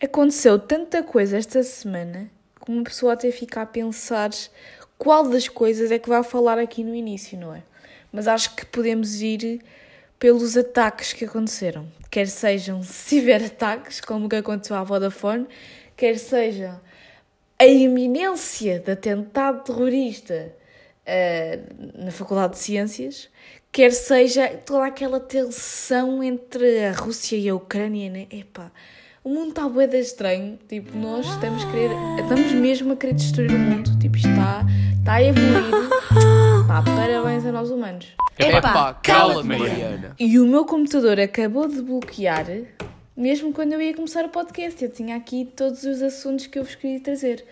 Aconteceu 0.00 0.60
tanta 0.60 1.02
coisa 1.02 1.36
esta 1.36 1.60
semana 1.64 2.30
que 2.64 2.70
uma 2.70 2.84
pessoa 2.84 3.14
até 3.14 3.32
fica 3.32 3.62
a 3.62 3.66
pensar 3.66 4.30
qual 4.96 5.28
das 5.28 5.48
coisas 5.48 5.90
é 5.90 5.98
que 5.98 6.08
vai 6.08 6.22
falar 6.22 6.56
aqui 6.56 6.84
no 6.84 6.94
início, 6.94 7.36
não 7.36 7.52
é? 7.52 7.64
Mas 8.12 8.28
acho 8.28 8.54
que 8.54 8.64
podemos 8.64 9.20
ir 9.20 9.60
pelos 10.16 10.56
ataques 10.56 11.12
que 11.12 11.24
aconteceram. 11.24 11.90
Quer 12.12 12.28
sejam 12.28 12.80
ciberataques, 12.84 14.00
como 14.00 14.26
o 14.26 14.28
que 14.28 14.36
aconteceu 14.36 14.76
à 14.76 14.84
Vodafone, 14.84 15.48
quer 15.96 16.16
seja 16.16 16.80
a 17.58 17.66
iminência 17.66 18.78
de 18.78 18.92
atentado 18.92 19.64
terrorista 19.64 20.54
uh, 21.08 22.04
na 22.04 22.12
Faculdade 22.12 22.52
de 22.52 22.60
Ciências, 22.60 23.28
quer 23.72 23.92
seja 23.92 24.46
toda 24.64 24.86
aquela 24.86 25.18
tensão 25.18 26.22
entre 26.22 26.84
a 26.84 26.92
Rússia 26.92 27.36
e 27.36 27.48
a 27.48 27.54
Ucrânia, 27.56 28.08
né? 28.08 28.28
Epá, 28.30 28.70
o 29.24 29.28
mundo 29.28 29.50
está 29.50 29.68
bué 29.68 29.86
estranho, 29.98 30.58
tipo, 30.68 30.96
nós 30.96 31.26
estamos, 31.26 31.64
a 31.64 31.70
querer, 31.70 31.90
estamos 32.20 32.52
mesmo 32.52 32.92
a 32.92 32.96
querer 32.96 33.14
destruir 33.14 33.50
o 33.50 33.58
mundo, 33.58 33.98
tipo, 33.98 34.16
está, 34.16 34.64
está 34.98 35.14
a 35.14 35.22
evoluir. 35.22 35.88
Pá, 36.66 36.82
parabéns 36.82 37.44
a 37.44 37.52
nós 37.52 37.70
humanos. 37.70 38.06
Epá, 38.38 38.94
cala-te, 38.94 39.46
Mariana. 39.46 40.14
E 40.18 40.38
o 40.38 40.46
meu 40.46 40.64
computador 40.64 41.18
acabou 41.18 41.66
de 41.66 41.82
bloquear, 41.82 42.46
mesmo 43.16 43.52
quando 43.52 43.72
eu 43.72 43.82
ia 43.82 43.94
começar 43.94 44.24
o 44.24 44.28
podcast. 44.28 44.82
Eu 44.82 44.90
tinha 44.90 45.16
aqui 45.16 45.48
todos 45.56 45.82
os 45.82 46.00
assuntos 46.00 46.46
que 46.46 46.58
eu 46.58 46.64
vos 46.64 46.74
queria 46.74 47.00
trazer. 47.00 47.44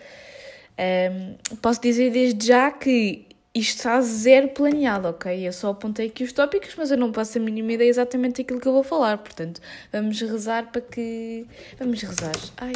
Um, 0.79 1.57
posso 1.57 1.81
dizer 1.81 2.11
desde 2.11 2.47
já 2.47 2.71
que 2.71 3.26
isto 3.57 3.77
está 3.77 3.99
zero 4.01 4.49
planeado, 4.49 5.07
ok? 5.07 5.47
Eu 5.47 5.51
só 5.51 5.71
apontei 5.71 6.07
aqui 6.07 6.23
os 6.23 6.31
tópicos, 6.31 6.75
mas 6.77 6.91
eu 6.91 6.97
não 6.97 7.11
passo 7.11 7.37
a 7.37 7.41
mínima 7.41 7.73
ideia 7.73 7.89
exatamente 7.89 8.43
daquilo 8.43 8.59
que 8.59 8.67
eu 8.67 8.73
vou 8.73 8.83
falar. 8.83 9.17
Portanto, 9.17 9.59
vamos 9.91 10.19
rezar 10.21 10.71
para 10.71 10.81
que. 10.81 11.47
Vamos 11.79 12.01
rezar. 12.01 12.35
Ai, 12.57 12.73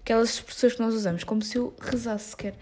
aquelas 0.00 0.30
expressões 0.34 0.74
que 0.74 0.80
nós 0.80 0.94
usamos, 0.94 1.24
como 1.24 1.42
se 1.42 1.58
eu 1.58 1.74
rezasse 1.78 2.30
sequer. 2.30 2.54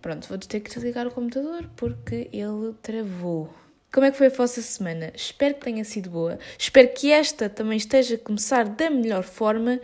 Pronto, 0.00 0.28
vou 0.28 0.38
ter 0.38 0.60
que 0.60 0.70
desligar 0.72 1.06
o 1.06 1.10
computador 1.10 1.68
porque 1.74 2.28
ele 2.32 2.72
travou. 2.82 3.52
Como 3.92 4.06
é 4.06 4.10
que 4.10 4.18
foi 4.18 4.28
a 4.28 4.30
vossa 4.30 4.62
semana? 4.62 5.10
Espero 5.14 5.54
que 5.54 5.62
tenha 5.62 5.84
sido 5.84 6.10
boa. 6.10 6.38
Espero 6.56 6.88
que 6.94 7.10
esta 7.10 7.48
também 7.48 7.78
esteja 7.78 8.14
a 8.14 8.18
começar 8.18 8.68
da 8.68 8.90
melhor 8.90 9.24
forma. 9.24 9.80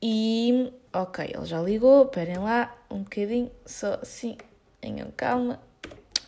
E. 0.00 0.72
Ok, 0.92 1.32
ele 1.34 1.44
já 1.44 1.60
ligou. 1.60 2.04
Esperem 2.04 2.38
lá 2.38 2.74
um 2.90 3.02
bocadinho, 3.02 3.50
só 3.66 3.98
assim. 4.00 4.38
Tenham 4.80 5.10
calma. 5.16 5.60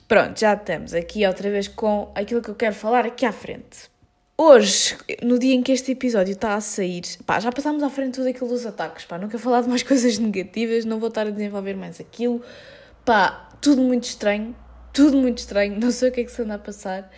Pronto, 0.06 0.38
já 0.38 0.52
estamos 0.52 0.92
aqui 0.92 1.26
outra 1.26 1.50
vez 1.50 1.66
com 1.66 2.12
aquilo 2.14 2.42
que 2.42 2.50
eu 2.50 2.54
quero 2.54 2.74
falar 2.74 3.06
aqui 3.06 3.24
à 3.24 3.32
frente. 3.32 3.88
Hoje, 4.36 4.98
no 5.22 5.38
dia 5.38 5.54
em 5.54 5.62
que 5.62 5.72
este 5.72 5.92
episódio 5.92 6.32
está 6.32 6.54
a 6.54 6.60
sair, 6.60 7.02
pá, 7.24 7.40
já 7.40 7.50
passámos 7.50 7.82
à 7.82 7.88
frente 7.88 8.16
tudo 8.16 8.28
aquilo 8.28 8.48
dos 8.48 8.66
ataques, 8.66 9.06
pá, 9.06 9.16
não 9.16 9.28
quero 9.28 9.42
falar 9.42 9.62
de 9.62 9.68
mais 9.68 9.82
coisas 9.84 10.18
negativas, 10.18 10.84
não 10.84 10.98
vou 10.98 11.08
estar 11.08 11.26
a 11.26 11.30
desenvolver 11.30 11.74
mais 11.74 12.00
aquilo, 12.00 12.42
pá, 13.02 13.48
tudo 13.62 13.80
muito 13.80 14.04
estranho, 14.04 14.54
tudo 14.92 15.16
muito 15.16 15.38
estranho, 15.38 15.78
não 15.80 15.90
sei 15.90 16.10
o 16.10 16.12
que 16.12 16.20
é 16.20 16.24
que 16.24 16.32
se 16.32 16.42
anda 16.42 16.54
a 16.54 16.58
passar. 16.58 17.10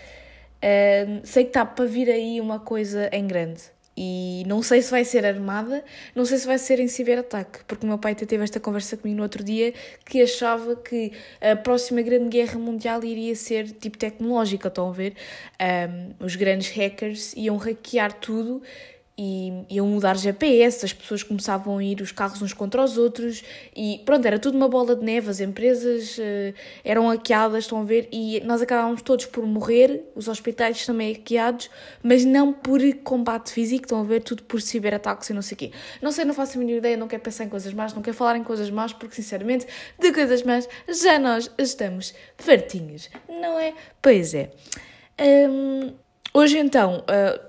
Uh, 0.57 1.21
sei 1.25 1.45
que 1.45 1.51
está 1.51 1.67
para 1.67 1.87
vir 1.87 2.09
aí 2.09 2.41
uma 2.41 2.61
coisa 2.61 3.11
em 3.13 3.27
grande 3.27 3.63
e 3.97 4.45
não 4.47 4.63
sei 4.63 4.83
se 4.83 4.91
vai 4.91 5.05
ser 5.05 5.25
armada, 5.25 5.83
não 6.15 6.25
sei 6.27 6.39
se 6.39 6.47
vai 6.47 6.59
ser 6.59 6.81
em 6.81 6.89
ciberataque, 6.89 7.61
porque 7.67 7.87
o 7.87 7.89
meu 7.89 7.99
pai 7.99 8.15
teve 8.15 8.43
esta 8.45 8.61
conversa 8.61 8.97
comigo 8.97 9.17
no 9.17 9.23
outro 9.23 9.43
dia 9.43 9.73
que 10.05 10.21
achava 10.21 10.77
que 10.77 11.13
a 11.41 11.57
próxima 11.57 12.03
grande 12.03 12.29
guerra 12.29 12.59
mundial 12.59 13.03
iria 13.03 13.35
ser 13.35 13.71
tipo 13.71 13.97
tecnológica, 13.97 14.69
estão 14.69 14.89
a 14.91 14.93
ver? 14.93 15.15
Um, 15.61 16.25
os 16.25 16.37
grandes 16.37 16.71
hackers 16.71 17.33
iam 17.35 17.57
hackear 17.57 18.13
tudo 18.13 18.63
e 19.19 19.65
iam 19.71 19.87
mudar 19.87 20.17
GPS, 20.17 20.85
as 20.85 20.93
pessoas 20.93 21.23
começavam 21.23 21.79
a 21.79 21.85
ir 21.85 22.03
os 22.03 22.13
carros 22.13 22.43
uns 22.43 22.53
contra 22.53 22.85
os 22.85 22.99
outros 22.99 23.43
e 23.75 24.03
pronto, 24.05 24.27
era 24.27 24.39
tudo 24.39 24.57
uma 24.57 24.69
bola 24.69 24.95
de 24.95 25.03
neve, 25.03 25.31
as 25.31 25.41
empresas 25.41 26.19
uh, 26.19 26.55
eram 26.85 27.09
hackeadas, 27.09 27.65
estão 27.65 27.81
a 27.81 27.85
ver, 27.85 28.09
e 28.13 28.43
nós 28.45 28.61
acabávamos 28.61 29.01
todos 29.01 29.25
por 29.25 29.47
morrer, 29.47 30.05
os 30.15 30.29
hospitais 30.29 30.85
também 30.85 31.15
hackeados, 31.15 31.71
mas 32.03 32.27
não 32.27 32.53
por 32.53 32.81
combate 33.03 33.53
físico, 33.53 33.85
estão 33.85 34.01
a 34.01 34.05
ver, 34.05 34.23
tudo 34.23 34.43
por 34.43 34.61
ciberataques 34.61 35.31
e 35.31 35.33
não 35.33 35.41
sei 35.41 35.55
o 35.55 35.59
quê. 35.59 35.73
Não 36.03 36.13
sei, 36.13 36.27
não 36.27 36.35
faço 36.35 36.59
a 36.59 36.61
mínima 36.61 36.79
ideia, 36.79 36.97
não 36.97 37.09
quero 37.09 37.23
pensar 37.23 37.45
em 37.45 37.49
coisas 37.49 37.73
más, 37.73 37.95
não 37.95 38.03
quero 38.03 38.17
falar 38.17 38.37
em 38.37 38.45
coisas 38.45 38.69
más, 38.69 38.93
porque 38.93 39.15
sinceramente, 39.15 39.67
de 39.99 40.13
coisas 40.13 40.43
más 40.43 40.69
já 40.89 41.19
nós 41.19 41.51
estamos 41.57 42.15
fartinhos, 42.37 43.09
não 43.29 43.59
é? 43.59 43.73
Pois 44.03 44.35
é. 44.35 44.51
Um, 45.19 45.95
hoje 46.35 46.59
então... 46.59 47.03
Uh, 47.09 47.46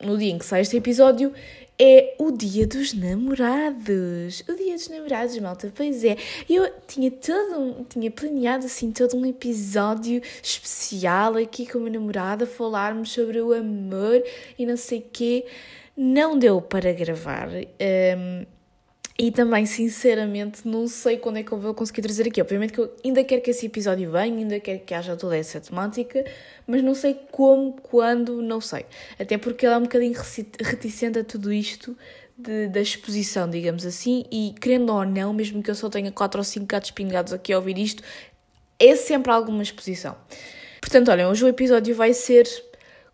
no 0.00 0.16
dia 0.16 0.30
em 0.30 0.38
que 0.38 0.44
sai 0.44 0.62
este 0.62 0.76
episódio, 0.76 1.32
é 1.78 2.14
o 2.18 2.30
dia 2.30 2.66
dos 2.66 2.92
namorados. 2.92 4.44
O 4.46 4.54
dia 4.54 4.74
dos 4.74 4.88
namorados, 4.88 5.38
malta. 5.38 5.72
Pois 5.74 6.04
é. 6.04 6.16
Eu 6.48 6.70
tinha 6.86 7.10
todo 7.10 7.58
um, 7.58 7.84
tinha 7.84 8.10
planeado 8.10 8.66
assim 8.66 8.92
todo 8.92 9.16
um 9.16 9.24
episódio 9.24 10.20
especial 10.42 11.36
aqui 11.36 11.66
com 11.66 11.78
a 11.78 11.80
minha 11.80 11.98
namorada, 11.98 12.46
falarmos 12.46 13.12
sobre 13.12 13.40
o 13.40 13.54
amor 13.54 14.22
e 14.58 14.66
não 14.66 14.76
sei 14.76 15.00
quê. 15.00 15.46
Não 15.96 16.38
deu 16.38 16.60
para 16.60 16.92
gravar. 16.92 17.48
Um, 17.48 18.46
e 19.22 19.30
também, 19.30 19.66
sinceramente, 19.66 20.66
não 20.66 20.88
sei 20.88 21.18
quando 21.18 21.36
é 21.36 21.42
que 21.42 21.52
eu 21.52 21.58
vou 21.58 21.74
conseguir 21.74 22.00
trazer 22.00 22.26
aqui. 22.26 22.40
Obviamente 22.40 22.72
que 22.72 22.80
eu 22.80 22.90
ainda 23.04 23.22
quero 23.22 23.42
que 23.42 23.50
esse 23.50 23.66
episódio 23.66 24.10
venha, 24.10 24.34
ainda 24.34 24.58
quero 24.58 24.80
que 24.80 24.94
haja 24.94 25.14
toda 25.14 25.36
essa 25.36 25.60
temática, 25.60 26.24
mas 26.66 26.82
não 26.82 26.94
sei 26.94 27.20
como, 27.30 27.74
quando, 27.82 28.40
não 28.40 28.62
sei. 28.62 28.86
Até 29.18 29.36
porque 29.36 29.66
ela 29.66 29.74
é 29.74 29.78
um 29.78 29.82
bocadinho 29.82 30.14
reticente 30.64 31.18
a 31.18 31.24
tudo 31.24 31.52
isto 31.52 31.94
de, 32.34 32.68
da 32.68 32.80
exposição, 32.80 33.46
digamos 33.50 33.84
assim, 33.84 34.24
e 34.32 34.54
querendo 34.58 34.90
ou 34.90 35.04
não, 35.04 35.34
mesmo 35.34 35.62
que 35.62 35.70
eu 35.70 35.74
só 35.74 35.90
tenha 35.90 36.10
4 36.10 36.40
ou 36.40 36.44
5 36.44 36.64
gatos 36.64 36.90
pingados 36.90 37.34
aqui 37.34 37.52
a 37.52 37.58
ouvir 37.58 37.76
isto, 37.76 38.02
é 38.78 38.96
sempre 38.96 39.30
alguma 39.30 39.62
exposição. 39.62 40.16
Portanto, 40.80 41.10
olhem, 41.10 41.26
hoje 41.26 41.44
o 41.44 41.48
episódio 41.48 41.94
vai 41.94 42.14
ser 42.14 42.48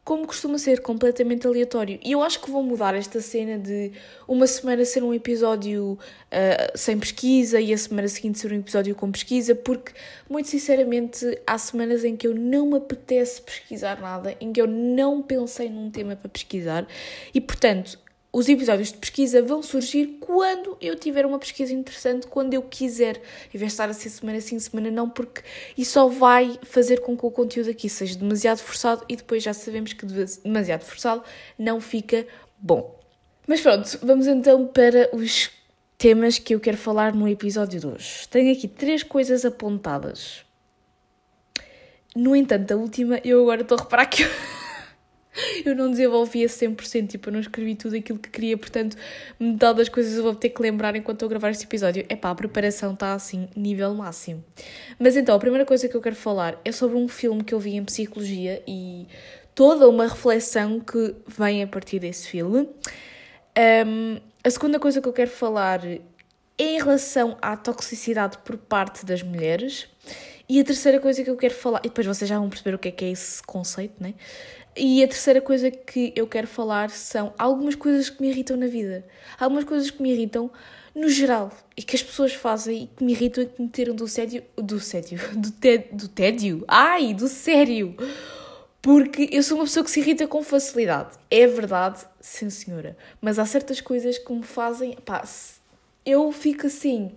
como 0.06 0.24
costuma 0.24 0.56
ser, 0.56 0.82
completamente 0.82 1.48
aleatório. 1.48 1.98
E 2.00 2.12
eu 2.12 2.22
acho 2.22 2.40
que 2.40 2.48
vou 2.48 2.62
mudar 2.62 2.94
esta 2.94 3.20
cena 3.20 3.58
de 3.58 3.90
uma 4.28 4.46
semana 4.46 4.84
ser 4.84 5.02
um 5.02 5.12
episódio 5.12 5.94
uh, 5.94 6.78
sem 6.78 6.96
pesquisa 6.96 7.60
e 7.60 7.74
a 7.74 7.76
semana 7.76 8.06
seguinte 8.06 8.38
ser 8.38 8.52
um 8.52 8.56
episódio 8.56 8.94
com 8.94 9.10
pesquisa, 9.10 9.52
porque, 9.52 9.90
muito 10.30 10.48
sinceramente, 10.48 11.36
há 11.44 11.58
semanas 11.58 12.04
em 12.04 12.14
que 12.14 12.24
eu 12.24 12.36
não 12.36 12.68
me 12.68 12.76
apetece 12.76 13.42
pesquisar 13.42 14.00
nada, 14.00 14.36
em 14.40 14.52
que 14.52 14.60
eu 14.60 14.68
não 14.68 15.20
pensei 15.20 15.68
num 15.68 15.90
tema 15.90 16.14
para 16.14 16.28
pesquisar, 16.28 16.86
e 17.34 17.40
portanto, 17.40 17.98
os 18.36 18.50
episódios 18.50 18.92
de 18.92 18.98
pesquisa 18.98 19.40
vão 19.40 19.62
surgir 19.62 20.18
quando 20.20 20.76
eu 20.78 20.94
tiver 20.94 21.24
uma 21.24 21.38
pesquisa 21.38 21.72
interessante, 21.72 22.26
quando 22.26 22.52
eu 22.52 22.60
quiser, 22.60 23.16
em 23.48 23.56
vez 23.56 23.72
de 23.72 23.72
estar 23.72 23.88
a 23.88 23.94
ser 23.94 24.10
semana 24.10 24.38
sim, 24.42 24.58
semana 24.58 24.90
não, 24.90 25.08
porque 25.08 25.40
isso 25.74 25.92
só 25.92 26.06
vai 26.06 26.58
fazer 26.62 27.00
com 27.00 27.16
que 27.16 27.24
o 27.24 27.30
conteúdo 27.30 27.70
aqui 27.70 27.88
seja 27.88 28.14
demasiado 28.18 28.58
forçado 28.58 29.02
e 29.08 29.16
depois 29.16 29.42
já 29.42 29.54
sabemos 29.54 29.94
que 29.94 30.04
demasiado 30.44 30.82
forçado 30.82 31.22
não 31.58 31.80
fica 31.80 32.26
bom. 32.58 33.00
Mas 33.46 33.62
pronto, 33.62 33.98
vamos 34.02 34.26
então 34.26 34.66
para 34.66 35.08
os 35.16 35.48
temas 35.96 36.38
que 36.38 36.54
eu 36.54 36.60
quero 36.60 36.76
falar 36.76 37.14
no 37.14 37.26
episódio 37.26 37.80
de 37.80 37.86
hoje. 37.86 38.28
Tenho 38.28 38.52
aqui 38.52 38.68
três 38.68 39.02
coisas 39.02 39.46
apontadas. 39.46 40.44
No 42.14 42.36
entanto, 42.36 42.70
a 42.70 42.76
última, 42.76 43.18
eu 43.24 43.40
agora 43.40 43.62
estou 43.62 43.78
a 43.78 43.80
reparar 43.80 44.04
que. 44.04 44.24
eu 44.24 44.28
não 45.74 45.90
desenvolvi 45.90 46.44
a 46.44 46.48
100%, 46.48 47.08
tipo, 47.08 47.28
eu 47.28 47.32
não 47.32 47.40
escrevi 47.40 47.74
tudo 47.74 47.96
aquilo 47.96 48.18
que 48.18 48.30
queria, 48.30 48.56
portanto, 48.56 48.96
metade 49.38 49.78
das 49.78 49.88
coisas 49.88 50.16
eu 50.16 50.22
vou 50.22 50.34
ter 50.34 50.50
que 50.50 50.62
lembrar 50.62 50.96
enquanto 50.96 51.24
a 51.24 51.28
gravar 51.28 51.50
este 51.50 51.64
episódio. 51.64 52.04
É 52.08 52.16
pá, 52.16 52.30
a 52.30 52.34
preparação 52.34 52.94
está 52.94 53.12
assim, 53.12 53.48
nível 53.56 53.94
máximo. 53.94 54.44
Mas 54.98 55.16
então, 55.16 55.34
a 55.34 55.38
primeira 55.38 55.64
coisa 55.64 55.88
que 55.88 55.96
eu 55.96 56.00
quero 56.00 56.16
falar 56.16 56.60
é 56.64 56.72
sobre 56.72 56.96
um 56.96 57.08
filme 57.08 57.44
que 57.44 57.54
eu 57.54 57.58
vi 57.58 57.76
em 57.76 57.84
psicologia 57.84 58.62
e 58.66 59.06
toda 59.54 59.88
uma 59.88 60.06
reflexão 60.06 60.80
que 60.80 61.14
vem 61.26 61.62
a 61.62 61.66
partir 61.66 61.98
desse 61.98 62.28
filme. 62.28 62.68
Um, 63.86 64.20
a 64.44 64.50
segunda 64.50 64.78
coisa 64.78 65.00
que 65.00 65.08
eu 65.08 65.12
quero 65.12 65.30
falar 65.30 65.84
é 65.84 65.98
em 66.58 66.78
relação 66.78 67.36
à 67.40 67.56
toxicidade 67.56 68.38
por 68.38 68.56
parte 68.56 69.04
das 69.04 69.22
mulheres. 69.22 69.88
E 70.48 70.60
a 70.60 70.64
terceira 70.64 71.00
coisa 71.00 71.24
que 71.24 71.30
eu 71.30 71.36
quero 71.36 71.54
falar, 71.54 71.80
e 71.80 71.88
depois 71.88 72.06
vocês 72.06 72.28
já 72.28 72.38
vão 72.38 72.48
perceber 72.48 72.74
o 72.76 72.78
que 72.78 72.88
é 72.88 72.90
que 72.92 73.04
é 73.04 73.10
esse 73.10 73.42
conceito, 73.42 74.00
né? 74.00 74.14
E 74.76 75.02
a 75.02 75.08
terceira 75.08 75.40
coisa 75.40 75.70
que 75.70 76.12
eu 76.14 76.26
quero 76.26 76.46
falar 76.46 76.90
são 76.90 77.32
algumas 77.38 77.74
coisas 77.74 78.10
que 78.10 78.20
me 78.20 78.28
irritam 78.28 78.58
na 78.58 78.66
vida. 78.66 79.06
Algumas 79.40 79.64
coisas 79.64 79.90
que 79.90 80.02
me 80.02 80.12
irritam 80.12 80.50
no 80.94 81.08
geral 81.08 81.50
e 81.74 81.82
que 81.82 81.96
as 81.96 82.02
pessoas 82.02 82.34
fazem 82.34 82.82
e 82.82 82.86
que 82.88 83.02
me 83.02 83.12
irritam 83.12 83.42
e 83.42 83.46
que 83.46 83.62
me 83.62 83.68
tiram 83.68 83.94
do 83.94 84.06
sério. 84.06 84.44
Do 84.54 84.78
sério? 84.78 85.18
Do, 85.34 85.50
te, 85.50 85.78
do 85.92 86.08
tédio? 86.08 86.62
Ai, 86.68 87.14
do 87.14 87.26
sério! 87.26 87.96
Porque 88.82 89.30
eu 89.32 89.42
sou 89.42 89.56
uma 89.56 89.64
pessoa 89.64 89.82
que 89.82 89.90
se 89.90 89.98
irrita 90.00 90.28
com 90.28 90.42
facilidade. 90.42 91.16
É 91.30 91.46
verdade, 91.46 92.04
sim 92.20 92.50
senhora. 92.50 92.96
Mas 93.20 93.38
há 93.38 93.46
certas 93.46 93.80
coisas 93.80 94.18
que 94.18 94.32
me 94.32 94.42
fazem. 94.42 94.96
Pá, 95.04 95.24
eu 96.04 96.30
fico 96.32 96.66
assim. 96.66 97.12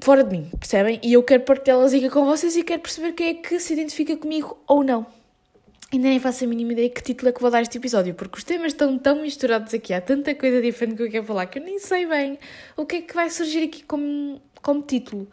Fora 0.00 0.22
de 0.22 0.30
mim, 0.30 0.50
percebem? 0.60 1.00
E 1.02 1.14
eu 1.14 1.22
quero 1.22 1.42
partilhá-las 1.42 1.92
aqui 1.92 2.08
com 2.10 2.24
vocês 2.24 2.56
e 2.56 2.62
quero 2.62 2.82
perceber 2.82 3.12
quem 3.12 3.28
é 3.28 3.34
que 3.34 3.58
se 3.58 3.72
identifica 3.72 4.16
comigo 4.16 4.56
ou 4.66 4.84
não. 4.84 5.17
Ainda 5.90 6.08
nem 6.08 6.20
faço 6.20 6.44
a 6.44 6.46
mínima 6.46 6.72
ideia 6.72 6.90
que 6.90 7.02
título 7.02 7.30
é 7.30 7.32
que 7.32 7.40
vou 7.40 7.50
dar 7.50 7.62
este 7.62 7.78
episódio, 7.78 8.14
porque 8.14 8.36
os 8.36 8.44
temas 8.44 8.72
estão 8.72 8.98
tão 8.98 9.22
misturados 9.22 9.72
aqui, 9.72 9.94
há 9.94 10.02
tanta 10.02 10.34
coisa 10.34 10.60
diferente 10.60 10.96
que 10.96 11.02
eu 11.04 11.10
quero 11.10 11.24
falar 11.24 11.46
que 11.46 11.58
eu 11.58 11.62
nem 11.62 11.78
sei 11.78 12.04
bem 12.04 12.38
o 12.76 12.84
que 12.84 12.96
é 12.96 13.00
que 13.00 13.14
vai 13.14 13.30
surgir 13.30 13.64
aqui 13.64 13.82
como, 13.84 14.38
como 14.60 14.82
título. 14.82 15.26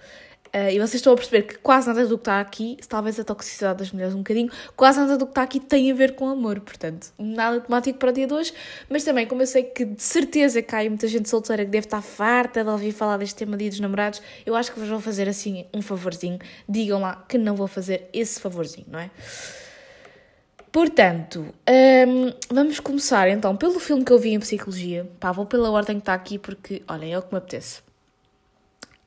Uh, 0.55 0.71
e 0.71 0.79
vocês 0.79 0.95
estão 0.95 1.11
a 1.11 1.15
perceber 1.17 1.41
que 1.41 1.57
quase 1.57 1.87
nada 1.87 2.07
do 2.07 2.17
que 2.17 2.21
está 2.21 2.39
aqui, 2.39 2.77
talvez 2.87 3.19
a 3.19 3.25
toxicidade 3.25 3.79
das 3.79 3.91
mulheres 3.91 4.13
um 4.13 4.19
bocadinho, 4.19 4.49
quase 4.77 4.97
nada 4.97 5.17
do 5.17 5.25
que 5.25 5.31
está 5.31 5.43
aqui 5.43 5.59
tem 5.59 5.91
a 5.91 5.93
ver 5.93 6.15
com 6.15 6.29
amor, 6.29 6.61
portanto, 6.61 7.11
nada 7.19 7.59
temático 7.59 7.99
para 7.99 8.11
o 8.11 8.13
dia 8.13 8.25
de 8.25 8.33
hoje, 8.33 8.53
mas 8.89 9.03
também, 9.03 9.27
como 9.27 9.41
eu 9.41 9.47
sei 9.47 9.63
que 9.63 9.83
de 9.83 10.01
certeza 10.01 10.61
cai 10.61 10.87
muita 10.87 11.09
gente 11.09 11.27
solteira 11.27 11.65
que 11.65 11.71
deve 11.71 11.87
estar 11.87 12.01
farta 12.01 12.63
de 12.63 12.69
ouvir 12.69 12.93
falar 12.93 13.17
deste 13.17 13.35
tema 13.35 13.57
dia 13.57 13.69
dos 13.69 13.81
namorados, 13.81 14.21
eu 14.45 14.55
acho 14.55 14.71
que 14.71 14.79
vos 14.79 14.87
vou 14.87 15.01
fazer 15.01 15.27
assim 15.27 15.65
um 15.73 15.81
favorzinho, 15.81 16.39
digam 16.69 17.01
lá 17.01 17.25
que 17.27 17.37
não 17.37 17.57
vou 17.57 17.67
fazer 17.67 18.07
esse 18.13 18.39
favorzinho, 18.39 18.87
não 18.89 18.99
é? 18.99 19.11
Portanto, 20.75 21.55
um, 21.69 22.33
vamos 22.53 22.81
começar 22.81 23.29
então 23.29 23.55
pelo 23.55 23.79
filme 23.79 24.03
que 24.03 24.11
eu 24.11 24.19
vi 24.19 24.33
em 24.33 24.39
Psicologia. 24.41 25.09
Pá, 25.21 25.31
vou 25.31 25.45
pela 25.45 25.71
ordem 25.71 25.95
que 25.95 26.01
está 26.01 26.13
aqui 26.13 26.37
porque, 26.37 26.83
olha, 26.85 27.05
é 27.05 27.17
o 27.17 27.21
que 27.21 27.31
me 27.31 27.37
apetece. 27.37 27.81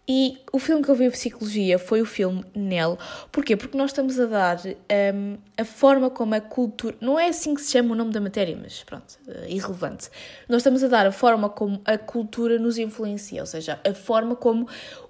E 0.08 0.38
o 0.50 0.58
filme 0.58 0.82
que 0.82 0.90
eu 0.90 0.94
vi 0.94 1.04
em 1.04 1.10
Psicologia 1.10 1.78
foi 1.78 2.00
o 2.00 2.06
filme 2.06 2.42
Nell. 2.54 2.96
Porquê? 3.30 3.54
Porque 3.54 3.76
nós 3.76 3.90
estamos 3.90 4.18
a 4.18 4.24
dar 4.24 4.58
um, 5.14 5.36
a 5.58 5.64
forma 5.66 6.08
como 6.08 6.34
a 6.34 6.40
cultura. 6.40 6.96
Não 7.02 7.20
é 7.20 7.28
assim 7.28 7.54
que 7.54 7.60
se 7.60 7.72
chama 7.72 7.92
o 7.92 7.94
nome 7.94 8.12
da 8.12 8.20
matéria, 8.22 8.58
mas 8.58 8.82
pronto, 8.82 9.18
uh, 9.28 9.44
irrelevante. 9.46 10.08
Nós 10.48 10.60
estamos 10.60 10.82
a 10.82 10.88
dar 10.88 11.06
a 11.06 11.12
forma 11.12 11.50
como 11.50 11.82
a 11.84 11.98
cultura 11.98 12.58
nos 12.58 12.78
influencia, 12.78 13.42
ou 13.42 13.46
seja, 13.46 13.78
a 13.86 13.92
forma 13.92 14.34
como 14.34 14.66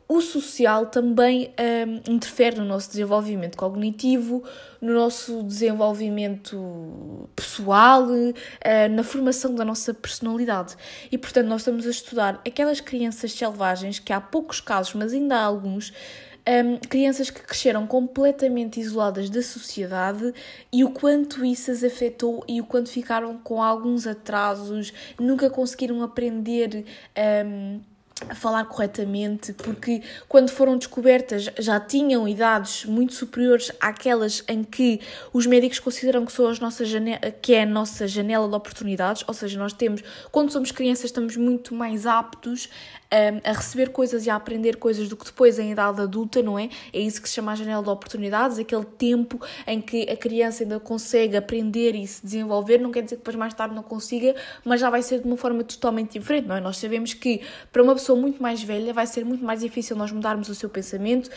o 0.09 0.23
social 0.23 0.87
também 0.87 1.53
um, 1.87 2.13
interfere 2.15 2.57
no 2.57 2.65
nosso 2.65 2.89
desenvolvimento 2.89 3.59
cognitivo, 3.59 4.43
no 4.81 4.95
nosso 4.95 5.43
desenvolvimento 5.43 7.29
pessoal, 7.37 8.05
uh, 8.05 8.35
na 8.91 9.05
formação 9.05 9.55
da 9.55 9.67
nossa 9.67 9.93
personalidade. 9.93 10.77
E, 11.13 11.19
portanto, 11.19 11.47
nós 11.47 11.61
estamos 11.61 11.87
a 11.87 11.91
estudar 11.91 12.41
aquelas 12.47 12.81
crianças 12.81 13.33
selvagens, 13.33 13.99
que 13.99 14.11
há 14.11 14.21
poucos 14.21 14.63
casos, 14.63 14.95
mas 14.95 15.13
ainda 15.13 15.37
há 15.37 15.43
alguns, 15.43 15.93
um, 16.49 16.79
crianças 16.89 17.29
que 17.29 17.43
cresceram 17.43 17.87
completamente 17.87 18.81
isoladas 18.81 19.29
da 19.29 19.43
sociedade 19.43 20.33
e 20.73 20.85
o 20.85 20.91
quanto 20.91 21.45
isso 21.45 21.71
as 21.71 21.85
afetou 21.85 22.43
e 22.49 22.63
o 22.63 22.65
quanto 22.65 22.91
ficaram 22.91 23.37
com 23.37 23.63
alguns 23.63 24.07
atrasos, 24.07 24.91
nunca 25.21 25.51
conseguiram 25.51 26.03
aprender. 26.03 26.87
Um, 27.45 27.81
falar 28.35 28.65
corretamente, 28.65 29.53
porque 29.53 30.03
quando 30.29 30.51
foram 30.51 30.77
descobertas 30.77 31.49
já 31.59 31.79
tinham 31.79 32.27
idades 32.29 32.85
muito 32.85 33.15
superiores 33.15 33.71
àquelas 33.81 34.43
em 34.49 34.65
que 34.65 35.01
os 35.33 35.47
médicos 35.47 35.79
consideram 35.79 36.25
que, 36.25 36.33
são 36.33 36.49
as 36.49 36.59
nossas 36.59 36.91
que 37.41 37.55
é 37.55 37.63
a 37.63 37.67
nossa 37.67 38.07
janela 38.09 38.49
de 38.49 38.55
oportunidades, 38.55 39.25
ou 39.27 39.35
seja, 39.35 39.59
nós 39.59 39.73
temos, 39.73 40.03
quando 40.31 40.51
somos 40.51 40.73
crianças, 40.73 41.07
estamos 41.07 41.37
muito 41.37 41.75
mais 41.75 42.07
aptos 42.07 42.69
um, 43.13 43.51
a 43.51 43.53
receber 43.53 43.91
coisas 43.91 44.27
e 44.27 44.31
a 44.31 44.37
aprender 44.37 44.77
coisas 44.77 45.09
do 45.09 45.17
que 45.17 45.25
depois 45.25 45.59
em 45.59 45.73
idade 45.73 46.01
adulta, 46.01 46.43
não 46.43 46.59
é? 46.59 46.69
É 46.93 47.01
isso 47.01 47.21
que 47.23 47.29
se 47.29 47.37
chama 47.37 47.53
a 47.53 47.55
janela 47.55 47.83
de 47.83 47.89
oportunidades, 47.89 48.59
aquele 48.59 48.85
tempo 48.85 49.41
em 49.67 49.81
que 49.81 50.09
a 50.11 50.17
criança 50.17 50.63
ainda 50.63 50.79
consegue 50.79 51.37
aprender 51.37 51.95
e 51.95 52.07
se 52.07 52.23
desenvolver, 52.23 52.79
não 52.79 52.91
quer 52.91 53.03
dizer 53.03 53.17
que 53.17 53.21
depois 53.21 53.37
mais 53.37 53.55
tarde 53.55 53.75
não 53.75 53.83
consiga, 53.83 54.35
mas 54.65 54.81
já 54.81 54.91
vai 54.91 55.03
ser 55.03 55.21
de 55.21 55.27
uma 55.27 55.37
forma 55.37 55.65
totalmente 55.65 56.19
diferente, 56.19 56.47
não 56.47 56.57
é? 56.57 56.61
Nós 56.61 56.77
sabemos 56.77 57.15
que 57.15 57.41
para 57.73 57.83
uma 57.83 57.95
pessoa 57.95 58.08
muito 58.17 58.43
mais 58.43 58.63
velha 58.63 58.93
vai 58.93 59.07
ser 59.07 59.25
muito 59.25 59.45
mais 59.45 59.61
difícil 59.61 59.97
nós 59.97 60.13
mudarmos 60.13 60.49
o 60.49 60.55
seu 60.55 60.69
pensamento 60.69 61.31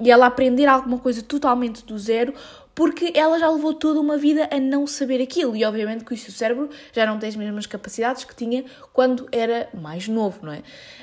e 0.00 0.10
ela 0.10 0.26
aprender 0.26 0.66
alguma 0.66 0.98
coisa 0.98 1.22
totalmente 1.22 1.84
do 1.84 1.98
zero, 1.98 2.32
porque 2.74 3.12
ela 3.14 3.38
já 3.38 3.50
levou 3.50 3.74
toda 3.74 4.00
uma 4.00 4.16
vida 4.16 4.48
a 4.52 4.60
não 4.60 4.86
saber 4.86 5.20
aquilo 5.20 5.56
e 5.56 5.64
obviamente 5.64 6.04
que 6.04 6.14
o 6.14 6.16
seu 6.16 6.32
cérebro 6.32 6.70
já 6.92 7.04
não 7.04 7.18
tem 7.18 7.28
as 7.28 7.36
mesmas 7.36 7.66
capacidades 7.66 8.24
que 8.24 8.34
tinha 8.34 8.64
quando 8.92 9.28
era 9.32 9.68
mais 9.74 10.06
novo, 10.06 10.38
não 10.42 10.52
é? 10.52 10.62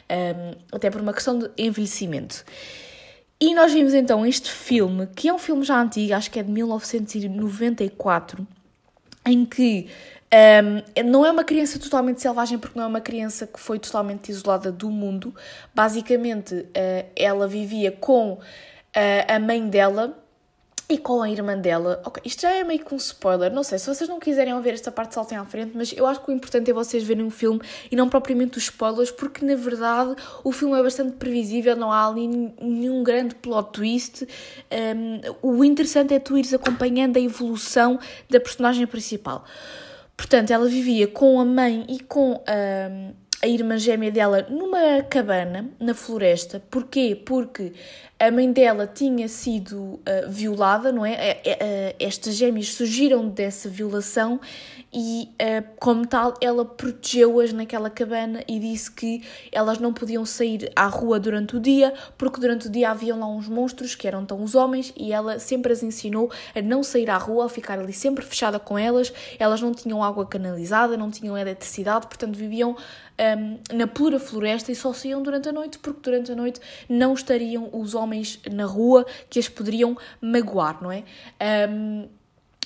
Um, 0.10 0.75
até 0.75 0.89
por 0.89 1.01
uma 1.01 1.13
questão 1.13 1.38
de 1.38 1.50
envelhecimento. 1.57 2.45
E 3.39 3.54
nós 3.54 3.74
vimos 3.74 3.94
então 3.94 4.25
este 4.25 4.50
filme, 4.50 5.07
que 5.07 5.27
é 5.27 5.33
um 5.33 5.38
filme 5.38 5.63
já 5.66 5.81
antigo, 5.81 6.13
acho 6.13 6.31
que 6.31 6.39
é 6.39 6.44
de 6.44 6.50
1994, 6.50 8.48
em 9.25 9.44
que 9.44 9.88
um, 10.33 11.04
não 11.04 11.25
é 11.25 11.31
uma 11.31 11.44
criança 11.44 11.80
totalmente 11.80 12.22
selvagem, 12.22 12.57
porque 12.57 12.77
não 12.77 12.86
é 12.86 12.88
uma 12.88 13.01
criança 13.01 13.48
que 13.48 13.60
foi 13.60 13.80
totalmente 13.80 14.30
isolada 14.30 14.72
do 14.72 14.89
mundo. 14.89 15.33
Basicamente, 15.74 16.56
uh, 16.56 17.06
ela 17.16 17.48
vivia 17.48 17.92
com 17.92 18.33
uh, 18.33 18.39
a 19.27 19.39
mãe 19.39 19.68
dela 19.69 20.18
e 20.88 20.98
com 20.98 21.22
a 21.22 21.30
irmã 21.30 21.57
dela. 21.57 22.01
Ok, 22.06 22.22
isto 22.25 22.42
já 22.44 22.51
é 22.51 22.63
meio 22.63 22.83
que 22.83 22.94
um 22.94 22.98
spoiler. 22.98 23.51
Não 23.51 23.63
sei, 23.63 23.80
se 23.80 23.88
vocês 23.88 24.07
não 24.07 24.19
quiserem 24.19 24.54
ouvir 24.54 24.74
esta 24.74 24.92
parte, 24.92 25.16
saltem 25.16 25.38
à 25.38 25.45
frente, 25.45 25.72
mas 25.74 25.92
eu 25.94 26.06
acho 26.06 26.22
que 26.22 26.30
o 26.30 26.33
importante 26.33 26.69
é 26.69 26.74
vocês 26.74 27.04
verem 27.04 27.25
o 27.25 27.31
filme 27.31 27.60
e 27.92 27.95
não 27.95 28.07
propriamente 28.07 28.57
os 28.57 28.66
spoilers, 28.66 29.10
porque 29.10 29.44
na 29.44 29.56
verdade 29.56 30.16
o 30.44 30.51
filme 30.51 30.77
é 30.77 30.83
bastante 30.83 31.13
previsível, 31.13 31.75
não 31.75 31.92
há 31.92 32.07
ali 32.07 32.27
nenhum 32.27 33.04
grande 33.04 33.36
plot 33.36 33.72
twist. 33.72 34.27
Um, 34.72 35.22
o 35.42 35.63
interessante 35.63 36.13
é 36.13 36.19
tu 36.19 36.38
ires 36.38 36.54
acompanhando 36.54 37.18
a 37.18 37.19
evolução 37.19 38.00
da 38.30 38.39
personagem 38.39 38.86
principal. 38.86 39.44
Portanto, 40.18 40.52
ela 40.52 40.68
vivia 40.68 41.08
com 41.08 41.40
a 41.40 41.46
mãe 41.46 41.86
e 41.90 42.00
com 42.00 42.42
a. 42.48 43.12
A 43.46 43.48
irmã 43.48 43.78
gêmea 43.78 44.10
dela 44.10 44.48
numa 44.50 45.04
cabana 45.04 45.70
na 45.80 45.94
floresta. 45.94 46.64
Porquê? 46.72 47.16
Porque 47.24 47.74
a 48.18 48.32
mãe 48.32 48.52
dela 48.52 48.88
tinha 48.88 49.28
sido 49.28 49.78
uh, 49.78 50.02
violada, 50.30 50.92
não 50.92 51.06
é? 51.06 51.42
Uh, 51.46 51.96
estas 52.00 52.34
gêmeas 52.36 52.74
surgiram 52.74 53.28
dessa 53.28 53.70
violação 53.70 54.40
e, 54.92 55.30
uh, 55.34 55.68
como 55.78 56.08
tal, 56.08 56.34
ela 56.40 56.64
protegeu-as 56.64 57.52
naquela 57.52 57.90
cabana 57.90 58.42
e 58.48 58.58
disse 58.58 58.90
que 58.90 59.22
elas 59.52 59.78
não 59.78 59.94
podiam 59.94 60.26
sair 60.26 60.72
à 60.74 60.88
rua 60.88 61.20
durante 61.20 61.58
o 61.58 61.60
dia, 61.60 61.94
porque 62.18 62.40
durante 62.40 62.68
o 62.68 62.72
dia 62.72 62.90
haviam 62.90 63.20
lá 63.20 63.28
uns 63.28 63.50
monstros 63.50 63.94
que 63.94 64.08
eram 64.08 64.22
então 64.22 64.42
os 64.42 64.56
homens 64.56 64.94
e 64.96 65.12
ela 65.12 65.38
sempre 65.38 65.74
as 65.74 65.84
ensinou 65.84 66.32
a 66.56 66.62
não 66.62 66.82
sair 66.82 67.10
à 67.10 67.18
rua, 67.18 67.46
a 67.46 67.50
ficar 67.50 67.78
ali 67.78 67.92
sempre 67.94 68.26
fechada 68.26 68.58
com 68.58 68.80
elas. 68.80 69.12
Elas 69.38 69.62
não 69.62 69.74
tinham 69.74 70.02
água 70.02 70.26
canalizada, 70.26 70.96
não 70.96 71.12
tinham 71.12 71.38
eletricidade, 71.38 72.08
portanto 72.08 72.38
viviam 72.38 72.78
um, 73.20 73.60
na 73.76 73.88
pura 73.88 74.20
floresta 74.20 74.72
e 74.72 74.76
só 74.76 74.94
saíam 74.94 75.22
durante 75.22 75.50
a 75.50 75.52
noite, 75.52 75.80
porque 75.80 76.00
durante 76.02 76.32
a 76.32 76.36
noite 76.36 76.60
não 76.90 77.14
estariam 77.14 77.70
os 77.72 77.96
homens 77.96 78.40
na 78.52 78.66
rua 78.66 79.06
que 79.30 79.40
as 79.40 79.48
poderiam 79.48 79.98
magoar, 80.22 80.82
não 80.82 80.92
é? 80.92 81.04
Um, 81.70 82.08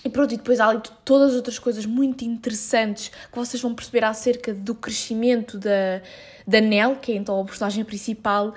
e 0.04 0.10
pronto, 0.10 0.34
e 0.34 0.38
depois 0.38 0.60
há 0.60 0.68
ali 0.68 0.82
todas 1.04 1.32
as 1.32 1.36
outras 1.36 1.60
coisas 1.60 1.86
muito 1.86 2.24
interessantes 2.24 3.10
que 3.10 3.38
vocês 3.38 3.62
vão 3.62 3.76
perceber 3.76 4.06
acerca 4.06 4.54
do 4.54 4.74
crescimento 4.74 5.58
da, 5.58 6.02
da 6.48 6.62
Nell, 6.62 6.96
que 6.96 7.12
é 7.12 7.16
então 7.16 7.40
a 7.40 7.44
personagem 7.44 7.84
principal, 7.84 8.54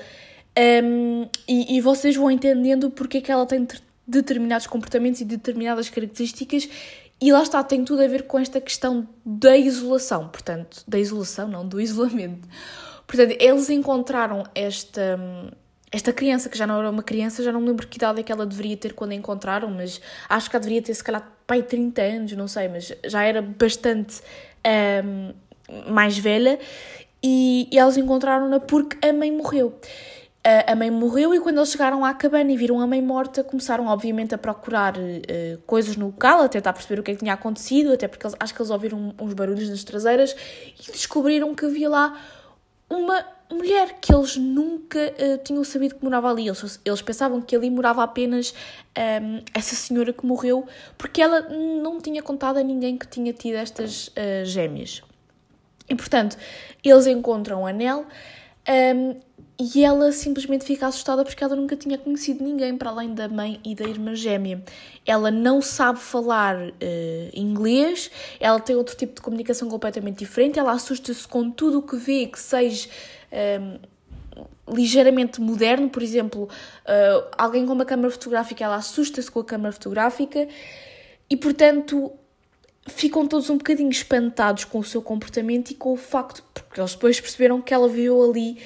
um, 0.84 1.28
e, 1.48 1.76
e, 1.76 1.80
vocês 1.80 2.14
vão 2.14 2.30
entendendo 2.30 2.90
porque 2.90 3.18
é 3.18 3.20
que 3.22 3.32
ela 3.32 3.46
tem 3.46 3.66
determinados 4.06 4.66
comportamentos 4.66 5.20
e 5.22 5.24
determinadas 5.24 5.88
características 5.88 6.68
e 7.22 7.30
lá 7.30 7.40
está, 7.40 7.62
tem 7.62 7.84
tudo 7.84 8.02
a 8.02 8.08
ver 8.08 8.24
com 8.24 8.36
esta 8.36 8.60
questão 8.60 9.06
da 9.24 9.56
isolação, 9.56 10.26
portanto, 10.26 10.82
da 10.88 10.98
isolação, 10.98 11.46
não, 11.46 11.64
do 11.64 11.80
isolamento. 11.80 12.48
Portanto, 13.06 13.36
eles 13.38 13.70
encontraram 13.70 14.42
esta, 14.52 15.20
esta 15.92 16.12
criança, 16.12 16.48
que 16.48 16.58
já 16.58 16.66
não 16.66 16.80
era 16.80 16.90
uma 16.90 17.02
criança, 17.04 17.40
já 17.44 17.52
não 17.52 17.60
me 17.60 17.68
lembro 17.68 17.86
que 17.86 17.96
idade 17.96 18.18
é 18.18 18.22
que 18.24 18.32
ela 18.32 18.44
deveria 18.44 18.76
ter 18.76 18.92
quando 18.94 19.12
a 19.12 19.14
encontraram, 19.14 19.70
mas 19.70 20.00
acho 20.28 20.50
que 20.50 20.56
ela 20.56 20.60
deveria 20.60 20.82
ter, 20.82 20.94
se 20.94 21.04
calhar, 21.04 21.30
pai, 21.46 21.62
30 21.62 22.02
anos, 22.02 22.32
não 22.32 22.48
sei, 22.48 22.66
mas 22.66 22.92
já 23.06 23.22
era 23.22 23.40
bastante 23.40 24.20
um, 25.04 25.32
mais 25.92 26.18
velha. 26.18 26.58
E, 27.22 27.68
e 27.70 27.78
eles 27.78 27.96
encontraram-na 27.96 28.58
porque 28.58 29.06
a 29.06 29.12
mãe 29.12 29.30
morreu 29.30 29.78
a 30.44 30.74
mãe 30.74 30.90
morreu 30.90 31.32
e 31.32 31.40
quando 31.40 31.58
eles 31.58 31.70
chegaram 31.70 32.04
à 32.04 32.12
cabana 32.12 32.50
e 32.50 32.56
viram 32.56 32.80
a 32.80 32.86
mãe 32.86 33.00
morta, 33.00 33.44
começaram 33.44 33.86
obviamente 33.86 34.34
a 34.34 34.38
procurar 34.38 34.96
uh, 34.96 35.58
coisas 35.66 35.96
no 35.96 36.06
local, 36.06 36.42
a 36.42 36.48
tentar 36.48 36.72
perceber 36.72 37.00
o 37.00 37.02
que 37.04 37.12
é 37.12 37.14
que 37.14 37.20
tinha 37.20 37.34
acontecido, 37.34 37.92
até 37.92 38.08
porque 38.08 38.26
eles, 38.26 38.36
acho 38.40 38.52
que 38.52 38.60
eles 38.60 38.70
ouviram 38.70 39.14
uns 39.20 39.34
barulhos 39.34 39.70
nas 39.70 39.84
traseiras 39.84 40.34
e 40.80 40.90
descobriram 40.90 41.54
que 41.54 41.64
havia 41.64 41.88
lá 41.88 42.20
uma 42.90 43.24
mulher 43.52 43.98
que 44.00 44.12
eles 44.12 44.36
nunca 44.36 44.98
uh, 44.98 45.38
tinham 45.44 45.62
sabido 45.62 45.94
que 45.94 46.04
morava 46.04 46.30
ali. 46.30 46.48
Eles, 46.48 46.80
eles 46.84 47.02
pensavam 47.02 47.40
que 47.40 47.54
ali 47.54 47.70
morava 47.70 48.02
apenas 48.02 48.50
um, 48.50 48.54
ehm, 49.00 49.44
essa 49.54 49.74
senhora 49.74 50.12
que 50.12 50.26
morreu, 50.26 50.66
porque 50.98 51.22
ela 51.22 51.40
não 51.40 52.00
tinha 52.00 52.22
contado 52.22 52.56
a 52.56 52.62
ninguém 52.62 52.96
que 52.96 53.06
tinha 53.06 53.32
tido 53.32 53.56
estas 53.56 54.08
uh, 54.08 54.44
gêmeas. 54.44 55.02
E 55.88 55.94
portanto, 55.94 56.36
eles 56.82 57.06
encontram 57.06 57.66
a 57.66 57.72
Nell. 57.72 58.00
Um, 58.00 58.04
ehm, 58.66 59.16
e 59.64 59.84
ela 59.84 60.10
simplesmente 60.10 60.64
fica 60.64 60.88
assustada 60.88 61.24
porque 61.24 61.44
ela 61.44 61.54
nunca 61.54 61.76
tinha 61.76 61.96
conhecido 61.96 62.42
ninguém 62.42 62.76
para 62.76 62.90
além 62.90 63.14
da 63.14 63.28
mãe 63.28 63.60
e 63.64 63.76
da 63.76 63.84
irmã 63.84 64.12
gêmea. 64.12 64.60
Ela 65.06 65.30
não 65.30 65.62
sabe 65.62 66.00
falar 66.00 66.56
uh, 66.56 66.72
inglês, 67.32 68.10
ela 68.40 68.58
tem 68.58 68.74
outro 68.74 68.96
tipo 68.96 69.14
de 69.14 69.20
comunicação 69.20 69.68
completamente 69.68 70.18
diferente, 70.18 70.58
ela 70.58 70.72
assusta-se 70.72 71.28
com 71.28 71.48
tudo 71.48 71.78
o 71.78 71.82
que 71.82 71.96
vê 71.96 72.26
que 72.26 72.40
seja 72.40 72.88
um, 73.30 73.36
ehm, 73.36 73.80
ligeiramente 74.68 75.40
moderno, 75.40 75.88
por 75.88 76.02
exemplo, 76.02 76.44
uh, 76.44 77.28
alguém 77.38 77.64
com 77.64 77.72
uma 77.72 77.84
câmera 77.84 78.10
fotográfica, 78.10 78.64
ela 78.64 78.76
assusta-se 78.76 79.30
com 79.30 79.38
a 79.38 79.44
câmera 79.44 79.70
fotográfica 79.70 80.48
e, 81.30 81.36
portanto, 81.36 82.10
ficam 82.88 83.28
todos 83.28 83.48
um 83.48 83.58
bocadinho 83.58 83.90
espantados 83.90 84.64
com 84.64 84.80
o 84.80 84.84
seu 84.84 85.00
comportamento 85.00 85.70
e 85.70 85.74
com 85.74 85.92
o 85.92 85.96
facto, 85.96 86.42
porque 86.52 86.80
eles 86.80 86.94
depois 86.94 87.20
perceberam 87.20 87.62
que 87.62 87.72
ela 87.72 87.88
viveu 87.88 88.28
ali 88.28 88.58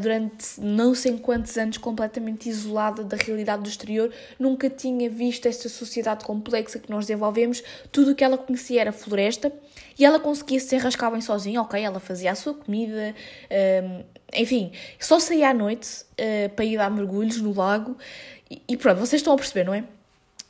durante 0.00 0.60
não 0.60 0.94
sei 0.94 1.18
quantos 1.18 1.56
anos 1.58 1.76
completamente 1.78 2.48
isolada 2.48 3.04
da 3.04 3.16
realidade 3.16 3.62
do 3.62 3.68
exterior, 3.68 4.10
nunca 4.38 4.70
tinha 4.70 5.10
visto 5.10 5.46
esta 5.46 5.68
sociedade 5.68 6.24
complexa 6.24 6.78
que 6.78 6.90
nós 6.90 7.06
desenvolvemos, 7.06 7.62
tudo 7.92 8.12
o 8.12 8.14
que 8.14 8.24
ela 8.24 8.38
conhecia 8.38 8.80
era 8.80 8.92
floresta 8.92 9.52
e 9.98 10.04
ela 10.04 10.18
conseguia 10.18 10.58
se 10.58 10.74
enrascar 10.74 11.10
bem 11.10 11.20
sozinha, 11.20 11.60
ok, 11.60 11.80
ela 11.82 12.00
fazia 12.00 12.32
a 12.32 12.34
sua 12.34 12.54
comida, 12.54 13.14
uh, 13.50 14.04
enfim, 14.34 14.72
só 14.98 15.20
saía 15.20 15.50
à 15.50 15.54
noite 15.54 16.04
uh, 16.12 16.48
para 16.54 16.64
ir 16.64 16.76
dar 16.76 16.90
mergulhos 16.90 17.40
no 17.40 17.54
lago. 17.54 17.96
E, 18.50 18.60
e 18.68 18.76
pronto, 18.76 18.98
vocês 18.98 19.20
estão 19.20 19.32
a 19.32 19.36
perceber, 19.36 19.64
não 19.64 19.74
é? 19.74 19.84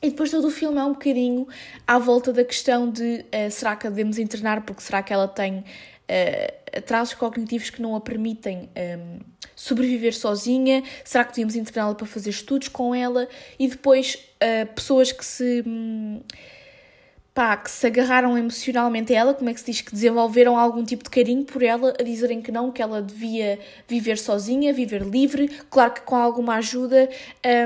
E 0.02 0.10
depois 0.10 0.30
todo 0.30 0.46
o 0.46 0.50
filme 0.50 0.78
é 0.78 0.84
um 0.84 0.92
bocadinho 0.92 1.48
à 1.86 1.98
volta 1.98 2.32
da 2.32 2.44
questão 2.44 2.90
de 2.90 3.24
uh, 3.24 3.50
será 3.50 3.74
que 3.76 3.86
a 3.86 3.90
devemos 3.90 4.18
internar? 4.18 4.62
Porque 4.62 4.82
será 4.82 5.02
que 5.02 5.12
ela 5.12 5.28
tem 5.28 5.64
uh, 6.08 6.78
atrasos 6.78 7.14
cognitivos 7.14 7.70
que 7.70 7.80
não 7.80 7.94
a 7.94 8.00
permitem 8.00 8.62
um, 8.62 8.68
ehm, 8.74 9.18
sobreviver 9.54 10.14
sozinha? 10.14 10.82
Será 11.04 11.24
que 11.24 11.30
devíamos 11.30 11.56
interná-la 11.56 11.94
para 11.94 12.06
fazer 12.06 12.30
estudos 12.30 12.68
com 12.68 12.94
ela? 12.94 13.28
E 13.58 13.68
depois 13.68 14.18
uh, 14.42 14.66
pessoas 14.74 15.12
que 15.12 15.24
se. 15.24 15.62
Um, 15.66 16.20
pá, 17.34 17.56
que 17.56 17.68
se 17.68 17.84
agarraram 17.88 18.38
emocionalmente 18.38 19.12
a 19.12 19.18
ela, 19.18 19.34
como 19.34 19.50
é 19.50 19.54
que 19.54 19.58
se 19.58 19.66
diz, 19.66 19.80
que 19.80 19.90
desenvolveram 19.90 20.56
algum 20.56 20.84
tipo 20.84 21.02
de 21.02 21.10
carinho 21.10 21.44
por 21.44 21.64
ela, 21.64 21.92
a 21.98 22.02
dizerem 22.04 22.40
que 22.40 22.52
não, 22.52 22.70
que 22.70 22.80
ela 22.80 23.02
devia 23.02 23.58
viver 23.88 24.16
sozinha, 24.16 24.72
viver 24.72 25.02
livre, 25.02 25.50
claro 25.68 25.94
que 25.94 26.02
com 26.02 26.14
alguma 26.14 26.54
ajuda, 26.54 27.10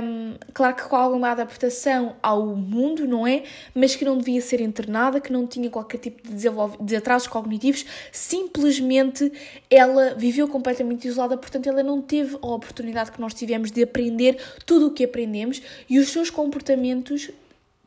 um, 0.03 0.35
claro 0.55 0.75
que 0.75 0.85
com 0.85 0.97
alguma 0.97 1.29
adaptação 1.29 2.17
ao 2.23 2.47
mundo, 2.47 3.07
não 3.07 3.27
é? 3.27 3.43
Mas 3.75 3.95
que 3.95 4.07
não 4.07 4.17
devia 4.17 4.41
ser 4.41 4.63
internada, 4.63 5.21
que 5.21 5.31
não 5.31 5.47
tinha 5.47 5.69
qualquer 5.69 5.99
tipo 5.99 6.27
de, 6.27 6.47
de 6.81 6.97
atrasos 6.97 7.29
cognitivos, 7.29 7.85
simplesmente 8.11 9.31
ela 9.69 10.15
viveu 10.15 10.49
completamente 10.49 11.07
isolada, 11.07 11.37
portanto 11.37 11.69
ela 11.69 11.83
não 11.83 12.01
teve 12.01 12.39
a 12.41 12.47
oportunidade 12.47 13.13
que 13.13 13.21
nós 13.21 13.35
tivemos 13.35 13.71
de 13.71 13.83
aprender 13.83 14.39
tudo 14.65 14.87
o 14.87 14.91
que 14.91 15.05
aprendemos 15.05 15.61
e 15.91 15.99
os 15.99 16.09
seus 16.09 16.31
comportamentos 16.31 17.31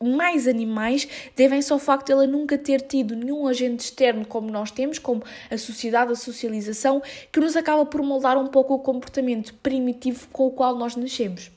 mais 0.04 0.46
animais 0.46 1.08
devem-se 1.36 1.72
ao 1.72 1.78
facto 1.78 2.06
de 2.06 2.12
ela 2.12 2.26
nunca 2.26 2.58
ter 2.58 2.80
tido 2.80 3.14
nenhum 3.16 3.46
agente 3.46 3.84
externo 3.84 4.26
como 4.26 4.50
nós 4.50 4.70
temos, 4.70 4.98
como 4.98 5.22
a 5.50 5.58
sociedade, 5.58 6.12
a 6.12 6.16
socialização, 6.16 7.02
que 7.30 7.40
nos 7.40 7.56
acaba 7.56 7.84
por 7.86 8.02
moldar 8.02 8.36
um 8.36 8.46
pouco 8.46 8.74
o 8.74 8.78
comportamento 8.78 9.54
primitivo 9.62 10.28
com 10.32 10.46
o 10.46 10.50
qual 10.50 10.76
nós 10.76 10.96
nascemos. 10.96 11.50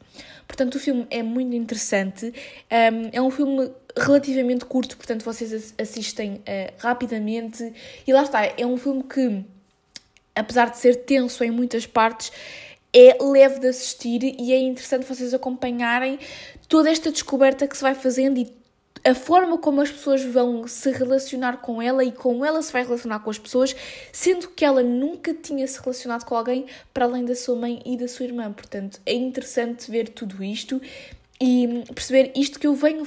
Portanto, 0.47 0.75
o 0.75 0.79
filme 0.79 1.07
é 1.09 1.23
muito 1.23 1.55
interessante, 1.55 2.31
é 2.69 3.21
um 3.21 3.31
filme 3.31 3.71
relativamente 3.97 4.65
curto, 4.65 4.95
portanto, 4.95 5.23
vocês 5.23 5.73
assistem 5.79 6.33
uh, 6.35 6.73
rapidamente, 6.77 7.73
e 8.05 8.13
lá 8.13 8.23
está, 8.23 8.45
é 8.45 8.65
um 8.65 8.77
filme 8.77 9.03
que, 9.03 9.43
apesar 10.35 10.69
de 10.69 10.77
ser 10.77 10.97
tenso 10.97 11.43
em 11.43 11.49
muitas 11.49 11.87
partes, 11.87 12.31
é 12.95 13.17
leve 13.21 13.59
de 13.59 13.67
assistir 13.67 14.23
e 14.23 14.53
é 14.53 14.59
interessante 14.59 15.05
vocês 15.05 15.33
acompanharem 15.33 16.17
toda 16.69 16.89
esta 16.89 17.11
descoberta 17.11 17.67
que 17.67 17.75
se 17.75 17.83
vai 17.83 17.93
fazendo 17.93 18.39
e 18.39 18.65
a 19.03 19.13
forma 19.13 19.57
como 19.57 19.81
as 19.81 19.91
pessoas 19.91 20.23
vão 20.23 20.67
se 20.67 20.89
relacionar 20.91 21.57
com 21.57 21.81
ela 21.81 22.03
e 22.03 22.11
como 22.11 22.43
ela 22.43 22.61
se 22.61 22.73
vai 22.73 22.83
relacionar 22.83 23.19
com 23.19 23.29
as 23.29 23.37
pessoas, 23.37 23.75
sendo 24.11 24.47
que 24.47 24.65
ela 24.65 24.81
nunca 24.81 25.33
tinha 25.33 25.67
se 25.67 25.79
relacionado 25.79 26.25
com 26.25 26.35
alguém 26.35 26.65
para 26.91 27.05
além 27.05 27.23
da 27.23 27.35
sua 27.35 27.55
mãe 27.55 27.81
e 27.85 27.97
da 27.97 28.07
sua 28.07 28.25
irmã. 28.25 28.51
Portanto, 28.51 28.99
é 29.05 29.13
interessante 29.13 29.91
ver 29.91 30.09
tudo 30.09 30.43
isto 30.43 30.81
e 31.39 31.83
perceber 31.93 32.31
isto 32.35 32.59
que 32.59 32.65
eu 32.65 32.73
venho 32.73 33.05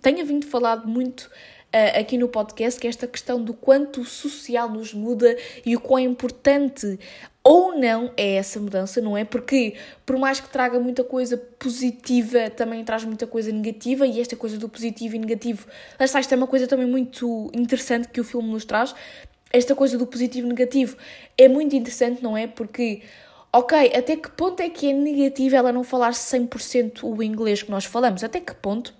tenho 0.00 0.24
vindo 0.24 0.46
falado 0.46 0.88
muito 0.88 1.30
uh, 1.74 2.00
aqui 2.00 2.16
no 2.18 2.28
podcast, 2.28 2.80
que 2.80 2.86
é 2.86 2.90
esta 2.90 3.06
questão 3.06 3.42
do 3.42 3.54
quanto 3.54 4.00
o 4.00 4.04
social 4.04 4.68
nos 4.68 4.92
muda 4.92 5.36
e 5.64 5.76
o 5.76 5.80
quão 5.80 6.00
importante 6.00 6.98
ou 7.42 7.76
não 7.76 8.12
é 8.16 8.34
essa 8.34 8.60
mudança, 8.60 9.00
não 9.00 9.16
é? 9.16 9.24
Porque 9.24 9.74
por 10.04 10.18
mais 10.18 10.40
que 10.40 10.48
traga 10.48 10.78
muita 10.78 11.02
coisa 11.02 11.36
positiva, 11.36 12.50
também 12.50 12.84
traz 12.84 13.04
muita 13.04 13.26
coisa 13.26 13.50
negativa, 13.50 14.06
e 14.06 14.20
esta 14.20 14.36
coisa 14.36 14.58
do 14.58 14.68
positivo 14.68 15.16
e 15.16 15.18
negativo, 15.18 15.66
lá 15.98 16.04
está, 16.04 16.20
isto 16.20 16.32
é 16.32 16.36
uma 16.36 16.46
coisa 16.46 16.66
também 16.66 16.86
muito 16.86 17.50
interessante 17.54 18.08
que 18.08 18.20
o 18.20 18.24
filme 18.24 18.50
nos 18.50 18.64
traz. 18.64 18.94
Esta 19.52 19.74
coisa 19.74 19.98
do 19.98 20.06
positivo 20.06 20.46
e 20.46 20.50
negativo 20.50 20.96
é 21.36 21.48
muito 21.48 21.74
interessante, 21.74 22.22
não 22.22 22.36
é? 22.36 22.46
Porque, 22.46 23.02
ok, 23.52 23.92
até 23.94 24.16
que 24.16 24.30
ponto 24.30 24.60
é 24.60 24.68
que 24.68 24.90
é 24.90 24.92
negativo 24.92 25.56
ela 25.56 25.72
não 25.72 25.82
falar 25.82 26.12
100% 26.12 27.00
o 27.02 27.22
inglês 27.22 27.62
que 27.62 27.70
nós 27.70 27.84
falamos? 27.84 28.22
Até 28.22 28.38
que 28.38 28.54
ponto 28.54 28.94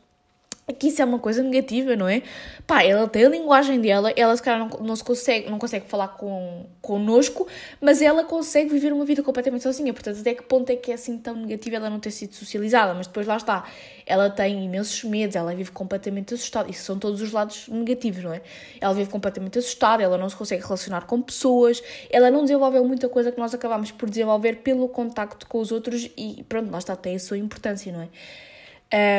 que 0.72 0.88
isso 0.88 1.02
é 1.02 1.04
uma 1.04 1.18
coisa 1.18 1.42
negativa, 1.42 1.96
não 1.96 2.08
é? 2.08 2.22
Pá, 2.66 2.82
ela 2.82 3.08
tem 3.08 3.24
a 3.24 3.28
linguagem 3.28 3.80
dela, 3.80 4.12
ela 4.16 4.36
se 4.36 4.42
calhar 4.42 4.60
não, 4.60 4.78
não, 4.80 4.96
se 4.96 5.02
consegue, 5.02 5.50
não 5.50 5.58
consegue 5.58 5.86
falar 5.86 6.08
com, 6.08 6.66
connosco, 6.80 7.46
mas 7.80 8.00
ela 8.00 8.24
consegue 8.24 8.70
viver 8.70 8.92
uma 8.92 9.04
vida 9.04 9.22
completamente 9.22 9.62
sozinha. 9.62 9.92
Portanto, 9.92 10.20
até 10.20 10.34
que 10.34 10.42
ponto 10.42 10.70
é 10.70 10.76
que 10.76 10.90
é 10.90 10.94
assim 10.94 11.18
tão 11.18 11.34
negativa 11.34 11.76
ela 11.76 11.90
não 11.90 11.98
ter 11.98 12.10
sido 12.10 12.34
socializada? 12.34 12.94
Mas 12.94 13.06
depois 13.06 13.26
lá 13.26 13.36
está, 13.36 13.66
ela 14.06 14.30
tem 14.30 14.64
imensos 14.64 15.02
medos, 15.04 15.36
ela 15.36 15.54
vive 15.54 15.70
completamente 15.72 16.34
assustada. 16.34 16.70
Isso 16.70 16.84
são 16.84 16.98
todos 16.98 17.20
os 17.20 17.32
lados 17.32 17.68
negativos, 17.68 18.22
não 18.22 18.32
é? 18.32 18.40
Ela 18.80 18.94
vive 18.94 19.10
completamente 19.10 19.58
assustada, 19.58 20.02
ela 20.02 20.18
não 20.18 20.28
se 20.28 20.36
consegue 20.36 20.62
relacionar 20.62 21.06
com 21.06 21.20
pessoas, 21.20 21.82
ela 22.10 22.30
não 22.30 22.42
desenvolveu 22.42 22.84
muita 22.84 23.08
coisa 23.08 23.32
que 23.32 23.38
nós 23.38 23.54
acabamos 23.54 23.90
por 23.90 24.08
desenvolver 24.08 24.56
pelo 24.56 24.88
contacto 24.88 25.46
com 25.46 25.58
os 25.58 25.72
outros 25.72 26.08
e 26.16 26.44
pronto, 26.48 26.70
lá 26.70 26.78
está, 26.78 26.94
tem 26.94 27.16
a 27.16 27.18
sua 27.18 27.38
importância, 27.38 27.92
não 27.92 28.02
é? 28.02 28.08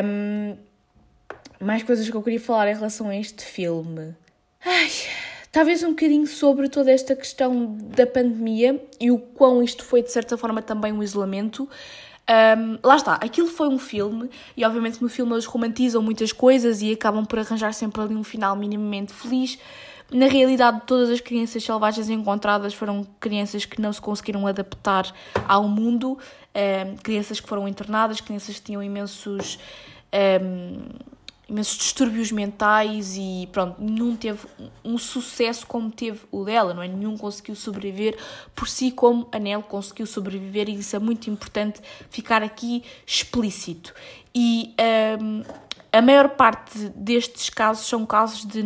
Um, 0.03 0.70
mais 1.61 1.83
coisas 1.83 2.09
que 2.09 2.15
eu 2.15 2.21
queria 2.21 2.39
falar 2.39 2.69
em 2.69 2.75
relação 2.75 3.09
a 3.09 3.15
este 3.15 3.43
filme. 3.43 4.15
Ai, 4.65 4.89
talvez 5.51 5.83
um 5.83 5.89
bocadinho 5.89 6.27
sobre 6.27 6.69
toda 6.69 6.91
esta 6.91 7.15
questão 7.15 7.77
da 7.95 8.05
pandemia 8.05 8.83
e 8.99 9.11
o 9.11 9.17
quão 9.17 9.61
isto 9.61 9.83
foi, 9.83 10.01
de 10.01 10.11
certa 10.11 10.37
forma, 10.37 10.61
também 10.61 10.91
um 10.91 11.03
isolamento. 11.03 11.69
Um, 12.29 12.77
lá 12.83 12.95
está, 12.95 13.15
aquilo 13.15 13.47
foi 13.47 13.67
um 13.67 13.79
filme 13.79 14.29
e 14.55 14.63
obviamente 14.63 15.01
no 15.01 15.09
filme 15.09 15.33
eles 15.33 15.45
romantizam 15.45 16.01
muitas 16.01 16.31
coisas 16.31 16.81
e 16.81 16.91
acabam 16.93 17.25
por 17.25 17.39
arranjar 17.39 17.73
sempre 17.73 18.01
ali 18.01 18.15
um 18.15 18.23
final 18.23 18.55
minimamente 18.55 19.11
feliz. 19.11 19.57
Na 20.11 20.27
realidade, 20.27 20.81
todas 20.85 21.09
as 21.09 21.21
crianças 21.21 21.63
selvagens 21.63 22.09
encontradas 22.09 22.73
foram 22.73 23.05
crianças 23.19 23.65
que 23.65 23.81
não 23.81 23.91
se 23.91 24.01
conseguiram 24.01 24.45
adaptar 24.45 25.11
ao 25.47 25.67
mundo, 25.67 26.17
um, 26.53 26.95
crianças 26.97 27.39
que 27.39 27.47
foram 27.47 27.67
internadas, 27.67 28.19
crianças 28.19 28.55
que 28.55 28.61
tinham 28.61 28.83
imensos. 28.83 29.57
Um, 30.13 31.10
imensos 31.51 31.77
distúrbios 31.77 32.31
mentais 32.31 33.15
e 33.17 33.47
pronto, 33.51 33.75
nenhum 33.77 34.15
teve 34.15 34.39
um 34.85 34.97
sucesso 34.97 35.67
como 35.67 35.91
teve 35.91 36.21
o 36.31 36.45
dela, 36.45 36.73
não 36.73 36.81
é? 36.81 36.87
Nenhum 36.87 37.17
conseguiu 37.17 37.55
sobreviver 37.55 38.17
por 38.55 38.69
si 38.69 38.89
como 38.89 39.27
a 39.33 39.37
Nell 39.37 39.61
conseguiu 39.61 40.07
sobreviver 40.07 40.69
e 40.69 40.75
isso 40.75 40.95
é 40.95 40.99
muito 40.99 41.29
importante 41.29 41.81
ficar 42.09 42.41
aqui 42.41 42.83
explícito. 43.05 43.93
E 44.33 44.73
um, 45.21 45.43
a 45.93 46.01
maior 46.01 46.29
parte 46.29 46.87
destes 46.95 47.49
casos 47.49 47.85
são 47.85 48.05
casos 48.05 48.45
de 48.45 48.63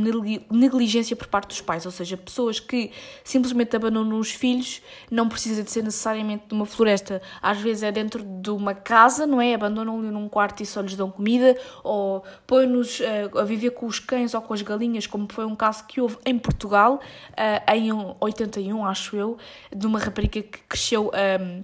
negligência 0.52 1.16
por 1.16 1.26
parte 1.26 1.48
dos 1.48 1.62
pais, 1.62 1.84
ou 1.84 1.92
seja, 1.92 2.16
pessoas 2.16 2.60
que 2.60 2.92
simplesmente 3.24 3.76
abandonam 3.76 4.20
os 4.20 4.30
filhos, 4.30 4.80
não 5.10 5.28
precisa 5.28 5.64
de 5.64 5.72
ser 5.72 5.84
necessariamente 5.84 6.44
de 6.48 6.54
uma 6.54 6.68
floresta, 6.68 7.20
às 7.42 7.58
vezes 7.58 7.82
é 7.82 7.92
dentro 7.92 8.24
de 8.24 8.52
uma 8.52 8.76
casa, 8.76 9.26
não 9.26 9.42
é? 9.42 9.56
Abandonam-lhe 9.56 10.12
num 10.12 10.30
quarto 10.30 10.62
e 10.62 10.68
só 10.68 10.82
lhes 10.82 10.96
dão 10.96 11.10
comida, 11.10 11.58
ou 11.84 12.24
põem-nos 12.46 13.00
uh, 13.00 13.40
a 13.40 13.44
viver 13.44 13.72
com 13.72 13.88
os 13.88 13.98
cães 14.00 14.36
ou 14.36 14.42
com 14.42 14.54
as 14.54 14.62
galinhas, 14.62 15.08
como 15.08 15.28
foi 15.32 15.46
um 15.46 15.56
caso 15.56 15.84
que 15.88 16.00
houve 16.00 16.18
em 16.28 16.38
Portugal, 16.38 17.00
uh, 17.32 17.74
em 17.74 17.92
81, 18.20 18.86
acho 18.86 19.16
eu, 19.16 19.38
de 19.76 19.88
uma 19.88 19.98
rapariga 19.98 20.44
que 20.44 20.60
cresceu 20.70 21.10
ehm, 21.12 21.64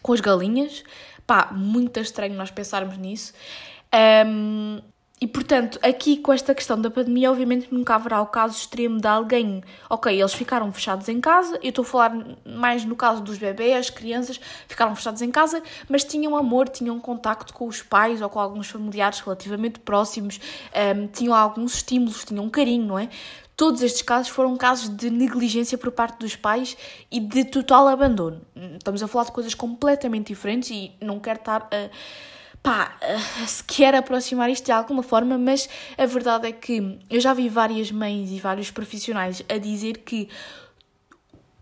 com 0.00 0.12
as 0.12 0.20
galinhas. 0.20 0.84
Pá, 1.26 1.50
muito 1.52 1.98
estranho 1.98 2.34
nós 2.34 2.50
pensarmos 2.52 2.96
nisso. 2.96 3.32
Um, 3.92 4.78
ehm, 4.78 4.82
e 5.20 5.26
portanto, 5.26 5.78
aqui 5.82 6.16
com 6.16 6.32
esta 6.32 6.54
questão 6.54 6.80
da 6.80 6.90
pandemia, 6.90 7.30
obviamente 7.30 7.68
nunca 7.70 7.94
haverá 7.94 8.22
o 8.22 8.26
caso 8.26 8.56
extremo 8.56 8.98
de 8.98 9.06
alguém, 9.06 9.62
ok, 9.90 10.18
eles 10.18 10.32
ficaram 10.32 10.72
fechados 10.72 11.10
em 11.10 11.20
casa, 11.20 11.58
eu 11.62 11.68
estou 11.68 11.82
a 11.82 11.86
falar 11.86 12.26
mais 12.42 12.86
no 12.86 12.96
caso 12.96 13.22
dos 13.22 13.36
bebés, 13.36 13.90
crianças, 13.90 14.40
ficaram 14.66 14.96
fechados 14.96 15.20
em 15.20 15.30
casa, 15.30 15.62
mas 15.90 16.04
tinham 16.04 16.34
amor, 16.34 16.70
tinham 16.70 16.98
contacto 16.98 17.52
com 17.52 17.66
os 17.66 17.82
pais 17.82 18.22
ou 18.22 18.30
com 18.30 18.40
alguns 18.40 18.70
familiares 18.70 19.20
relativamente 19.20 19.78
próximos, 19.80 20.40
um, 20.96 21.06
tinham 21.08 21.34
alguns 21.34 21.74
estímulos, 21.74 22.24
tinham 22.24 22.48
carinho, 22.48 22.86
não 22.86 22.98
é? 22.98 23.10
Todos 23.54 23.82
estes 23.82 24.00
casos 24.00 24.30
foram 24.30 24.56
casos 24.56 24.88
de 24.88 25.10
negligência 25.10 25.76
por 25.76 25.92
parte 25.92 26.18
dos 26.18 26.34
pais 26.34 26.78
e 27.10 27.20
de 27.20 27.44
total 27.44 27.88
abandono. 27.88 28.40
Estamos 28.78 29.02
a 29.02 29.06
falar 29.06 29.26
de 29.26 29.32
coisas 29.32 29.52
completamente 29.52 30.28
diferentes 30.28 30.70
e 30.70 30.92
não 30.98 31.20
quero 31.20 31.40
estar 31.40 31.68
a 31.70 31.90
pá, 32.62 32.96
uh, 33.02 33.46
se 33.46 33.64
quer 33.64 33.94
aproximar 33.94 34.50
isto 34.50 34.66
de 34.66 34.72
alguma 34.72 35.02
forma, 35.02 35.38
mas 35.38 35.68
a 35.96 36.06
verdade 36.06 36.48
é 36.48 36.52
que 36.52 36.98
eu 37.08 37.20
já 37.20 37.32
vi 37.32 37.48
várias 37.48 37.90
mães 37.90 38.30
e 38.30 38.38
vários 38.38 38.70
profissionais 38.70 39.42
a 39.48 39.58
dizer 39.58 39.98
que 39.98 40.28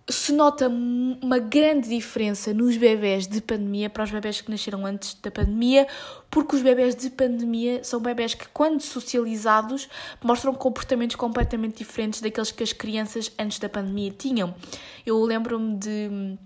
se 0.09 0.33
nota 0.33 0.69
uma 0.69 1.38
grande 1.38 1.90
diferença 1.90 2.55
nos 2.55 2.76
bebés 2.78 3.26
de 3.26 3.43
pandemia 3.43 3.90
para 3.90 4.05
os 4.05 4.11
bebés 4.11 4.40
que 4.40 4.50
nasceram 4.50 4.87
antes 4.87 5.14
da 5.14 5.31
pandemia, 5.31 5.87
porque 6.31 6.57
os 6.57 6.62
bebés 6.62 6.95
de 6.95 7.11
pandemia 7.11 7.85
são 7.85 8.00
bebés 8.00 8.33
que, 8.33 8.49
quando 8.49 8.81
socializados, 8.81 9.88
mostram 10.23 10.55
comportamentos 10.55 11.14
completamente 11.17 11.78
diferentes 11.78 12.23
daqueles 12.23 12.50
que 12.50 12.62
as 12.62 12.73
crianças 12.73 13.31
antes 13.38 13.59
da 13.59 13.69
pandemia 13.69 14.11
tinham. 14.11 14.55
Eu 15.05 15.23
lembro-me 15.23 15.76
de. 15.76 16.38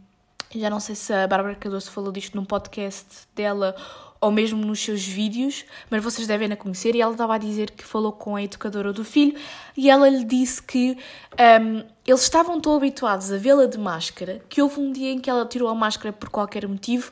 Já 0.55 0.69
não 0.69 0.81
sei 0.81 0.95
se 0.95 1.13
a 1.13 1.27
Bárbara 1.27 1.55
Cardoso 1.55 1.91
falou 1.91 2.13
disto 2.13 2.37
num 2.37 2.45
podcast 2.45 3.07
dela 3.35 3.75
ou 4.23 4.31
mesmo 4.31 4.65
nos 4.65 4.79
seus 4.79 5.05
vídeos, 5.05 5.65
mas 5.91 6.03
vocês 6.03 6.29
devem 6.29 6.51
a 6.53 6.57
conhecer. 6.57 6.95
E 6.95 7.01
ela 7.01 7.11
estava 7.11 7.35
a 7.35 7.39
dizer 7.39 7.73
que 7.73 7.85
falou 7.85 8.13
com 8.13 8.37
a 8.37 8.43
educadora 8.43 8.93
do 8.93 9.05
filho 9.05 9.37
e 9.77 9.91
ela 9.91 10.09
lhe 10.09 10.25
disse 10.25 10.63
que 10.63 10.97
um, 11.61 11.85
eles 12.07 12.23
estavam 12.23 12.61
tão 12.61 12.77
habituados 12.77 13.33
a 13.33 13.37
vê-la 13.37 13.67
de 13.67 13.77
máscara 13.77 14.41
que 14.49 14.63
houve 14.63 14.79
um 14.79 14.93
dia 14.93 15.11
em 15.11 15.19
que 15.19 15.29
ela 15.29 15.45
tirou 15.45 15.69
a 15.69 15.75
máscara 15.75 16.13
por 16.13 16.29
qualquer 16.29 16.69
motivo 16.69 17.11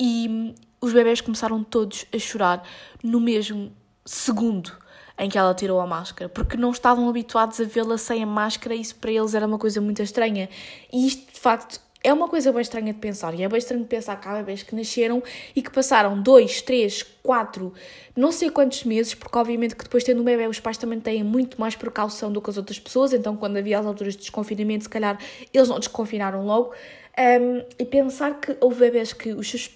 e 0.00 0.26
hum, 0.28 0.54
os 0.80 0.92
bebés 0.92 1.20
começaram 1.20 1.62
todos 1.62 2.06
a 2.12 2.18
chorar 2.18 2.64
no 3.04 3.20
mesmo 3.20 3.72
segundo 4.04 4.72
em 5.16 5.28
que 5.28 5.38
ela 5.38 5.54
tirou 5.54 5.80
a 5.80 5.86
máscara, 5.86 6.28
porque 6.28 6.56
não 6.56 6.70
estavam 6.70 7.08
habituados 7.08 7.60
a 7.60 7.64
vê-la 7.64 7.98
sem 7.98 8.22
a 8.22 8.26
máscara 8.26 8.74
e 8.74 8.80
isso 8.80 8.96
para 8.96 9.10
eles 9.10 9.34
era 9.34 9.46
uma 9.46 9.58
coisa 9.58 9.80
muito 9.80 10.02
estranha. 10.02 10.48
E 10.92 11.06
isto, 11.06 11.32
de 11.32 11.38
facto, 11.38 11.80
é 12.02 12.12
uma 12.12 12.28
coisa 12.28 12.52
bem 12.52 12.60
estranha 12.60 12.92
de 12.92 12.98
pensar. 12.98 13.34
E 13.34 13.42
é 13.42 13.48
bem 13.48 13.58
estranho 13.58 13.82
de 13.82 13.88
pensar 13.88 14.20
que 14.20 14.28
há 14.28 14.34
bebês 14.34 14.62
que 14.62 14.74
nasceram 14.74 15.22
e 15.54 15.62
que 15.62 15.70
passaram 15.70 16.20
dois, 16.20 16.62
três, 16.62 17.02
quatro, 17.22 17.72
não 18.16 18.30
sei 18.32 18.50
quantos 18.50 18.84
meses, 18.84 19.14
porque 19.14 19.36
obviamente 19.36 19.74
que 19.74 19.84
depois 19.84 20.04
tendo 20.04 20.20
um 20.20 20.24
bebê 20.24 20.46
os 20.46 20.60
pais 20.60 20.78
também 20.78 21.00
têm 21.00 21.22
muito 21.22 21.60
mais 21.60 21.74
precaução 21.74 22.32
do 22.32 22.40
que 22.40 22.50
as 22.50 22.56
outras 22.56 22.78
pessoas, 22.78 23.12
então 23.12 23.36
quando 23.36 23.56
havia 23.56 23.78
as 23.78 23.86
alturas 23.86 24.14
de 24.14 24.20
desconfinamento, 24.20 24.84
se 24.84 24.90
calhar 24.90 25.18
eles 25.52 25.68
não 25.68 25.78
desconfinaram 25.78 26.44
logo. 26.44 26.72
Um, 27.18 27.64
e 27.76 27.84
pensar 27.84 28.38
que 28.40 28.56
houve 28.60 28.78
bebés 28.78 29.12
que 29.12 29.32
os 29.32 29.50
seus 29.50 29.68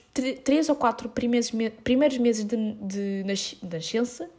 três 0.44 0.68
ou 0.68 0.76
quatro 0.76 1.08
primeiros, 1.08 1.50
primeiros 1.82 2.16
meses 2.18 2.44
de, 2.44 2.56
de, 2.74 3.24
de 3.24 3.66
nascença, 3.66 4.30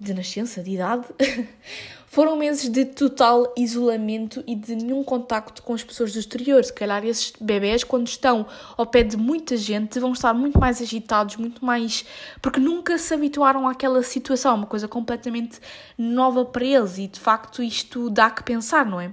de 0.00 0.14
nascença, 0.14 0.62
de 0.62 0.70
idade, 0.70 1.04
Foram 2.12 2.34
meses 2.34 2.68
de 2.68 2.86
total 2.86 3.54
isolamento 3.56 4.42
e 4.44 4.56
de 4.56 4.74
nenhum 4.74 5.04
contacto 5.04 5.62
com 5.62 5.74
as 5.74 5.84
pessoas 5.84 6.12
do 6.12 6.18
exterior. 6.18 6.64
Se 6.64 6.72
calhar 6.72 7.04
esses 7.04 7.32
bebés, 7.40 7.84
quando 7.84 8.08
estão 8.08 8.48
ao 8.76 8.84
pé 8.84 9.04
de 9.04 9.16
muita 9.16 9.56
gente, 9.56 10.00
vão 10.00 10.10
estar 10.10 10.34
muito 10.34 10.58
mais 10.58 10.82
agitados, 10.82 11.36
muito 11.36 11.64
mais. 11.64 12.04
porque 12.42 12.58
nunca 12.58 12.98
se 12.98 13.14
habituaram 13.14 13.68
àquela 13.68 14.02
situação, 14.02 14.56
uma 14.56 14.66
coisa 14.66 14.88
completamente 14.88 15.60
nova 15.96 16.44
para 16.44 16.64
eles 16.64 16.98
e 16.98 17.06
de 17.06 17.20
facto 17.20 17.62
isto 17.62 18.10
dá 18.10 18.28
que 18.28 18.42
pensar, 18.42 18.84
não 18.84 19.00
é? 19.00 19.12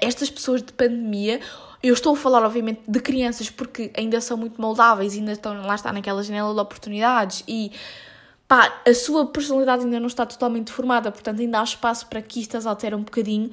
Estas 0.00 0.30
pessoas 0.30 0.62
de 0.62 0.72
pandemia 0.72 1.40
eu 1.82 1.94
estou 1.94 2.14
a 2.14 2.16
falar, 2.16 2.44
obviamente, 2.44 2.80
de 2.86 3.00
crianças 3.00 3.50
porque 3.50 3.90
ainda 3.96 4.20
são 4.20 4.36
muito 4.36 4.62
moldáveis, 4.62 5.14
ainda 5.14 5.32
estão 5.32 5.66
lá 5.66 5.74
está 5.74 5.92
naquela 5.92 6.22
janela 6.22 6.54
de 6.54 6.60
oportunidades 6.60 7.42
e 7.48 7.72
pá, 8.48 8.80
a 8.86 8.94
sua 8.94 9.26
personalidade 9.26 9.84
ainda 9.84 10.00
não 10.00 10.06
está 10.06 10.24
totalmente 10.24 10.72
formada, 10.72 11.12
portanto 11.12 11.40
ainda 11.40 11.60
há 11.60 11.62
espaço 11.62 12.06
para 12.06 12.22
que 12.22 12.40
isto 12.40 12.56
as 12.56 12.64
altere 12.64 12.94
um 12.94 13.02
bocadinho. 13.02 13.50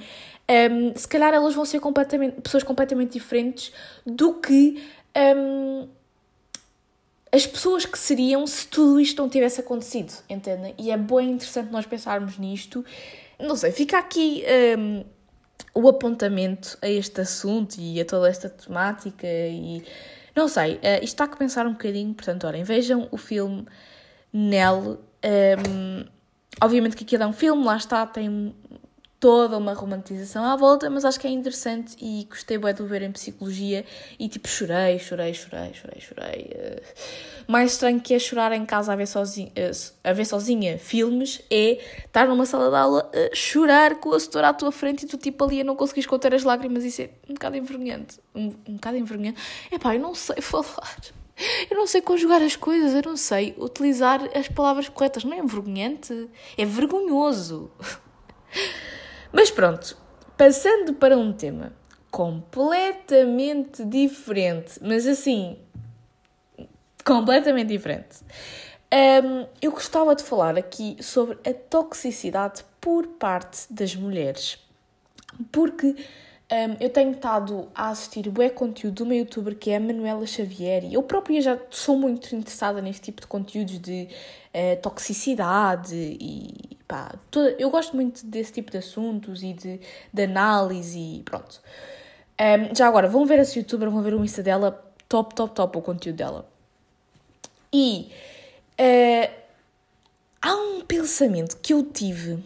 Um, 0.49 0.95
se 0.95 1.07
calhar 1.07 1.33
elas 1.33 1.53
vão 1.53 1.65
ser 1.65 1.81
completamente, 1.81 2.39
pessoas 2.39 2.63
completamente 2.63 3.11
diferentes 3.11 3.73
do 4.05 4.35
que 4.35 4.81
um, 5.37 5.87
as 7.31 7.45
pessoas 7.45 7.85
que 7.85 7.99
seriam 7.99 8.47
se 8.47 8.67
tudo 8.67 8.99
isto 8.99 9.21
não 9.21 9.27
tivesse 9.27 9.59
acontecido, 9.59 10.13
entendem? 10.29 10.73
E 10.77 10.89
é 10.89 10.97
bem 10.97 11.31
interessante 11.31 11.71
nós 11.71 11.85
pensarmos 11.85 12.37
nisto. 12.37 12.85
Não 13.37 13.57
sei, 13.57 13.71
fica 13.73 13.97
aqui 13.97 14.45
um, 14.77 15.03
o 15.73 15.89
apontamento 15.89 16.77
a 16.81 16.87
este 16.87 17.19
assunto 17.19 17.75
e 17.77 17.99
a 17.99 18.05
toda 18.05 18.29
esta 18.29 18.47
temática 18.47 19.27
e 19.27 19.83
não 20.33 20.47
sei, 20.47 20.75
uh, 20.75 21.03
isto 21.03 21.03
está 21.03 21.25
a 21.25 21.27
pensar 21.27 21.65
um 21.65 21.71
bocadinho, 21.71 22.13
portanto, 22.13 22.45
olhem, 22.47 22.63
vejam 22.63 23.09
o 23.11 23.17
filme 23.17 23.65
Nell. 24.35 24.99
Um, 25.23 26.05
obviamente 26.61 26.97
que 26.97 27.05
aquilo 27.05 27.23
é 27.23 27.27
um 27.27 27.33
filme, 27.33 27.63
lá 27.63 27.77
está, 27.77 28.05
tem 28.05 28.53
toda 29.17 29.57
uma 29.57 29.73
romantização 29.73 30.43
à 30.43 30.57
volta, 30.57 30.89
mas 30.89 31.05
acho 31.05 31.19
que 31.19 31.25
é 31.25 31.29
interessante 31.29 31.95
e 31.99 32.25
gostei 32.29 32.57
bem 32.57 32.73
de 32.73 32.81
o 32.83 32.85
ver 32.85 33.01
em 33.01 33.11
psicologia 33.11 33.85
e 34.19 34.27
tipo 34.27 34.47
chorei, 34.47 34.99
chorei, 34.99 35.33
chorei, 35.33 35.73
chorei, 35.73 36.01
chorei. 36.01 36.51
Uh, 36.53 37.51
mais 37.51 37.71
estranho 37.71 37.99
que 37.99 38.13
é 38.13 38.19
chorar 38.19 38.51
em 38.51 38.65
casa 38.65 38.91
a 38.91 38.95
ver, 38.95 39.07
sozinha, 39.07 39.49
uh, 39.49 39.93
a 40.03 40.13
ver 40.13 40.25
sozinha 40.25 40.77
filmes 40.77 41.41
é 41.49 41.79
estar 42.05 42.27
numa 42.27 42.45
sala 42.45 42.69
de 42.69 42.75
aula 42.75 43.09
a 43.13 43.33
chorar 43.33 43.95
com 43.95 44.13
a 44.13 44.19
setora 44.19 44.49
à 44.49 44.53
tua 44.53 44.71
frente 44.71 45.05
e 45.05 45.07
tu 45.07 45.17
tipo 45.17 45.43
ali 45.45 45.61
a 45.61 45.63
não 45.63 45.77
conseguires 45.77 46.05
conter 46.05 46.35
as 46.35 46.43
lágrimas, 46.43 46.83
isso 46.83 47.01
é 47.01 47.09
um 47.29 47.33
bocado 47.35 47.55
envergonhante. 47.55 48.19
Um, 48.35 48.53
um 48.67 48.73
bocado 48.73 48.97
envergonhante. 48.97 49.41
Epá, 49.71 49.95
eu 49.95 50.01
não 50.01 50.13
sei 50.13 50.41
falar. 50.43 50.97
Eu 51.69 51.77
não 51.77 51.85
sei 51.85 52.01
conjugar 52.01 52.41
as 52.41 52.55
coisas, 52.55 52.93
eu 52.93 53.01
não 53.09 53.17
sei 53.17 53.53
utilizar 53.57 54.21
as 54.35 54.47
palavras 54.47 54.87
corretas. 54.87 55.23
Não 55.23 55.33
é 55.33 55.39
envergonhante, 55.39 56.29
é 56.57 56.65
vergonhoso. 56.65 57.71
Mas 59.31 59.51
pronto, 59.51 59.97
passando 60.37 60.93
para 60.93 61.17
um 61.17 61.33
tema 61.33 61.73
completamente 62.09 63.83
diferente, 63.83 64.79
mas 64.81 65.05
assim, 65.05 65.57
completamente 67.03 67.67
diferente. 67.67 68.19
Um, 68.93 69.45
eu 69.61 69.71
gostava 69.71 70.15
de 70.15 70.23
falar 70.23 70.57
aqui 70.57 70.95
sobre 71.01 71.37
a 71.45 71.53
toxicidade 71.53 72.63
por 72.79 73.07
parte 73.07 73.65
das 73.69 73.93
mulheres. 73.93 74.57
Porque 75.51 75.95
um, 76.51 76.77
eu 76.79 76.91
tenho 76.91 77.11
estado 77.11 77.69
a 77.73 77.89
assistir 77.89 78.29
bué 78.29 78.49
conteúdo 78.49 78.95
de 78.95 79.03
uma 79.03 79.15
youtuber 79.15 79.55
que 79.55 79.71
é 79.71 79.77
a 79.77 79.79
Manuela 79.79 80.27
Xavier 80.27 80.83
e 80.83 80.93
eu 80.93 81.01
própria 81.01 81.41
já 81.41 81.57
sou 81.71 81.97
muito 81.97 82.35
interessada 82.35 82.81
neste 82.83 83.01
tipo 83.01 83.21
de 83.21 83.27
conteúdos 83.27 83.79
de 83.79 84.07
uh, 84.53 84.79
toxicidade 84.79 85.95
e 85.95 86.77
pá, 86.87 87.15
toda, 87.31 87.55
eu 87.57 87.71
gosto 87.71 87.95
muito 87.95 88.23
desse 88.27 88.53
tipo 88.53 88.69
de 88.69 88.77
assuntos 88.77 89.41
e 89.41 89.53
de, 89.53 89.79
de 90.13 90.23
análise 90.23 90.99
e 90.99 91.23
pronto. 91.23 91.59
Um, 92.39 92.75
já 92.75 92.87
agora, 92.87 93.07
vão 93.07 93.25
ver 93.25 93.39
essa 93.39 93.57
youtuber, 93.57 93.89
vão 93.89 94.03
ver 94.03 94.13
o 94.13 94.23
Insta 94.23 94.43
dela, 94.43 94.71
top, 95.09 95.33
top, 95.33 95.55
top 95.55 95.77
o 95.79 95.81
conteúdo 95.81 96.17
dela. 96.17 96.47
E 97.73 98.11
uh, 98.79 99.31
há 100.41 100.53
um 100.53 100.81
pensamento 100.81 101.57
que 101.57 101.73
eu 101.73 101.81
tive 101.81 102.43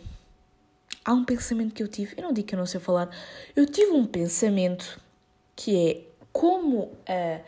há 1.10 1.14
um 1.14 1.26
pensamento 1.26 1.74
que 1.74 1.82
eu 1.82 1.88
tive, 1.88 2.14
eu 2.16 2.24
não 2.24 2.32
digo 2.32 2.48
que 2.50 2.54
eu 2.54 2.60
não 2.60 2.68
sei 2.68 2.80
falar, 2.80 3.10
eu 3.56 3.66
tive 3.66 3.92
um 3.92 4.06
pensamento 4.06 5.02
que 5.56 5.76
é 5.76 6.02
como 6.32 6.92
a 7.08 7.42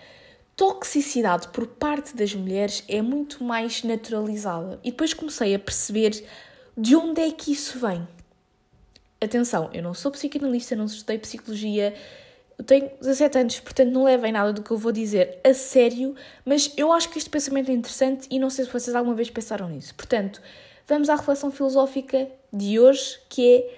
toxicidade 0.56 1.48
por 1.50 1.68
parte 1.68 2.16
das 2.16 2.34
mulheres 2.34 2.84
é 2.88 3.04
muito 3.04 3.44
mais 3.44 3.84
naturalizada. 3.84 4.80
E 4.84 4.90
depois 4.90 5.14
comecei 5.14 5.54
a 5.54 5.60
perceber 5.60 6.26
de 6.76 6.96
onde 6.96 7.22
é 7.22 7.32
que 7.32 7.52
isso 7.52 7.78
vem. 7.78 8.08
Atenção, 9.22 9.70
eu 9.72 9.84
não 9.84 9.94
sou 9.94 10.10
psicanalista, 10.12 10.76
não 10.76 10.86
estudei 10.86 11.20
psicologia, 11.20 11.94
eu 12.58 12.66
tenho 12.66 12.90
17 13.00 13.38
anos, 13.38 13.60
portanto 13.60 13.92
não 13.92 14.06
levem 14.06 14.32
nada 14.32 14.52
do 14.52 14.64
que 14.64 14.72
eu 14.72 14.78
vou 14.78 14.92
dizer 14.92 15.40
a 15.44 15.54
sério, 15.54 16.16
mas 16.44 16.74
eu 16.76 16.92
acho 16.92 17.10
que 17.10 17.20
este 17.20 17.30
pensamento 17.30 17.70
é 17.70 17.76
interessante 17.76 18.28
e 18.32 18.40
não 18.40 18.50
sei 18.50 18.66
se 18.66 18.72
vocês 18.72 18.96
alguma 18.96 19.14
vez 19.14 19.30
pensaram 19.30 19.70
nisso. 19.70 19.94
Portanto, 19.94 20.42
vamos 20.92 21.08
à 21.08 21.16
reflexão 21.16 21.50
filosófica 21.50 22.28
de 22.52 22.78
hoje, 22.78 23.18
que 23.30 23.56
é 23.56 23.76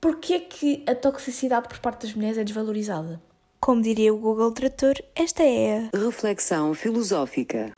porquê 0.00 0.34
é 0.34 0.38
que 0.38 0.84
a 0.86 0.94
toxicidade 0.94 1.66
por 1.66 1.80
parte 1.80 2.06
das 2.06 2.14
mulheres 2.14 2.38
é 2.38 2.44
desvalorizada? 2.44 3.20
Como 3.58 3.82
diria 3.82 4.14
o 4.14 4.16
Google 4.16 4.52
Trator, 4.52 4.94
esta 5.16 5.42
é 5.42 5.90
a 5.92 5.98
reflexão 5.98 6.72
filosófica. 6.72 7.72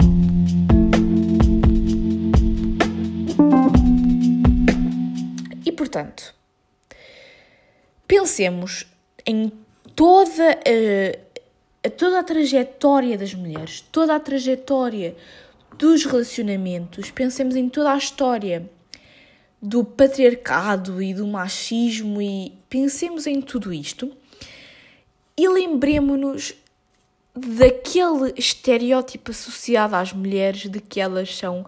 E 5.64 5.72
portanto, 5.72 6.34
pensemos 8.06 8.86
em 9.24 9.50
toda 9.96 10.50
a, 10.50 11.86
a, 11.86 11.90
toda 11.90 12.18
a 12.18 12.22
trajetória 12.22 13.16
das 13.16 13.32
mulheres, 13.32 13.80
toda 13.90 14.14
a 14.14 14.20
trajetória 14.20 15.16
dos 15.80 16.04
relacionamentos, 16.04 17.10
pensemos 17.10 17.56
em 17.56 17.66
toda 17.66 17.94
a 17.94 17.96
história 17.96 18.70
do 19.62 19.82
patriarcado 19.82 21.02
e 21.02 21.14
do 21.14 21.26
machismo 21.26 22.20
e 22.20 22.52
pensemos 22.68 23.26
em 23.26 23.40
tudo 23.40 23.72
isto 23.72 24.12
e 25.34 25.48
lembremos-nos 25.48 26.54
daquele 27.34 28.34
estereótipo 28.36 29.30
associado 29.30 29.96
às 29.96 30.12
mulheres 30.12 30.68
de 30.68 30.80
que 30.80 31.00
elas 31.00 31.34
são 31.34 31.64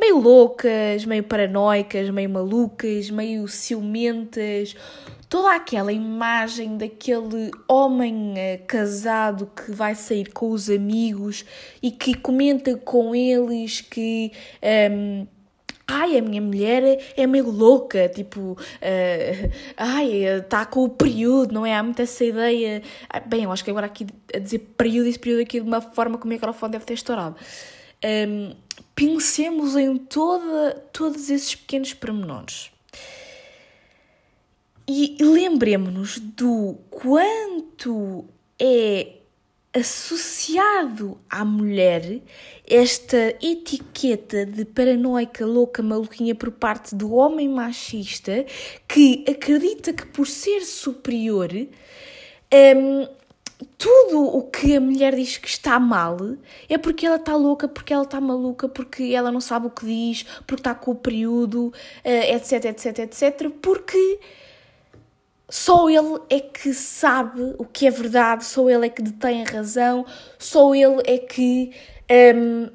meio 0.00 0.18
loucas, 0.18 1.04
meio 1.04 1.22
paranoicas, 1.22 2.08
meio 2.08 2.30
malucas, 2.30 3.10
meio 3.10 3.46
ciumentas, 3.46 4.74
toda 5.28 5.54
aquela 5.54 5.92
imagem 5.92 6.78
daquele 6.78 7.50
homem 7.68 8.32
uh, 8.32 8.66
casado 8.66 9.50
que 9.54 9.70
vai 9.70 9.94
sair 9.94 10.32
com 10.32 10.50
os 10.50 10.70
amigos 10.70 11.44
e 11.82 11.90
que 11.90 12.14
comenta 12.14 12.74
com 12.76 13.14
eles 13.14 13.82
que 13.82 14.32
um, 14.90 15.26
ai, 15.86 16.16
a 16.16 16.22
minha 16.22 16.40
mulher 16.40 17.12
é 17.16 17.26
meio 17.26 17.50
louca, 17.50 18.08
tipo, 18.08 18.52
uh, 18.52 19.50
ai, 19.76 20.24
está 20.24 20.64
com 20.64 20.84
o 20.84 20.88
período, 20.88 21.52
não 21.52 21.66
é? 21.66 21.74
Há 21.74 21.82
muita 21.82 22.02
essa 22.02 22.24
ideia. 22.24 22.82
Bem, 23.26 23.44
eu 23.44 23.52
acho 23.52 23.62
que 23.62 23.70
agora 23.70 23.86
aqui 23.86 24.06
a 24.34 24.38
dizer 24.38 24.60
período, 24.78 25.08
esse 25.08 25.18
período 25.18 25.42
aqui 25.42 25.60
de 25.60 25.66
uma 25.66 25.80
forma 25.82 26.16
que 26.16 26.24
o 26.24 26.28
microfone 26.28 26.72
deve 26.72 26.86
ter 26.86 26.94
estourado. 26.94 27.36
Um, 28.04 28.54
pensemos 28.94 29.76
em 29.76 29.96
toda, 29.96 30.72
todos 30.92 31.30
esses 31.30 31.54
pequenos 31.54 31.92
pormenores. 31.92 32.70
E 34.88 35.16
lembremos-nos 35.20 36.18
do 36.18 36.78
quanto 36.90 38.24
é 38.58 39.20
associado 39.72 41.16
à 41.30 41.44
mulher 41.44 42.20
esta 42.66 43.36
etiqueta 43.40 44.44
de 44.44 44.64
paranoica, 44.64 45.46
louca, 45.46 45.82
maluquinha 45.82 46.34
por 46.34 46.50
parte 46.50 46.94
do 46.94 47.14
homem 47.14 47.48
machista 47.48 48.44
que 48.88 49.24
acredita 49.28 49.92
que 49.92 50.06
por 50.06 50.26
ser 50.26 50.62
superior 50.62 51.50
um, 51.52 53.08
tudo 53.76 54.22
o 54.22 54.42
que 54.42 54.76
a 54.76 54.80
mulher 54.80 55.14
diz 55.14 55.36
que 55.36 55.48
está 55.48 55.78
mal 55.78 56.16
é 56.68 56.78
porque 56.78 57.06
ela 57.06 57.16
está 57.16 57.36
louca, 57.36 57.68
porque 57.68 57.92
ela 57.92 58.04
está 58.04 58.20
maluca, 58.20 58.68
porque 58.68 59.12
ela 59.14 59.30
não 59.30 59.40
sabe 59.40 59.66
o 59.66 59.70
que 59.70 59.84
diz, 59.84 60.22
porque 60.46 60.60
está 60.60 60.74
com 60.74 60.92
o 60.92 60.94
período, 60.94 61.66
uh, 61.66 61.72
etc, 62.04 62.64
etc, 62.66 62.98
etc, 63.00 63.50
porque 63.60 64.20
só 65.48 65.90
ele 65.90 66.20
é 66.30 66.40
que 66.40 66.72
sabe 66.72 67.54
o 67.58 67.64
que 67.64 67.86
é 67.86 67.90
verdade, 67.90 68.44
só 68.44 68.70
ele 68.70 68.86
é 68.86 68.88
que 68.88 69.02
detém 69.02 69.42
a 69.42 69.50
razão, 69.50 70.06
só 70.38 70.74
ele 70.74 71.02
é 71.04 71.18
que. 71.18 71.72
Um, 72.10 72.70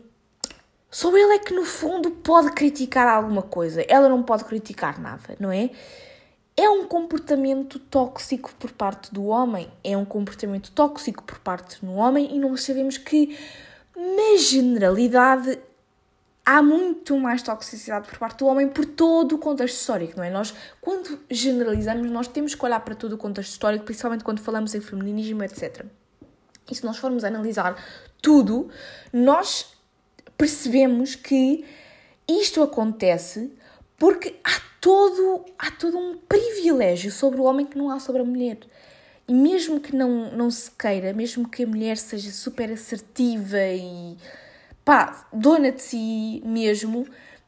só 0.91 1.09
ele 1.09 1.33
é 1.33 1.39
que, 1.39 1.53
no 1.53 1.65
fundo, 1.65 2.09
pode 2.09 2.51
criticar 2.53 3.05
alguma 3.05 3.41
coisa. 3.41 3.83
Ela 3.87 4.07
não 4.07 4.23
pode 4.23 4.45
criticar 4.45 4.97
nada, 5.01 5.35
não 5.41 5.51
é? 5.51 5.69
É 6.57 6.69
um 6.69 6.85
comportamento 6.85 7.79
tóxico 7.79 8.53
por 8.57 8.71
parte 8.71 9.13
do 9.13 9.25
homem, 9.25 9.69
é 9.83 9.97
um 9.97 10.05
comportamento 10.05 10.71
tóxico 10.71 11.23
por 11.23 11.39
parte 11.39 11.83
do 11.83 11.93
homem, 11.93 12.33
e 12.33 12.39
nós 12.39 12.63
sabemos 12.63 12.97
que, 12.97 13.37
na 13.95 14.37
generalidade, 14.37 15.59
há 16.45 16.61
muito 16.61 17.17
mais 17.17 17.41
toxicidade 17.41 18.07
por 18.07 18.19
parte 18.19 18.39
do 18.39 18.45
homem 18.45 18.69
por 18.69 18.85
todo 18.85 19.35
o 19.35 19.37
contexto 19.37 19.75
histórico, 19.75 20.17
não 20.17 20.23
é? 20.23 20.29
Nós, 20.29 20.53
quando 20.79 21.19
generalizamos, 21.29 22.09
nós 22.11 22.27
temos 22.27 22.53
que 22.53 22.63
olhar 22.63 22.79
para 22.81 22.95
todo 22.95 23.13
o 23.13 23.17
contexto 23.17 23.51
histórico, 23.51 23.83
principalmente 23.83 24.23
quando 24.23 24.39
falamos 24.39 24.75
em 24.75 24.79
feminismo, 24.79 25.43
etc. 25.43 25.85
E 26.69 26.75
se 26.75 26.85
nós 26.85 26.97
formos 26.97 27.23
analisar 27.23 27.75
tudo, 28.21 28.69
nós 29.11 29.73
percebemos 30.37 31.15
que 31.15 31.65
isto 32.27 32.61
acontece 32.61 33.51
porque 33.97 34.35
há 34.43 34.61
todo, 34.85 35.43
há 35.57 35.71
todo 35.71 35.97
um 35.97 36.15
privilégio 36.15 37.11
sobre 37.11 37.41
o 37.41 37.45
homem 37.45 37.65
que 37.65 37.75
não 37.75 37.89
há 37.89 37.99
sobre 37.99 38.21
a 38.21 38.23
mulher. 38.23 38.59
E 39.27 39.33
mesmo 39.33 39.79
que 39.79 39.95
não, 39.95 40.29
não 40.29 40.51
se 40.51 40.69
queira, 40.69 41.11
mesmo 41.11 41.49
que 41.49 41.63
a 41.63 41.67
mulher 41.67 41.97
seja 41.97 42.29
super 42.29 42.71
assertiva 42.71 43.57
e 43.57 44.15
pá, 44.85 45.25
dona 45.33 45.71
de 45.71 45.81
si 45.81 46.39
mesmo, 46.45 47.07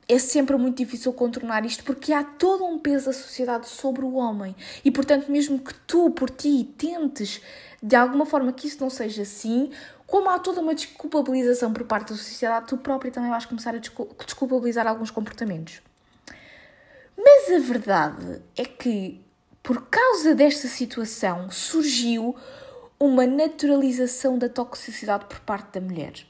é 0.09 0.17
sempre 0.17 0.57
muito 0.57 0.77
difícil 0.77 1.13
contornar 1.13 1.63
isto 1.63 1.83
porque 1.83 2.11
há 2.11 2.23
todo 2.23 2.65
um 2.65 2.79
peso 2.79 3.05
da 3.05 3.13
sociedade 3.13 3.67
sobre 3.67 4.03
o 4.03 4.15
homem. 4.15 4.55
E 4.83 4.89
portanto, 4.89 5.31
mesmo 5.31 5.59
que 5.59 5.75
tu, 5.85 6.09
por 6.09 6.31
ti, 6.31 6.67
tentes 6.75 7.39
de 7.83 7.95
alguma 7.95 8.25
forma 8.25 8.51
que 8.51 8.65
isso 8.65 8.81
não 8.81 8.89
seja 8.89 9.21
assim, 9.21 9.69
como 10.07 10.27
há 10.27 10.39
toda 10.39 10.59
uma 10.59 10.73
desculpabilização 10.73 11.71
por 11.71 11.83
parte 11.83 12.13
da 12.13 12.17
sociedade, 12.17 12.65
tu 12.65 12.77
próprio 12.77 13.11
também 13.11 13.29
vais 13.29 13.45
começar 13.45 13.75
a 13.75 13.77
desculpabilizar 13.77 14.87
alguns 14.87 15.11
comportamentos. 15.11 15.83
Mas 17.17 17.51
a 17.51 17.59
verdade 17.59 18.41
é 18.55 18.63
que, 18.63 19.19
por 19.63 19.87
causa 19.89 20.35
desta 20.35 20.67
situação, 20.67 21.49
surgiu 21.49 22.35
uma 22.99 23.25
naturalização 23.25 24.37
da 24.37 24.47
toxicidade 24.47 25.25
por 25.25 25.39
parte 25.39 25.79
da 25.79 25.81
mulher. 25.81 26.25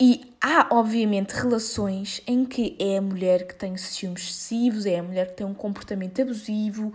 E 0.00 0.34
há, 0.40 0.68
obviamente, 0.70 1.32
relações 1.32 2.20
em 2.26 2.44
que 2.44 2.76
é 2.80 2.98
a 2.98 3.02
mulher 3.02 3.46
que 3.46 3.54
tem 3.54 3.76
ciúmes 3.76 4.22
excessivos, 4.22 4.86
é 4.86 4.98
a 4.98 5.02
mulher 5.02 5.28
que 5.28 5.36
tem 5.36 5.46
um 5.46 5.54
comportamento 5.54 6.20
abusivo. 6.20 6.92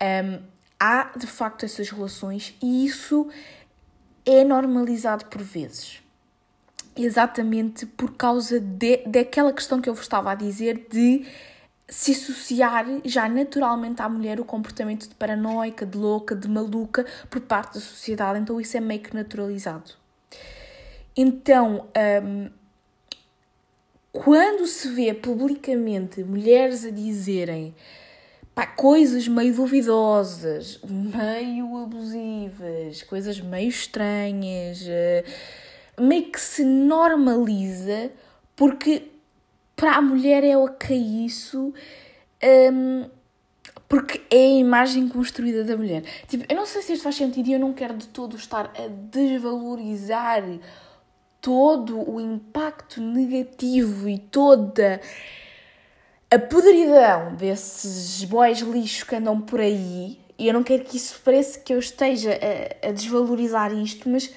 Um, 0.00 0.42
há, 0.78 1.12
de 1.16 1.26
facto, 1.26 1.64
essas 1.64 1.88
relações 1.88 2.54
e 2.62 2.84
isso 2.84 3.28
é 4.26 4.44
normalizado 4.44 5.26
por 5.26 5.42
vezes. 5.42 6.02
Exatamente 6.94 7.86
por 7.86 8.14
causa 8.16 8.60
de, 8.60 8.98
daquela 9.06 9.52
questão 9.52 9.80
que 9.80 9.88
eu 9.88 9.94
vos 9.94 10.02
estava 10.02 10.32
a 10.32 10.34
dizer 10.34 10.86
de 10.90 11.24
se 11.92 12.12
associar 12.12 12.86
já 13.04 13.28
naturalmente 13.28 14.00
à 14.00 14.08
mulher 14.08 14.40
o 14.40 14.46
comportamento 14.46 15.06
de 15.06 15.14
paranoica, 15.14 15.84
de 15.84 15.98
louca, 15.98 16.34
de 16.34 16.48
maluca 16.48 17.04
por 17.28 17.42
parte 17.42 17.74
da 17.74 17.80
sociedade. 17.80 18.38
Então 18.38 18.58
isso 18.58 18.74
é 18.78 18.80
meio 18.80 19.00
que 19.00 19.14
naturalizado. 19.14 19.92
Então, 21.14 21.86
um, 22.24 22.50
quando 24.10 24.66
se 24.66 24.88
vê 24.88 25.12
publicamente 25.12 26.24
mulheres 26.24 26.86
a 26.86 26.90
dizerem 26.90 27.74
pá, 28.54 28.66
coisas 28.66 29.28
meio 29.28 29.54
duvidosas, 29.54 30.80
meio 30.88 31.76
abusivas, 31.76 33.02
coisas 33.02 33.38
meio 33.38 33.68
estranhas, 33.68 34.80
uh, 34.80 36.02
meio 36.02 36.32
que 36.32 36.40
se 36.40 36.64
normaliza 36.64 38.10
porque 38.56 39.11
para 39.82 39.96
a 39.96 40.00
mulher 40.00 40.44
é 40.44 40.56
ok 40.56 40.96
isso. 40.96 41.74
Um, 42.72 43.10
porque 43.88 44.20
é 44.30 44.36
a 44.36 44.58
imagem 44.60 45.08
construída 45.08 45.64
da 45.64 45.76
mulher. 45.76 46.04
Tipo, 46.28 46.44
eu 46.48 46.56
não 46.56 46.64
sei 46.64 46.82
se 46.82 46.92
isto 46.92 47.02
faz 47.02 47.16
sentido 47.16 47.48
e 47.48 47.54
eu 47.54 47.58
não 47.58 47.72
quero 47.72 47.94
de 47.94 48.06
todo 48.06 48.36
estar 48.36 48.72
a 48.78 48.86
desvalorizar 48.86 50.44
todo 51.40 52.08
o 52.08 52.20
impacto 52.20 53.00
negativo 53.00 54.08
e 54.08 54.18
toda 54.18 55.00
a 56.30 56.38
podridão 56.38 57.34
desses 57.34 58.22
boys 58.22 58.60
lixo 58.60 59.04
que 59.04 59.16
andam 59.16 59.40
por 59.40 59.58
aí, 59.58 60.16
e 60.38 60.46
eu 60.46 60.54
não 60.54 60.62
quero 60.62 60.84
que 60.84 60.96
isso 60.96 61.20
pareça 61.24 61.58
que 61.58 61.74
eu 61.74 61.80
esteja 61.80 62.30
a, 62.30 62.88
a 62.88 62.92
desvalorizar 62.92 63.74
isto, 63.74 64.08
mas 64.08 64.32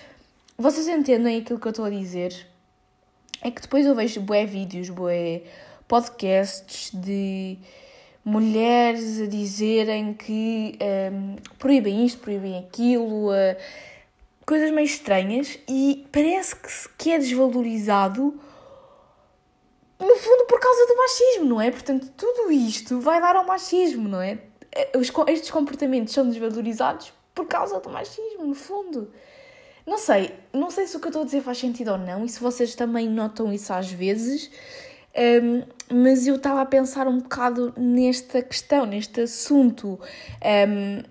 vocês 0.57 0.87
entendem 0.87 1.37
aquilo 1.37 1.59
que 1.59 1.67
eu 1.67 1.69
estou 1.69 1.85
a 1.85 1.89
dizer? 1.91 2.54
É 3.45 3.51
que 3.51 3.61
depois 3.61 3.85
eu 3.85 3.93
vejo 3.93 4.21
bué 4.21 4.43
vídeos, 4.43 4.89
bué 4.89 5.43
podcasts 5.87 6.89
de 6.91 7.59
mulheres 8.23 9.21
a 9.21 9.27
dizerem 9.27 10.15
que 10.15 10.79
um, 11.11 11.35
proíbem 11.59 12.07
isto, 12.07 12.21
proíbem 12.21 12.57
aquilo, 12.57 13.29
uh, 13.29 13.55
coisas 14.47 14.71
meio 14.71 14.87
estranhas 14.87 15.59
e 15.69 16.07
parece 16.11 16.55
que, 16.55 16.69
que 16.97 17.11
é 17.11 17.19
desvalorizado 17.19 18.33
no 19.99 20.15
fundo 20.15 20.45
por 20.45 20.59
causa 20.59 20.87
do 20.87 20.97
machismo, 20.97 21.45
não 21.45 21.61
é? 21.61 21.69
Portanto, 21.69 22.11
tudo 22.17 22.51
isto 22.51 22.99
vai 22.99 23.21
dar 23.21 23.35
ao 23.35 23.45
machismo, 23.45 24.09
não 24.09 24.23
é? 24.23 24.39
Os, 24.97 25.11
estes 25.27 25.51
comportamentos 25.51 26.15
são 26.15 26.27
desvalorizados 26.27 27.13
por 27.35 27.45
causa 27.45 27.79
do 27.79 27.91
machismo, 27.91 28.47
no 28.47 28.55
fundo. 28.55 29.13
Não 29.85 29.99
sei, 29.99 30.31
não 30.51 30.71
sei 30.71 30.87
se 30.87 30.97
o 30.97 30.99
que 30.99 31.05
eu 31.05 31.09
estou 31.09 31.21
a 31.21 31.25
dizer 31.25 31.41
faz 31.41 31.59
sentido 31.59 31.91
ou 31.91 31.97
não 31.97 32.25
e 32.25 32.29
se 32.29 32.39
vocês 32.39 32.73
também 32.73 33.07
notam 33.07 33.53
isso 33.53 33.71
às 33.71 33.91
vezes, 33.91 34.49
um, 35.15 35.61
mas 35.89 36.25
eu 36.25 36.35
estava 36.35 36.61
a 36.61 36.65
pensar 36.65 37.07
um 37.07 37.19
bocado 37.19 37.71
nesta 37.77 38.41
questão, 38.41 38.85
neste 38.85 39.21
assunto. 39.21 39.99
Um, 40.67 41.03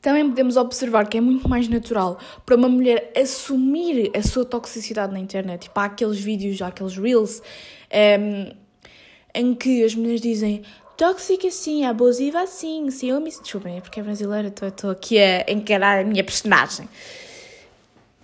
também 0.00 0.28
podemos 0.28 0.56
observar 0.56 1.08
que 1.08 1.18
é 1.18 1.20
muito 1.20 1.48
mais 1.48 1.66
natural 1.66 2.16
para 2.44 2.54
uma 2.54 2.68
mulher 2.68 3.12
assumir 3.16 4.12
a 4.16 4.22
sua 4.22 4.44
toxicidade 4.44 5.12
na 5.12 5.18
internet. 5.18 5.62
Tipo, 5.62 5.80
há 5.80 5.86
aqueles 5.86 6.20
vídeos, 6.20 6.62
há 6.62 6.68
aqueles 6.68 6.96
reels 6.96 7.42
um, 8.20 8.52
em 9.34 9.52
que 9.52 9.82
as 9.82 9.96
mulheres 9.96 10.20
dizem 10.20 10.62
tóxica 10.96 11.50
sim, 11.50 11.84
abusiva 11.84 12.46
sim, 12.46 12.90
ciúmes. 12.90 13.38
Desculpem, 13.40 13.78
é 13.78 13.80
porque 13.80 14.00
é 14.00 14.02
brasileira, 14.02 14.48
estou 14.48 14.90
aqui 14.90 15.18
a 15.18 15.44
encarar 15.50 16.00
a 16.00 16.04
minha 16.04 16.24
personagem. 16.24 16.88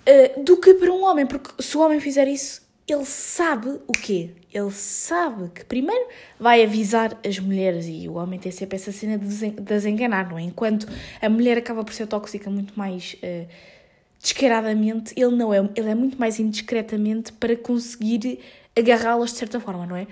Uh, 0.03 0.43
do 0.43 0.57
que 0.57 0.75
para 0.75 0.93
um 0.93 1.05
homem, 1.05 1.27
porque 1.27 1.63
se 1.63 1.77
o 1.77 1.81
homem 1.81 2.01
fizer 2.01 2.27
isso, 2.27 2.63
ele 2.89 3.05
sabe 3.05 3.69
o 3.87 3.93
quê? 3.93 4.31
Ele 4.53 4.71
sabe 4.71 5.49
que 5.51 5.65
primeiro 5.65 6.07
vai 6.39 6.63
avisar 6.63 7.19
as 7.25 7.39
mulheres 7.39 7.87
e 7.89 8.09
o 8.09 8.15
homem 8.15 8.39
tem 8.39 8.51
sempre 8.51 8.77
essa 8.77 8.91
cena 8.91 9.17
de 9.17 9.73
as 9.73 9.85
enganar, 9.85 10.29
não 10.29 10.39
é? 10.39 10.43
Enquanto 10.43 10.87
a 11.21 11.29
mulher 11.29 11.57
acaba 11.57 11.85
por 11.85 11.95
ser 11.95 12.07
tóxica 12.07 12.51
muito 12.51 12.77
mais 12.77 13.17
uh, 13.23 13.47
descaradamente, 14.21 15.15
ele 15.17 15.35
não 15.37 15.55
é, 15.55 15.59
ele 15.77 15.91
é 15.91 15.95
muito 15.95 16.19
mais 16.19 16.39
indiscretamente 16.39 17.33
para 17.33 17.57
conseguir 17.57 18.41
agarrá-las 18.77 19.33
de 19.33 19.39
certa 19.39 19.61
forma, 19.61 19.87
não 19.87 19.97
é? 19.97 20.07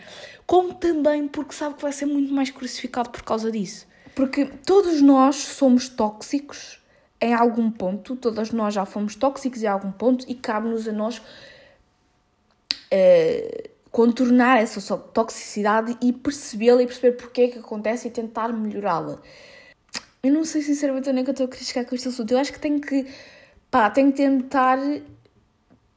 Como 0.46 0.74
também 0.74 1.28
porque 1.28 1.54
sabe 1.54 1.76
que 1.76 1.82
vai 1.82 1.92
ser 1.92 2.06
muito 2.06 2.32
mais 2.32 2.50
crucificado 2.50 3.10
por 3.10 3.22
causa 3.22 3.50
disso. 3.50 3.86
Porque 4.14 4.46
todos 4.66 5.00
nós 5.00 5.36
somos 5.36 5.88
tóxicos 5.88 6.80
em 7.20 7.34
algum 7.34 7.70
ponto, 7.70 8.16
todas 8.16 8.50
nós 8.50 8.74
já 8.74 8.86
fomos 8.86 9.14
tóxicos 9.14 9.62
em 9.62 9.66
algum 9.66 9.92
ponto 9.92 10.24
e 10.26 10.34
cabe-nos 10.34 10.88
a 10.88 10.92
nós 10.92 11.18
uh, 11.18 11.22
contornar 13.90 14.58
essa 14.58 14.96
toxicidade 14.96 15.98
e 16.00 16.12
percebê-la 16.12 16.82
e 16.82 16.86
perceber 16.86 17.12
porque 17.12 17.42
é 17.42 17.48
que 17.48 17.58
acontece 17.58 18.08
e 18.08 18.10
tentar 18.10 18.52
melhorá-la. 18.52 19.20
Eu 20.22 20.32
não 20.32 20.44
sei 20.44 20.62
sinceramente 20.62 21.10
onde 21.10 21.20
é 21.20 21.24
que 21.24 21.30
eu 21.30 21.32
estou 21.32 21.46
a 21.46 21.48
criticar 21.48 21.84
com 21.84 21.94
este 21.94 22.08
assunto. 22.08 22.30
Eu 22.30 22.38
acho 22.38 22.52
que 22.52 22.58
tenho 22.58 22.80
que, 22.80 23.06
pá, 23.70 23.90
tenho 23.90 24.12
que 24.12 24.18
tentar 24.18 24.78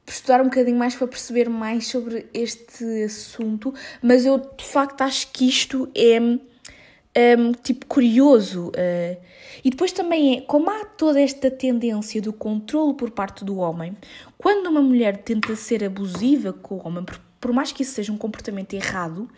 estudar 0.06 0.40
um 0.40 0.44
bocadinho 0.44 0.76
mais 0.76 0.94
para 0.94 1.06
perceber 1.06 1.48
mais 1.48 1.86
sobre 1.86 2.26
este 2.34 2.84
assunto, 3.04 3.72
mas 4.02 4.26
eu 4.26 4.38
de 4.38 4.64
facto 4.64 5.02
acho 5.02 5.30
que 5.32 5.48
isto 5.48 5.88
é 5.94 6.20
um, 6.20 7.52
tipo 7.52 7.86
curioso. 7.86 8.68
Uh, 8.68 9.16
e 9.64 9.70
depois 9.70 9.92
também 9.92 10.38
é, 10.38 10.40
como 10.42 10.70
há 10.70 10.84
toda 10.84 11.20
esta 11.20 11.50
tendência 11.50 12.20
do 12.20 12.32
controle 12.32 12.94
por 12.94 13.10
parte 13.10 13.44
do 13.44 13.56
homem, 13.56 13.96
quando 14.36 14.66
uma 14.66 14.82
mulher 14.82 15.18
tenta 15.18 15.56
ser 15.56 15.82
abusiva 15.84 16.52
com 16.52 16.76
o 16.76 16.86
homem, 16.86 17.04
por, 17.04 17.20
por 17.40 17.52
mais 17.52 17.72
que 17.72 17.82
isso 17.82 17.92
seja 17.92 18.12
um 18.12 18.18
comportamento 18.18 18.74
errado, 18.74 19.28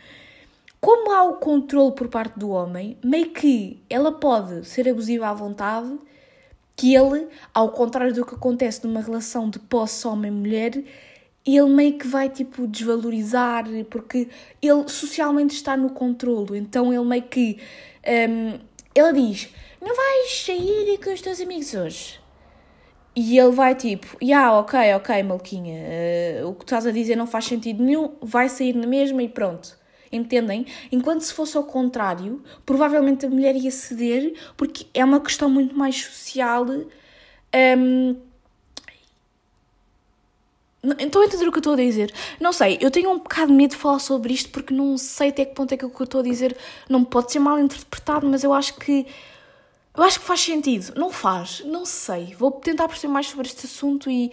como 0.81 1.13
há 1.13 1.23
o 1.25 1.35
controle 1.35 1.93
por 1.93 2.09
parte 2.09 2.39
do 2.39 2.51
homem, 2.51 2.97
meio 3.05 3.31
que 3.31 3.83
ela 3.89 4.13
pode 4.13 4.67
ser 4.67 4.89
abusiva 4.89 5.29
à 5.29 5.35
vontade, 5.35 5.97
que 6.77 6.95
ele, 6.95 7.27
ao 7.55 7.71
contrário 7.71 8.13
do 8.13 8.25
que 8.25 8.35
acontece 8.35 8.87
numa 8.87 9.01
relação 9.01 9.49
de 9.49 9.59
posse 9.59 10.07
homem-mulher, 10.07 10.85
ele 11.45 11.69
meio 11.71 11.97
que 11.97 12.07
vai 12.07 12.29
tipo 12.29 12.67
desvalorizar, 12.67 13.65
porque 13.89 14.29
ele 14.61 14.89
socialmente 14.89 15.55
está 15.55 15.77
no 15.77 15.91
controlo, 15.91 16.55
então 16.55 16.93
ele 16.93 17.05
meio 17.05 17.23
que. 17.23 17.59
Um, 18.07 18.59
ela 18.95 19.13
diz: 19.13 19.49
Não 19.81 19.97
vais 19.97 20.45
sair 20.45 20.99
com 21.03 21.13
os 21.13 21.23
teus 21.23 21.41
amigos 21.41 21.73
hoje. 21.73 22.21
E 23.19 23.39
ele 23.39 23.53
vai 23.53 23.75
tipo, 23.75 24.07
ah, 24.17 24.19
yeah, 24.23 24.59
ok, 24.59 24.95
ok, 24.97 25.23
Malquinha, 25.23 25.81
uh, 26.43 26.49
o 26.49 26.55
que 26.55 26.65
estás 26.65 26.87
a 26.87 26.91
dizer 26.91 27.17
não 27.17 27.27
faz 27.27 27.47
sentido 27.47 27.83
nenhum, 27.83 28.13
vai 28.21 28.47
sair 28.47 28.75
na 28.75 28.87
mesma 28.87 29.23
e 29.23 29.29
pronto. 29.29 29.75
Entendem? 30.11 30.67
Enquanto 30.91 31.23
se 31.23 31.33
fosse 31.33 31.57
ao 31.57 31.65
contrário, 31.65 32.43
provavelmente 32.65 33.27
a 33.27 33.31
mulher 33.31 33.57
ia 33.57 33.71
ceder, 33.71 34.35
porque 34.57 34.87
é 34.95 35.05
uma 35.05 35.21
questão 35.21 35.49
muito 35.51 35.77
mais 35.77 35.97
social. 35.97 36.67
Um, 36.67 38.17
então 41.01 41.23
entender 41.25 41.49
o 41.49 41.51
que 41.51 41.59
eu 41.59 41.61
estou 41.61 41.73
a 41.73 41.77
dizer? 41.77 42.13
Não 42.41 42.53
sei, 42.53 42.79
eu 42.81 42.91
tenho 42.91 43.11
um 43.11 43.19
bocado 43.19 43.49
de 43.49 43.55
medo 43.55 43.71
de 43.71 43.77
falar 43.77 43.99
sobre 43.99 44.33
isto 44.33 44.51
porque 44.51 44.73
não 44.73 44.97
sei 44.97 45.31
até 45.31 45.45
que 45.45 45.55
ponto 45.55 45.73
é 45.73 45.77
que 45.77 45.85
o 45.85 45.91
que 45.91 46.01
eu 46.01 46.05
estou 46.05 46.21
a 46.21 46.25
dizer 46.25 46.57
não 46.89 47.05
pode 47.05 47.33
ser 47.33 47.41
mal 47.41 47.59
interpretado, 47.59 48.27
mas 48.27 48.45
eu 48.45 48.53
acho 48.53 48.75
que 48.75 49.07
eu 49.97 50.03
acho 50.03 50.21
que 50.21 50.27
faz 50.27 50.41
sentido. 50.41 50.93
Não 50.95 51.11
faz, 51.11 51.63
não 51.65 51.87
sei. 51.87 52.35
Vou 52.39 52.51
tentar 52.53 52.87
perceber 52.87 53.13
mais 53.13 53.29
sobre 53.29 53.47
este 53.47 53.65
assunto 53.65 54.11
e, 54.11 54.31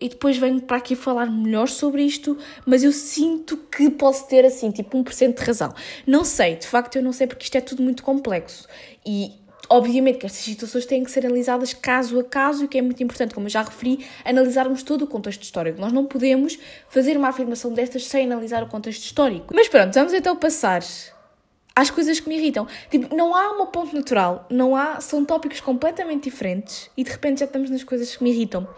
e 0.00 0.08
depois 0.08 0.36
venho 0.36 0.60
para 0.60 0.76
aqui 0.76 0.96
falar 0.96 1.26
melhor 1.26 1.68
sobre 1.68 2.02
isto, 2.02 2.36
mas 2.66 2.82
eu 2.82 2.92
sinto 2.92 3.56
que 3.56 3.90
posso 3.90 4.26
ter 4.28 4.44
assim, 4.44 4.70
tipo 4.70 4.96
1% 4.96 5.38
de 5.38 5.44
razão. 5.44 5.72
Não 6.06 6.24
sei, 6.24 6.56
de 6.56 6.66
facto 6.66 6.96
eu 6.96 7.02
não 7.02 7.12
sei 7.12 7.26
porque 7.26 7.44
isto 7.44 7.56
é 7.56 7.60
tudo 7.60 7.82
muito 7.82 8.02
complexo. 8.02 8.66
E 9.06 9.44
Obviamente 9.68 10.18
que 10.18 10.26
estas 10.26 10.42
situações 10.42 10.84
têm 10.84 11.02
que 11.02 11.10
ser 11.10 11.24
analisadas 11.24 11.72
caso 11.72 12.20
a 12.20 12.24
caso 12.24 12.64
e 12.64 12.68
que 12.68 12.78
é 12.78 12.82
muito 12.82 13.02
importante, 13.02 13.34
como 13.34 13.46
eu 13.46 13.50
já 13.50 13.62
referi, 13.62 14.04
analisarmos 14.24 14.82
todo 14.82 15.02
o 15.02 15.06
contexto 15.06 15.42
histórico. 15.42 15.80
Nós 15.80 15.92
não 15.92 16.04
podemos 16.04 16.58
fazer 16.88 17.16
uma 17.16 17.28
afirmação 17.28 17.72
destas 17.72 18.04
sem 18.06 18.26
analisar 18.26 18.62
o 18.62 18.66
contexto 18.66 19.04
histórico. 19.04 19.54
Mas 19.54 19.68
pronto, 19.68 19.94
vamos 19.94 20.12
então 20.12 20.36
passar 20.36 20.82
às 21.74 21.90
coisas 21.90 22.20
que 22.20 22.28
me 22.28 22.36
irritam. 22.36 22.66
Tipo, 22.90 23.14
não 23.14 23.34
há 23.34 23.50
uma 23.50 23.66
ponte 23.66 23.94
natural, 23.94 24.46
não 24.50 24.76
há, 24.76 25.00
são 25.00 25.24
tópicos 25.24 25.60
completamente 25.60 26.24
diferentes 26.24 26.90
e 26.96 27.02
de 27.02 27.10
repente 27.10 27.40
já 27.40 27.46
estamos 27.46 27.70
nas 27.70 27.82
coisas 27.82 28.14
que 28.14 28.22
me 28.22 28.30
irritam. 28.30 28.68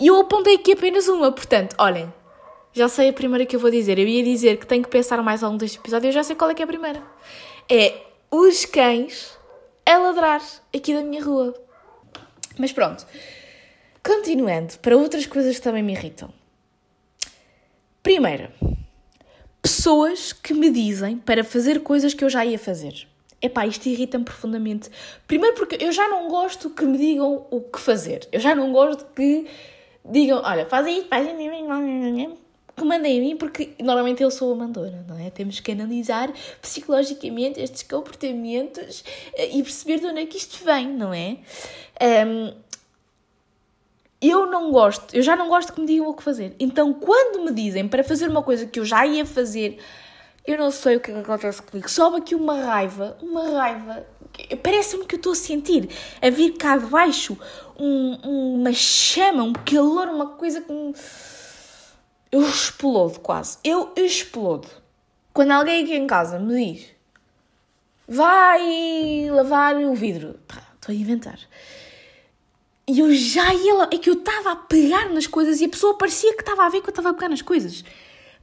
E 0.00 0.06
eu 0.06 0.20
apontei 0.20 0.54
aqui 0.54 0.72
apenas 0.72 1.08
uma, 1.08 1.32
portanto, 1.32 1.74
olhem, 1.78 2.12
já 2.72 2.88
sei 2.88 3.08
a 3.08 3.12
primeira 3.12 3.44
que 3.44 3.56
eu 3.56 3.60
vou 3.60 3.70
dizer. 3.70 3.98
Eu 3.98 4.06
ia 4.06 4.22
dizer 4.22 4.58
que 4.58 4.66
tenho 4.66 4.82
que 4.82 4.88
pensar 4.88 5.20
mais 5.22 5.42
ao 5.42 5.50
longo 5.50 5.60
deste 5.60 5.78
episódio 5.78 6.08
eu 6.08 6.12
já 6.12 6.22
sei 6.22 6.36
qual 6.36 6.50
é 6.50 6.54
que 6.54 6.62
é 6.62 6.64
a 6.64 6.68
primeira. 6.68 7.02
É 7.68 8.02
os 8.30 8.64
cães 8.64 9.36
a 9.84 9.98
ladrar 9.98 10.42
aqui 10.74 10.94
da 10.94 11.02
minha 11.02 11.24
rua. 11.24 11.54
Mas 12.58 12.72
pronto, 12.72 13.06
continuando 14.04 14.78
para 14.78 14.96
outras 14.96 15.26
coisas 15.26 15.56
que 15.56 15.62
também 15.62 15.82
me 15.82 15.92
irritam. 15.92 16.32
Primeira, 18.02 18.52
pessoas 19.60 20.32
que 20.32 20.54
me 20.54 20.70
dizem 20.70 21.18
para 21.18 21.42
fazer 21.42 21.80
coisas 21.80 22.14
que 22.14 22.24
eu 22.24 22.30
já 22.30 22.44
ia 22.44 22.58
fazer. 22.58 23.08
Epá, 23.40 23.66
isto 23.66 23.88
irrita-me 23.88 24.24
profundamente. 24.24 24.90
Primeiro 25.26 25.56
porque 25.56 25.82
eu 25.82 25.92
já 25.92 26.08
não 26.08 26.28
gosto 26.28 26.70
que 26.70 26.84
me 26.84 26.98
digam 26.98 27.46
o 27.50 27.60
que 27.60 27.78
fazer. 27.78 28.26
Eu 28.32 28.40
já 28.40 28.54
não 28.54 28.72
gosto 28.72 29.04
que 29.14 29.46
digam, 30.10 30.42
olha, 30.44 30.66
faz 30.66 30.86
isto, 30.86 31.08
faz 31.08 31.26
isto 31.26 31.38
que 32.78 32.84
mandem 32.84 33.18
a 33.18 33.20
mim, 33.20 33.36
porque 33.36 33.74
normalmente 33.82 34.22
eu 34.22 34.30
sou 34.30 34.52
a 34.52 34.56
mandora, 34.56 35.04
não 35.08 35.18
é? 35.18 35.30
Temos 35.30 35.60
que 35.60 35.72
analisar 35.72 36.32
psicologicamente 36.62 37.60
estes 37.60 37.82
comportamentos 37.82 39.04
eh, 39.34 39.56
e 39.56 39.62
perceber 39.62 39.98
de 39.98 40.06
onde 40.06 40.20
é 40.20 40.26
que 40.26 40.36
isto 40.36 40.64
vem, 40.64 40.88
não 40.88 41.12
é? 41.12 41.38
Um, 42.00 42.54
eu 44.20 44.46
não 44.46 44.72
gosto, 44.72 45.14
eu 45.14 45.22
já 45.22 45.36
não 45.36 45.48
gosto 45.48 45.72
que 45.72 45.80
me 45.80 45.86
digam 45.86 46.08
o 46.08 46.14
que 46.14 46.22
fazer. 46.22 46.54
Então, 46.58 46.92
quando 46.92 47.44
me 47.44 47.52
dizem 47.52 47.86
para 47.86 48.02
fazer 48.02 48.28
uma 48.28 48.42
coisa 48.42 48.66
que 48.66 48.80
eu 48.80 48.84
já 48.84 49.06
ia 49.06 49.24
fazer, 49.24 49.78
eu 50.46 50.56
não 50.56 50.70
sei 50.70 50.96
o 50.96 51.00
que, 51.00 51.10
é 51.10 51.14
que 51.14 51.20
acontece 51.20 51.62
comigo. 51.62 51.88
Sobe 51.88 52.18
aqui 52.18 52.34
uma 52.34 52.60
raiva, 52.60 53.16
uma 53.22 53.48
raiva. 53.50 54.06
Parece-me 54.62 55.04
que 55.04 55.14
eu 55.14 55.18
estou 55.18 55.32
a 55.32 55.36
sentir 55.36 55.88
a 56.22 56.30
vir 56.30 56.52
cá 56.52 56.76
de 56.76 56.86
baixo 56.86 57.36
um, 57.78 58.58
uma 58.60 58.72
chama, 58.72 59.42
um 59.42 59.52
calor, 59.52 60.08
uma 60.08 60.26
coisa 60.26 60.60
que. 60.60 60.72
Me 60.72 60.94
eu 62.30 62.42
explodo 62.42 63.20
quase. 63.20 63.58
Eu 63.64 63.92
explodo. 63.96 64.68
Quando 65.32 65.52
alguém 65.52 65.82
aqui 65.82 65.94
em 65.94 66.06
casa 66.06 66.38
me 66.38 66.74
diz 66.74 66.86
vai 68.10 69.28
lavar 69.30 69.76
o 69.76 69.94
vidro, 69.94 70.38
estou 70.74 70.92
a 70.92 70.94
inventar. 70.94 71.38
E 72.86 73.00
eu 73.00 73.14
já 73.14 73.52
ia 73.52 73.88
é 73.92 73.98
que 73.98 74.08
eu 74.08 74.14
estava 74.14 74.52
a 74.52 74.56
pegar 74.56 75.10
nas 75.10 75.26
coisas 75.26 75.60
e 75.60 75.66
a 75.66 75.68
pessoa 75.68 75.98
parecia 75.98 76.34
que 76.34 76.40
estava 76.40 76.64
a 76.64 76.70
ver 76.70 76.80
que 76.80 76.88
eu 76.88 76.92
estava 76.92 77.10
a 77.10 77.14
pegar 77.14 77.28
nas 77.28 77.42
coisas. 77.42 77.84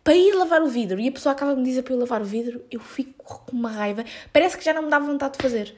Para 0.05 0.15
ir 0.15 0.35
lavar 0.35 0.61
o 0.61 0.67
vidro 0.67 0.99
e 0.99 1.07
a 1.07 1.11
pessoa 1.11 1.33
acaba 1.33 1.55
de 1.55 1.61
me 1.61 1.65
dizer 1.65 1.81
para 1.81 1.95
eu 1.95 1.97
lavar 1.97 2.21
o 2.21 2.25
vidro, 2.25 2.63
eu 2.69 2.79
fico 2.79 3.41
com 3.47 3.51
uma 3.51 3.71
raiva. 3.71 4.05
Parece 4.31 4.55
que 4.55 4.63
já 4.63 4.71
não 4.71 4.83
me 4.83 4.89
dá 4.91 4.99
vontade 4.99 5.35
de 5.35 5.41
fazer. 5.41 5.75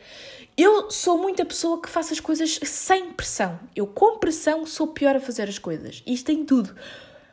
Eu 0.58 0.92
sou 0.92 1.18
muita 1.18 1.46
pessoa 1.46 1.82
que 1.82 1.88
faço 1.88 2.12
as 2.12 2.20
coisas 2.20 2.60
sem 2.62 3.14
pressão. 3.14 3.58
Eu, 3.74 3.88
com 3.88 4.18
pressão, 4.18 4.66
sou 4.66 4.88
pior 4.88 5.16
a 5.16 5.22
fazer 5.22 5.48
as 5.48 5.58
coisas. 5.58 6.04
Isto 6.06 6.26
tem 6.26 6.44
tudo. 6.44 6.76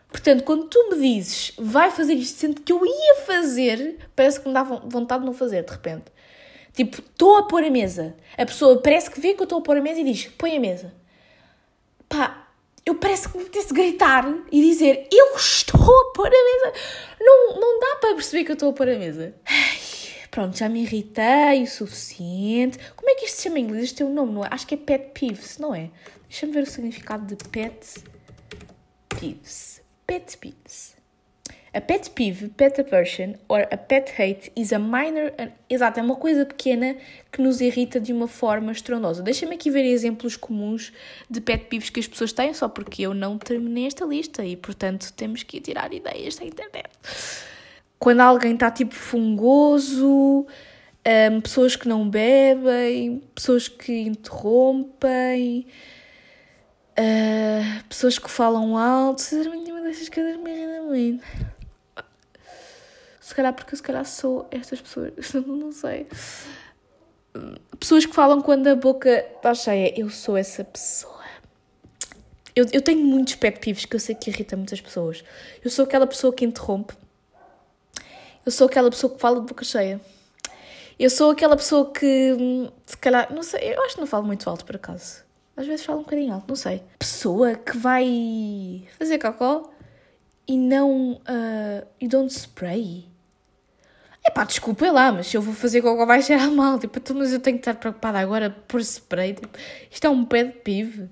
Portanto, 0.08 0.44
quando 0.44 0.68
tu 0.68 0.90
me 0.90 1.00
dizes 1.00 1.52
vai 1.58 1.90
fazer 1.90 2.14
isto, 2.14 2.38
sendo 2.38 2.60
que 2.60 2.72
eu 2.72 2.86
ia 2.86 3.16
fazer, 3.26 3.98
parece 4.14 4.38
que 4.38 4.46
me 4.46 4.54
dá 4.54 4.62
vontade 4.62 5.22
de 5.22 5.26
não 5.26 5.34
fazer 5.34 5.64
de 5.64 5.72
repente. 5.72 6.12
Tipo, 6.72 7.00
estou 7.00 7.38
a 7.38 7.42
pôr 7.48 7.64
a 7.64 7.70
mesa. 7.70 8.14
A 8.38 8.46
pessoa 8.46 8.80
parece 8.80 9.10
que 9.10 9.18
vê 9.18 9.34
que 9.34 9.40
eu 9.40 9.44
estou 9.44 9.58
a 9.58 9.62
pôr 9.62 9.78
a 9.78 9.82
mesa 9.82 9.98
e 9.98 10.04
diz: 10.04 10.26
põe 10.38 10.56
a 10.56 10.60
mesa. 10.60 10.94
Pá, 12.08 12.43
eu 12.86 12.94
parece 12.94 13.28
que 13.28 13.36
me 13.36 13.44
apetece 13.44 13.72
gritar 13.72 14.26
e 14.52 14.60
dizer: 14.60 15.08
eu 15.10 15.36
estou 15.36 15.80
a 15.80 16.12
pôr 16.12 16.26
a 16.26 16.30
mesa. 16.30 16.72
Não, 17.20 17.60
não 17.60 17.80
dá 17.80 17.96
para 17.96 18.14
perceber 18.14 18.44
que 18.44 18.50
eu 18.50 18.54
estou 18.54 18.70
a 18.70 18.72
pôr 18.72 18.88
a 18.88 18.98
mesa. 18.98 19.34
Ai, 19.46 19.78
pronto, 20.30 20.56
já 20.56 20.68
me 20.68 20.82
irritei 20.82 21.62
o 21.62 21.66
suficiente. 21.66 22.78
Como 22.94 23.08
é 23.10 23.14
que 23.14 23.26
isto 23.26 23.36
se 23.36 23.42
chama 23.44 23.58
em 23.58 23.62
inglês? 23.62 23.84
Isto 23.84 23.98
tem 23.98 24.06
um 24.06 24.12
nome, 24.12 24.32
não 24.32 24.44
é? 24.44 24.48
Acho 24.50 24.66
que 24.66 24.74
é 24.74 24.78
pet 24.78 25.10
peeves, 25.18 25.58
não 25.58 25.74
é? 25.74 25.90
Deixa-me 26.28 26.52
ver 26.52 26.62
o 26.64 26.66
significado 26.66 27.24
de 27.26 27.42
pet 27.48 28.04
peeves. 29.08 29.80
Pet 30.06 30.36
peeves. 30.36 30.93
A 31.74 31.80
pet 31.80 32.08
peeve, 32.10 32.50
pet 32.50 32.80
aversion 32.80 33.34
or 33.48 33.66
a 33.68 33.76
pet 33.76 34.08
hate 34.16 34.52
is 34.54 34.72
a 34.72 34.78
minor. 34.78 35.32
Exato, 35.68 35.98
é 35.98 36.02
uma 36.04 36.14
coisa 36.14 36.46
pequena 36.46 36.96
que 37.32 37.42
nos 37.42 37.60
irrita 37.60 37.98
de 37.98 38.12
uma 38.12 38.28
forma 38.28 38.70
estrondosa. 38.70 39.24
Deixa-me 39.24 39.56
aqui 39.56 39.70
ver 39.70 39.84
exemplos 39.84 40.36
comuns 40.36 40.92
de 41.28 41.40
pet 41.40 41.64
peeves 41.64 41.90
que 41.90 41.98
as 41.98 42.06
pessoas 42.06 42.32
têm, 42.32 42.54
só 42.54 42.68
porque 42.68 43.02
eu 43.02 43.12
não 43.12 43.36
terminei 43.36 43.88
esta 43.88 44.04
lista 44.04 44.44
e, 44.44 44.56
portanto, 44.56 45.12
temos 45.14 45.42
que 45.42 45.60
tirar 45.60 45.92
ideias 45.92 46.36
da 46.36 46.44
internet. 46.44 46.90
Quando 47.98 48.20
alguém 48.20 48.54
está 48.54 48.70
tipo 48.70 48.94
fungoso, 48.94 50.46
um, 51.04 51.40
pessoas 51.40 51.74
que 51.74 51.88
não 51.88 52.08
bebem, 52.08 53.20
pessoas 53.34 53.66
que 53.66 53.92
interrompem. 54.02 55.66
Uh, 56.96 57.82
pessoas 57.88 58.16
que 58.20 58.30
falam 58.30 58.78
alto, 58.78 59.20
sinceramente, 59.20 59.72
uma 59.72 59.80
dessas 59.80 60.08
coisas 60.08 60.36
me 60.36 60.52
irrita 60.52 60.82
muito. 60.82 61.24
Se 63.24 63.34
calhar 63.34 63.54
porque 63.54 63.72
eu 63.72 63.76
se 63.78 63.82
calhar 63.82 64.04
sou 64.04 64.46
estas 64.50 64.82
pessoas, 64.82 65.32
não 65.32 65.72
sei. 65.72 66.06
Pessoas 67.80 68.04
que 68.04 68.14
falam 68.14 68.42
quando 68.42 68.66
a 68.66 68.76
boca 68.76 69.26
está 69.36 69.54
cheia, 69.54 69.98
eu 69.98 70.10
sou 70.10 70.36
essa 70.36 70.62
pessoa. 70.62 71.24
Eu, 72.54 72.66
eu 72.70 72.82
tenho 72.82 73.00
muitos 73.00 73.34
pet 73.36 73.58
que 73.58 73.96
eu 73.96 73.98
sei 73.98 74.14
que 74.14 74.28
irrita 74.28 74.58
muitas 74.58 74.78
pessoas. 74.78 75.24
Eu 75.64 75.70
sou 75.70 75.86
aquela 75.86 76.06
pessoa 76.06 76.34
que 76.34 76.44
interrompe. 76.44 76.92
Eu 78.44 78.52
sou 78.52 78.66
aquela 78.66 78.90
pessoa 78.90 79.14
que 79.14 79.18
fala 79.18 79.40
de 79.40 79.46
boca 79.46 79.64
cheia. 79.64 79.98
Eu 80.98 81.08
sou 81.08 81.30
aquela 81.30 81.56
pessoa 81.56 81.90
que, 81.90 82.36
se 82.84 82.98
calhar, 82.98 83.32
não 83.32 83.42
sei, 83.42 83.72
eu 83.72 83.82
acho 83.84 83.94
que 83.94 84.00
não 84.02 84.06
falo 84.06 84.26
muito 84.26 84.50
alto 84.50 84.66
por 84.66 84.76
acaso. 84.76 85.24
Às 85.56 85.66
vezes 85.66 85.86
fala 85.86 86.00
um 86.00 86.02
bocadinho 86.02 86.34
alto, 86.34 86.44
não 86.46 86.56
sei. 86.56 86.82
Pessoa 86.98 87.54
que 87.54 87.74
vai 87.78 88.86
fazer 88.98 89.18
cocó 89.18 89.70
e 90.46 90.58
não. 90.58 91.12
Uh, 91.12 91.86
e 91.98 92.06
don't 92.06 92.30
spray. 92.30 93.13
É 94.26 94.30
pá, 94.30 94.44
desculpa 94.44 94.90
lá, 94.90 95.12
mas 95.12 95.26
se 95.26 95.36
eu 95.36 95.42
vou 95.42 95.52
fazer 95.52 95.82
cocó 95.82 96.06
vai 96.06 96.22
cheirar 96.22 96.50
mal. 96.50 96.78
Tipo, 96.78 96.98
então, 96.98 97.14
mas 97.16 97.32
eu 97.32 97.40
tenho 97.40 97.58
que 97.58 97.60
estar 97.60 97.74
preocupada 97.74 98.18
agora 98.18 98.50
por 98.66 98.80
spray. 98.80 99.34
Tipo, 99.34 99.58
isto 99.90 100.06
é 100.06 100.10
um 100.10 100.24
pé 100.24 100.44
de 100.44 100.52
pive. 100.52 101.08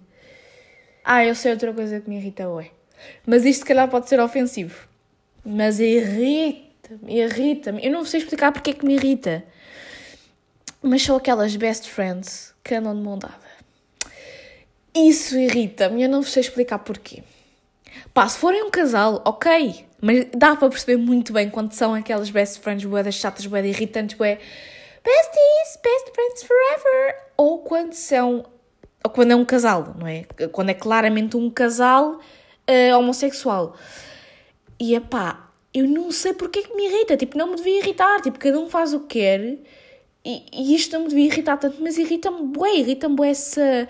Ah, 1.05 1.25
eu 1.25 1.35
sei 1.35 1.53
outra 1.53 1.73
coisa 1.75 2.01
que 2.01 2.09
me 2.09 2.17
irrita, 2.17 2.49
ué. 2.49 2.71
Mas 3.27 3.45
isto, 3.45 3.61
se 3.61 3.65
calhar, 3.67 3.89
pode 3.89 4.09
ser 4.09 4.19
ofensivo. 4.19 4.89
Mas 5.45 5.79
irrita-me, 5.79 7.21
irrita-me. 7.21 7.85
Eu 7.85 7.93
não 7.93 8.05
sei 8.05 8.21
explicar 8.21 8.51
porque 8.51 8.71
é 8.71 8.75
que 8.75 8.87
me 8.87 8.95
irrita. 8.95 9.45
Mas 10.81 11.03
são 11.03 11.17
aquelas 11.17 11.55
best 11.57 11.91
friends 11.91 12.55
que 12.65 12.75
andam 12.75 12.95
de 12.95 13.03
mão 13.03 13.19
dada. 13.19 13.53
Isso 14.95 15.37
irrita-me. 15.39 16.03
Eu 16.03 16.09
não 16.09 16.23
sei 16.23 16.41
explicar 16.41 16.79
porquê. 16.79 17.23
Pá, 18.15 18.27
se 18.29 18.39
forem 18.39 18.63
um 18.63 18.71
casal, 18.71 19.21
ok. 19.25 19.85
Mas 20.05 20.27
dá 20.37 20.57
para 20.57 20.69
perceber 20.69 20.97
muito 20.97 21.33
bem 21.33 21.49
quando 21.49 21.73
são 21.75 21.95
aquelas 21.95 22.29
best 22.29 22.59
friends 22.59 22.85
boedas 22.85 23.15
chatas, 23.15 23.47
boedas 23.47 23.71
irritantes, 23.71 24.17
bué 24.17 24.41
besties, 25.05 25.81
best 25.81 26.11
friends 26.13 26.43
forever. 26.43 27.17
Ou 27.37 27.59
quando 27.61 27.93
são, 27.93 28.45
ou 29.05 29.11
quando 29.11 29.31
é 29.31 29.37
um 29.37 29.45
casal, 29.45 29.95
não 29.97 30.09
é? 30.09 30.25
Quando 30.51 30.71
é 30.71 30.75
claramente 30.75 31.37
um 31.37 31.49
casal 31.49 32.15
uh, 32.69 32.99
homossexual. 32.99 33.77
E 34.81 34.97
é 34.97 35.01
pá, 35.01 35.53
eu 35.73 35.87
não 35.87 36.11
sei 36.11 36.33
porque 36.33 36.59
é 36.59 36.63
que 36.63 36.75
me 36.75 36.85
irrita. 36.89 37.17
Tipo, 37.17 37.39
não 37.39 37.51
me 37.51 37.57
devia 37.57 37.79
irritar. 37.79 38.21
Tipo, 38.23 38.41
cada 38.41 38.59
um 38.59 38.69
faz 38.69 38.93
o 38.93 39.01
que 39.01 39.21
quer. 39.21 39.59
E, 40.25 40.43
e 40.53 40.75
isto 40.75 40.95
não 40.95 41.03
me 41.05 41.09
devia 41.11 41.27
irritar 41.27 41.59
tanto, 41.59 41.81
mas 41.81 41.97
irrita-me 41.97 42.43
bué, 42.49 42.77
irrita-me 42.77 43.15
bué 43.15 43.31
essa, 43.31 43.89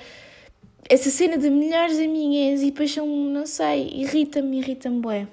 essa 0.88 1.10
cena 1.10 1.38
de 1.38 1.48
milhares 1.50 1.96
de 1.96 2.04
amigas 2.04 2.62
e 2.62 2.88
são, 2.88 3.06
não 3.06 3.46
sei, 3.46 3.88
irrita-me, 3.94 4.58
irrita-me 4.58 5.00
bué. 5.00 5.26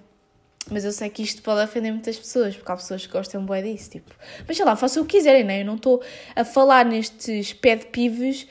Mas 0.71 0.86
eu 0.86 0.91
sei 0.91 1.10
que 1.10 1.23
isto 1.23 1.41
pode 1.41 1.62
ofender 1.62 1.91
muitas 1.91 2.17
pessoas, 2.17 2.55
porque 2.55 2.71
há 2.71 2.75
pessoas 2.75 3.05
que 3.05 3.12
gostam 3.12 3.43
bué 3.43 3.62
disso, 3.62 3.91
tipo... 3.91 4.13
Mas 4.47 4.55
sei 4.55 4.65
lá, 4.65 4.75
façam 4.75 5.03
o 5.03 5.05
que 5.05 5.17
quiserem, 5.17 5.43
né? 5.43 5.62
Eu 5.62 5.65
não 5.65 5.75
estou 5.75 6.01
a 6.36 6.43
falar 6.43 6.86
nestes 6.86 7.53
pet 7.53 7.88
pives 7.88 8.47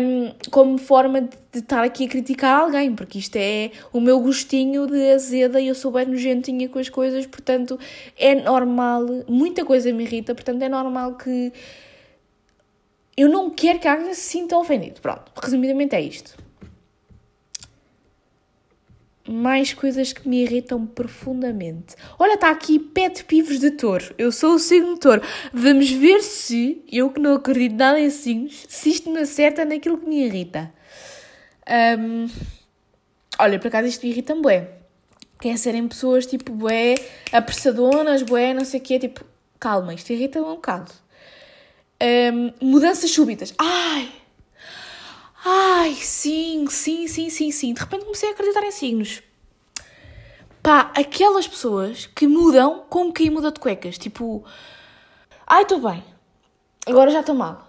um, 0.00 0.32
como 0.50 0.76
forma 0.78 1.20
de, 1.22 1.36
de, 1.52 1.58
estar 1.60 1.84
aqui 1.84 2.06
a 2.06 2.08
criticar 2.08 2.60
alguém, 2.60 2.94
porque 2.94 3.18
isto 3.18 3.36
é 3.36 3.70
o 3.92 4.00
meu 4.00 4.20
gostinho 4.20 4.86
de 4.86 5.12
azeda 5.12 5.60
e 5.60 5.68
eu 5.68 5.74
sou 5.74 5.92
bem 5.92 6.06
nojentinha 6.06 6.68
com 6.68 6.78
as 6.78 6.88
coisas, 6.88 7.26
portanto 7.26 7.78
é 8.18 8.34
normal, 8.34 9.06
muita 9.28 9.64
coisa 9.64 9.92
me 9.92 10.04
irrita, 10.04 10.34
portanto 10.34 10.62
é 10.62 10.68
normal 10.68 11.14
que... 11.16 11.52
Eu 13.14 13.28
não 13.28 13.50
quero 13.50 13.78
que 13.78 13.86
alguém 13.86 14.14
se 14.14 14.22
sinta 14.22 14.56
ofendido. 14.56 14.98
Pronto, 15.02 15.30
resumidamente 15.36 15.94
é 15.94 16.00
isto 16.00 16.41
mais 19.32 19.72
coisas 19.72 20.12
que 20.12 20.28
me 20.28 20.42
irritam 20.42 20.86
profundamente. 20.86 21.96
Olha, 22.18 22.34
está 22.34 22.50
aqui 22.50 22.78
pet 22.78 23.24
pivos 23.24 23.58
de 23.58 23.70
touro. 23.72 24.14
Eu 24.18 24.30
sou 24.30 24.54
o 24.54 24.58
signo 24.58 24.98
touro. 24.98 25.22
Vamos 25.52 25.90
ver 25.90 26.22
se, 26.22 26.84
eu 26.90 27.10
que 27.10 27.20
não 27.20 27.34
acredito 27.34 27.74
nada 27.74 27.98
em 27.98 28.10
signos, 28.10 28.64
se 28.68 28.90
isto 28.90 29.10
me 29.10 29.20
acerta 29.20 29.64
naquilo 29.64 29.98
que 29.98 30.08
me 30.08 30.24
irrita. 30.24 30.72
Um, 31.98 32.28
olha, 33.38 33.58
por 33.58 33.68
acaso 33.68 33.88
isto 33.88 34.04
me 34.04 34.12
irrita-me 34.12 34.42
bué. 34.42 34.68
Quer 35.40 35.58
serem 35.58 35.88
pessoas 35.88 36.26
tipo 36.26 36.52
bué, 36.52 36.94
apressadonas, 37.32 38.22
bué, 38.22 38.54
não 38.54 38.64
sei 38.64 38.80
o 38.80 38.82
quê. 38.82 38.98
Tipo, 38.98 39.24
calma, 39.58 39.94
isto 39.94 40.12
irrita-me 40.12 40.46
um 40.46 40.54
bocado. 40.54 40.92
Um, 42.00 42.52
mudanças 42.60 43.10
súbitas. 43.10 43.54
Ai! 43.58 44.21
Ai, 45.44 45.94
sim, 45.94 46.66
sim, 46.68 47.08
sim, 47.08 47.28
sim, 47.28 47.50
sim. 47.50 47.74
De 47.74 47.80
repente 47.80 48.04
comecei 48.04 48.28
a 48.28 48.32
acreditar 48.32 48.62
em 48.62 48.70
signos. 48.70 49.22
Pá, 50.62 50.92
aquelas 50.96 51.48
pessoas 51.48 52.06
que 52.06 52.26
mudam 52.28 52.84
como 52.88 53.12
quem 53.12 53.30
muda 53.30 53.50
de 53.50 53.58
cuecas. 53.58 53.98
Tipo, 53.98 54.44
ai, 55.46 55.62
estou 55.62 55.80
bem, 55.80 56.02
agora 56.86 57.10
já 57.10 57.20
estou 57.20 57.34
mal. 57.34 57.68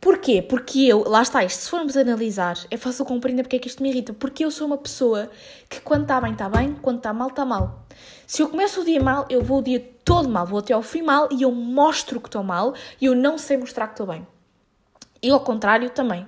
Porquê? 0.00 0.42
Porque 0.42 0.80
eu, 0.86 1.04
lá 1.08 1.22
está 1.22 1.44
isto, 1.44 1.60
se 1.60 1.70
formos 1.70 1.96
analisar, 1.96 2.58
é 2.70 2.76
fácil 2.76 3.04
compreender 3.06 3.42
porque 3.42 3.56
é 3.56 3.58
que 3.58 3.68
isto 3.68 3.82
me 3.82 3.90
irrita. 3.90 4.12
Porque 4.14 4.44
eu 4.44 4.50
sou 4.50 4.66
uma 4.66 4.78
pessoa 4.78 5.30
que 5.68 5.80
quando 5.80 6.02
está 6.02 6.20
bem, 6.20 6.32
está 6.32 6.48
bem, 6.48 6.74
quando 6.82 6.98
está 6.98 7.12
mal, 7.12 7.28
está 7.28 7.44
mal. 7.44 7.86
Se 8.26 8.42
eu 8.42 8.48
começo 8.48 8.80
o 8.80 8.84
dia 8.84 9.02
mal, 9.02 9.26
eu 9.30 9.42
vou 9.42 9.58
o 9.58 9.62
dia 9.62 9.80
todo 10.04 10.28
mal, 10.28 10.46
vou 10.46 10.58
até 10.58 10.72
ao 10.74 10.82
fim 10.82 11.02
mal 11.02 11.28
e 11.30 11.42
eu 11.42 11.50
mostro 11.52 12.20
que 12.20 12.28
estou 12.28 12.42
mal 12.42 12.74
e 13.00 13.06
eu 13.06 13.14
não 13.14 13.38
sei 13.38 13.56
mostrar 13.56 13.88
que 13.88 13.94
estou 13.94 14.06
bem. 14.06 14.26
E 15.22 15.30
ao 15.30 15.40
contrário 15.40 15.88
também 15.90 16.26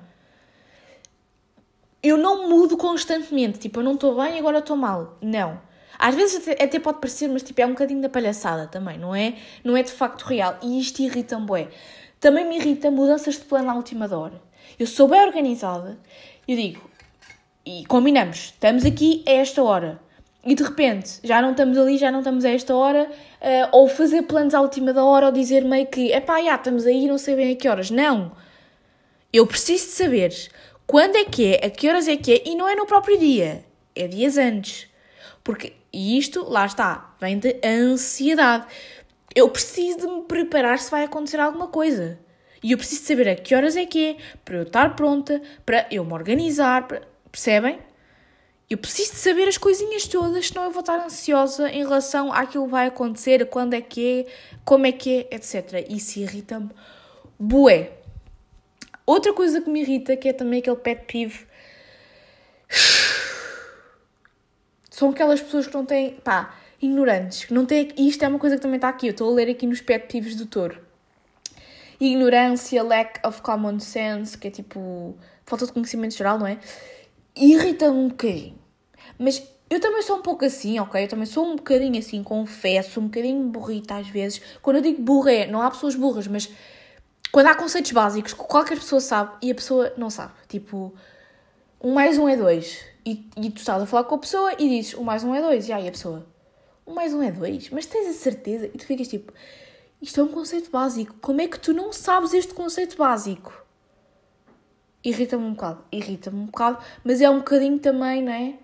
eu 2.09 2.17
não 2.17 2.49
mudo 2.49 2.77
constantemente. 2.77 3.59
Tipo, 3.59 3.81
eu 3.81 3.85
não 3.85 3.95
estou 3.95 4.15
bem, 4.17 4.39
agora 4.39 4.59
estou 4.59 4.77
mal. 4.77 5.17
Não. 5.21 5.61
Às 5.99 6.15
vezes 6.15 6.47
até, 6.47 6.63
até, 6.63 6.79
pode 6.79 6.99
parecer, 6.99 7.29
mas 7.29 7.43
tipo, 7.43 7.61
é 7.61 7.67
um 7.67 7.71
bocadinho 7.71 8.03
da 8.03 8.09
palhaçada 8.09 8.67
também, 8.67 8.99
não 8.99 9.15
é? 9.15 9.35
Não 9.65 9.77
é 9.77 9.83
de 9.83 9.93
facto 9.93 10.23
real. 10.23 10.59
E 10.63 10.79
isto 10.79 11.01
irrita-me, 11.01 11.47
bué. 11.47 11.69
Também 12.21 12.47
me 12.47 12.57
irrita 12.57 12.91
mudanças 12.91 13.37
de 13.37 13.43
plano 13.43 13.71
à 13.71 13.75
última 13.75 14.07
hora. 14.15 14.41
Eu 14.79 14.87
sou 14.87 15.09
bem 15.09 15.25
organizada, 15.25 15.99
eu 16.47 16.57
digo, 16.57 16.83
e 17.65 17.85
combinamos, 17.87 18.53
estamos 18.55 18.85
aqui 18.85 19.25
a 19.27 19.33
esta 19.33 19.63
hora. 19.63 20.01
E 20.45 20.55
de 20.55 20.63
repente, 20.63 21.19
já 21.25 21.43
não 21.43 21.51
estamos 21.51 21.77
ali, 21.77 21.99
já 21.99 22.13
não 22.13 22.21
estamos 22.21 22.45
a 22.45 22.51
esta 22.51 22.75
hora, 22.75 23.11
uh, 23.11 23.69
ou 23.73 23.89
fazer 23.89 24.23
planos 24.23 24.55
à 24.55 24.61
última 24.61 24.93
da 24.93 25.05
hora, 25.05 25.27
ou 25.27 25.33
dizer 25.33 25.65
meio 25.65 25.87
que, 25.87 26.13
é 26.13 26.21
pá, 26.21 26.41
já 26.43 26.55
estamos 26.55 26.87
aí, 26.87 27.09
não 27.09 27.19
sei 27.19 27.35
bem 27.35 27.53
a 27.53 27.57
que 27.57 27.69
horas. 27.69 27.91
Não! 27.91 28.31
Eu 29.33 29.47
preciso 29.47 29.87
de 29.87 29.93
saber 29.93 30.33
quando 30.87 31.17
é 31.17 31.25
que 31.25 31.55
é, 31.55 31.67
a 31.67 31.71
que 31.71 31.89
horas 31.89 32.07
é 32.07 32.17
que 32.17 32.33
é, 32.33 32.43
e 32.49 32.55
não 32.55 32.69
é 32.69 32.77
no 32.77 32.87
próprio 32.87 33.19
dia, 33.19 33.65
é 33.95 34.07
dias 34.07 34.39
antes. 34.39 34.89
Porque, 35.43 35.73
e 35.93 36.19
isto, 36.19 36.45
lá 36.49 36.67
está, 36.67 37.15
vem 37.21 37.39
de 37.39 37.61
ansiedade. 37.65 38.67
Eu 39.35 39.49
preciso 39.49 39.99
de 39.99 40.07
me 40.07 40.23
preparar 40.23 40.79
se 40.79 40.91
vai 40.91 41.05
acontecer 41.05 41.41
alguma 41.41 41.69
coisa. 41.69 42.19
E 42.63 42.73
eu 42.73 42.79
preciso 42.79 43.05
saber 43.05 43.29
a 43.29 43.35
que 43.35 43.55
horas 43.55 43.77
é 43.77 43.85
que 43.85 44.11
é, 44.11 44.17
para 44.45 44.57
eu 44.57 44.63
estar 44.63 44.97
pronta, 44.97 45.41
para 45.65 45.87
eu 45.91 46.05
me 46.05 46.13
organizar, 46.13 46.87
para... 46.89 47.03
percebem? 47.31 47.79
Eu 48.69 48.79
preciso 48.79 49.13
de 49.13 49.19
saber 49.19 49.47
as 49.47 49.57
coisinhas 49.57 50.09
todas, 50.09 50.49
senão 50.49 50.65
eu 50.65 50.71
vou 50.73 50.81
estar 50.81 50.99
ansiosa 50.99 51.71
em 51.71 51.85
relação 51.85 52.33
àquilo 52.33 52.65
que 52.65 52.71
vai 52.73 52.89
acontecer, 52.89 53.47
quando 53.47 53.75
é 53.75 53.81
que 53.81 54.27
é, 54.27 54.33
como 54.65 54.87
é 54.87 54.93
que 54.93 55.29
é, 55.31 55.37
etc. 55.37 55.87
Isso 55.89 56.19
irrita-me. 56.19 56.71
Bué. 57.39 57.93
Outra 59.07 59.33
coisa 59.33 59.61
que 59.61 59.71
me 59.71 59.81
irrita, 59.83 60.17
que 60.17 60.29
é 60.29 60.33
também 60.33 60.59
aquele 60.59 60.77
pet 60.77 61.05
peeve, 61.07 61.47
são 64.91 65.11
aquelas 65.11 65.41
pessoas 65.41 65.69
que 65.69 65.75
não 65.75 65.87
têm, 65.87 66.15
pá, 66.25 66.57
ignorantes, 66.83 67.45
que 67.45 67.55
não 67.55 67.65
têm, 67.65 67.89
e 67.97 68.09
isto 68.09 68.25
é 68.25 68.29
uma 68.29 68.39
coisa 68.39 68.57
que 68.57 68.63
também 68.63 68.77
está 68.77 68.89
aqui, 68.89 69.07
eu 69.07 69.13
estou 69.13 69.31
a 69.31 69.35
ler 69.35 69.49
aqui 69.49 69.67
nos 69.67 69.81
pet 69.81 70.07
peeves 70.11 70.35
do 70.35 70.47
touro. 70.47 70.85
Ignorância, 72.01 72.83
lack 72.83 73.21
of 73.27 73.41
common 73.43 73.79
sense, 73.79 74.37
que 74.37 74.49
é 74.49 74.51
tipo, 74.51 75.17
falta 75.45 75.67
de 75.67 75.73
conhecimento 75.73 76.15
geral, 76.15 76.39
não 76.39 76.47
é? 76.47 76.59
Irrita-me 77.37 77.97
um 77.97 78.09
bocadinho. 78.09 78.59
Mas 79.19 79.43
eu 79.71 79.81
também 79.81 80.03
sou 80.03 80.17
um 80.17 80.23
pouco 80.23 80.45
assim, 80.45 80.79
ok? 80.79 81.05
Eu 81.05 81.09
também 81.09 81.27
sou 81.27 81.47
um 81.47 81.57
bocadinho 81.57 81.99
assim, 81.99 82.23
confesso, 82.23 83.01
um 83.01 83.05
bocadinho 83.05 83.45
burrita 83.45 83.97
às 83.97 84.09
vezes. 84.09 84.41
Quando 84.63 84.77
eu 84.77 84.83
digo 84.83 85.01
burra 85.01 85.33
é, 85.33 85.47
não 85.47 85.63
há 85.63 85.71
pessoas 85.71 85.95
burras, 85.95 86.27
mas 86.27 86.51
quando 87.37 87.49
há 87.49 87.55
conceitos 87.55 87.93
básicos 87.93 88.33
que 88.33 88.43
qualquer 88.45 88.79
pessoa 88.79 88.99
sabe 88.99 89.33
e 89.43 89.51
a 89.51 89.55
pessoa 89.55 89.93
não 89.99 90.09
sabe. 90.09 90.33
Tipo, 90.49 90.95
um 91.79 91.93
mais 91.93 92.17
um 92.17 92.27
é 92.27 92.35
dois. 92.35 92.83
E, 93.05 93.29
e 93.37 93.51
tu 93.51 93.59
estás 93.59 93.83
a 93.83 93.85
falar 93.85 94.05
com 94.05 94.15
a 94.15 94.19
pessoa 94.19 94.55
e 94.55 94.67
dizes 94.67 94.95
um 94.95 95.03
mais 95.05 95.23
um 95.23 95.35
é 95.35 95.43
dois. 95.43 95.69
E 95.69 95.73
aí 95.75 95.87
a 95.87 95.91
pessoa, 95.91 96.25
um 96.87 96.95
mais 96.95 97.13
um 97.13 97.23
é 97.23 97.31
dois? 97.31 97.69
Mas 97.69 97.85
tens 97.85 98.09
a 98.09 98.15
certeza? 98.15 98.71
E 98.73 98.79
tu 98.79 98.87
ficas 98.87 99.07
tipo, 99.09 99.35
isto 100.01 100.19
é 100.19 100.25
um 100.25 100.29
conceito 100.29 100.71
básico. 100.71 101.15
Como 101.21 101.43
é 101.43 101.47
que 101.47 101.61
tu 101.61 101.75
não 101.75 101.93
sabes 101.93 102.33
este 102.33 102.55
conceito 102.55 102.97
básico? 102.97 103.53
Irrita-me 105.05 105.45
um 105.45 105.53
bocado. 105.53 105.85
Irrita-me 105.93 106.41
um 106.41 106.47
bocado. 106.47 106.79
Mas 107.05 107.21
é 107.21 107.29
um 107.29 107.41
bocadinho 107.41 107.79
também, 107.79 108.23
não 108.23 108.33
é? 108.33 108.55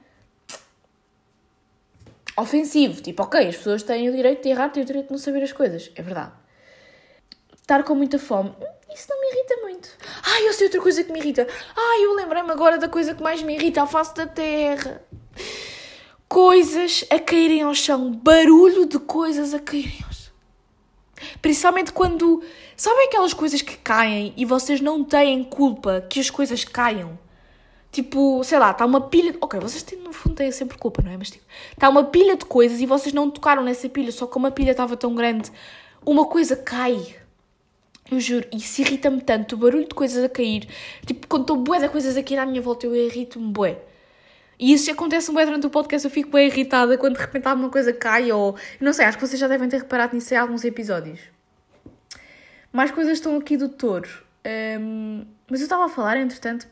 Ofensivo. 2.38 3.02
Tipo, 3.02 3.24
ok, 3.24 3.48
as 3.48 3.54
pessoas 3.54 3.82
têm 3.82 4.08
o 4.08 4.16
direito 4.16 4.42
de 4.42 4.48
errar, 4.48 4.70
têm 4.70 4.82
o 4.82 4.86
direito 4.86 5.08
de 5.08 5.12
não 5.12 5.18
saber 5.18 5.42
as 5.42 5.52
coisas. 5.52 5.92
É 5.94 6.00
verdade 6.00 6.40
estar 7.62 7.82
com 7.84 7.94
muita 7.94 8.18
fome. 8.18 8.52
Isso 8.94 9.06
não 9.08 9.20
me 9.20 9.26
irrita 9.28 9.56
muito. 9.62 9.88
Ai, 10.22 10.48
eu 10.48 10.52
sei 10.52 10.66
outra 10.66 10.80
coisa 10.80 11.02
que 11.02 11.12
me 11.12 11.18
irrita. 11.18 11.46
Ai, 11.74 12.04
eu 12.04 12.14
lembrei-me 12.14 12.50
agora 12.50 12.76
da 12.76 12.88
coisa 12.88 13.14
que 13.14 13.22
mais 13.22 13.42
me 13.42 13.54
irrita 13.54 13.82
à 13.82 13.86
face 13.86 14.14
da 14.14 14.26
terra. 14.26 15.02
Coisas 16.28 17.04
a 17.08 17.18
caírem 17.18 17.62
ao 17.62 17.74
chão. 17.74 18.12
Barulho 18.12 18.84
de 18.86 18.98
coisas 18.98 19.54
a 19.54 19.58
caírem 19.58 19.98
ao 20.04 20.12
chão. 20.12 20.32
Principalmente 21.40 21.92
quando. 21.92 22.42
Sabem 22.76 23.06
aquelas 23.06 23.32
coisas 23.32 23.62
que 23.62 23.76
caem 23.78 24.34
e 24.36 24.44
vocês 24.44 24.80
não 24.80 25.04
têm 25.04 25.44
culpa 25.44 26.04
que 26.08 26.20
as 26.20 26.28
coisas 26.28 26.64
caiam? 26.64 27.18
Tipo, 27.90 28.42
sei 28.42 28.58
lá, 28.58 28.72
está 28.72 28.84
uma 28.84 29.02
pilha. 29.02 29.36
Ok, 29.40 29.60
vocês 29.60 29.82
têm, 29.82 29.98
no 29.98 30.12
fundo 30.12 30.36
têm 30.36 30.50
sempre 30.50 30.76
culpa, 30.76 31.00
não 31.02 31.12
é? 31.12 31.16
Mas 31.16 31.30
tipo, 31.30 31.44
está 31.70 31.88
uma 31.88 32.04
pilha 32.04 32.36
de 32.36 32.44
coisas 32.44 32.80
e 32.80 32.86
vocês 32.86 33.14
não 33.14 33.30
tocaram 33.30 33.62
nessa 33.62 33.88
pilha, 33.88 34.10
só 34.10 34.26
que 34.26 34.36
uma 34.36 34.50
pilha 34.50 34.72
estava 34.72 34.96
tão 34.96 35.14
grande, 35.14 35.52
uma 36.04 36.26
coisa 36.26 36.56
cai 36.56 37.21
eu 38.12 38.20
juro, 38.20 38.46
isso 38.52 38.80
irrita-me 38.80 39.20
tanto, 39.20 39.54
o 39.54 39.58
barulho 39.58 39.88
de 39.88 39.94
coisas 39.94 40.22
a 40.24 40.28
cair. 40.28 40.68
Tipo, 41.06 41.26
quando 41.26 41.42
estou 41.42 41.56
bué 41.56 41.78
de 41.78 41.88
coisas 41.88 42.16
a 42.16 42.22
cair 42.22 42.38
à 42.38 42.46
minha 42.46 42.60
volta, 42.60 42.86
eu 42.86 42.94
irrito-me 42.94 43.52
bué. 43.52 43.78
E 44.58 44.72
isso 44.72 44.90
acontece 44.90 45.32
bem 45.32 45.44
durante 45.44 45.66
o 45.66 45.70
podcast, 45.70 46.04
eu 46.06 46.10
fico 46.10 46.30
bem 46.30 46.46
irritada 46.46 46.96
quando 46.96 47.14
de 47.16 47.20
repente 47.20 47.46
alguma 47.48 47.70
coisa 47.70 47.92
cai 47.92 48.30
ou... 48.30 48.56
Não 48.80 48.92
sei, 48.92 49.06
acho 49.06 49.18
que 49.18 49.26
vocês 49.26 49.40
já 49.40 49.48
devem 49.48 49.68
ter 49.68 49.78
reparado 49.78 50.14
nisso 50.14 50.32
em 50.32 50.36
alguns 50.36 50.64
episódios. 50.64 51.20
Mais 52.72 52.90
coisas 52.90 53.14
estão 53.14 53.36
aqui 53.36 53.56
do 53.56 53.68
touro. 53.68 54.08
Um, 54.80 55.26
mas 55.50 55.60
eu 55.60 55.64
estava 55.64 55.86
a 55.86 55.88
falar, 55.88 56.16
entretanto... 56.16 56.66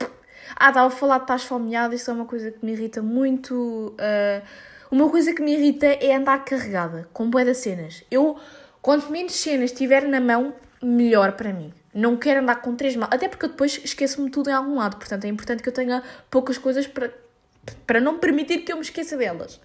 Ah, 0.56 0.68
estava 0.68 0.88
a 0.88 0.90
falar 0.90 1.18
de 1.18 1.24
estás 1.24 1.44
fomeada, 1.44 1.94
isso 1.94 2.10
é 2.10 2.14
uma 2.14 2.24
coisa 2.24 2.50
que 2.50 2.64
me 2.64 2.72
irrita 2.72 3.02
muito. 3.02 3.94
Uh, 3.98 4.42
uma 4.90 5.08
coisa 5.08 5.32
que 5.32 5.42
me 5.42 5.54
irrita 5.54 5.86
é 5.86 6.14
andar 6.14 6.44
carregada, 6.44 7.08
com 7.12 7.30
bué 7.30 7.44
de 7.44 7.54
cenas. 7.54 8.02
Eu, 8.10 8.36
quanto 8.82 9.10
menos 9.10 9.34
cenas 9.34 9.70
tiver 9.70 10.06
na 10.06 10.20
mão, 10.20 10.52
melhor 10.82 11.32
para 11.32 11.52
mim. 11.52 11.72
Não 11.92 12.16
quero 12.16 12.40
andar 12.40 12.56
com 12.56 12.74
três 12.74 12.94
malas, 12.96 13.14
até 13.14 13.28
porque 13.28 13.46
eu 13.46 13.50
depois 13.50 13.80
esqueço-me 13.84 14.30
tudo 14.30 14.50
em 14.50 14.52
algum 14.52 14.76
lado, 14.76 14.96
portanto 14.96 15.24
é 15.24 15.28
importante 15.28 15.62
que 15.62 15.68
eu 15.68 15.72
tenha 15.72 16.02
poucas 16.30 16.56
coisas 16.56 16.86
para, 16.86 17.12
para 17.86 18.00
não 18.00 18.18
permitir 18.18 18.58
que 18.58 18.72
eu 18.72 18.76
me 18.76 18.82
esqueça 18.82 19.16
delas. 19.16 19.60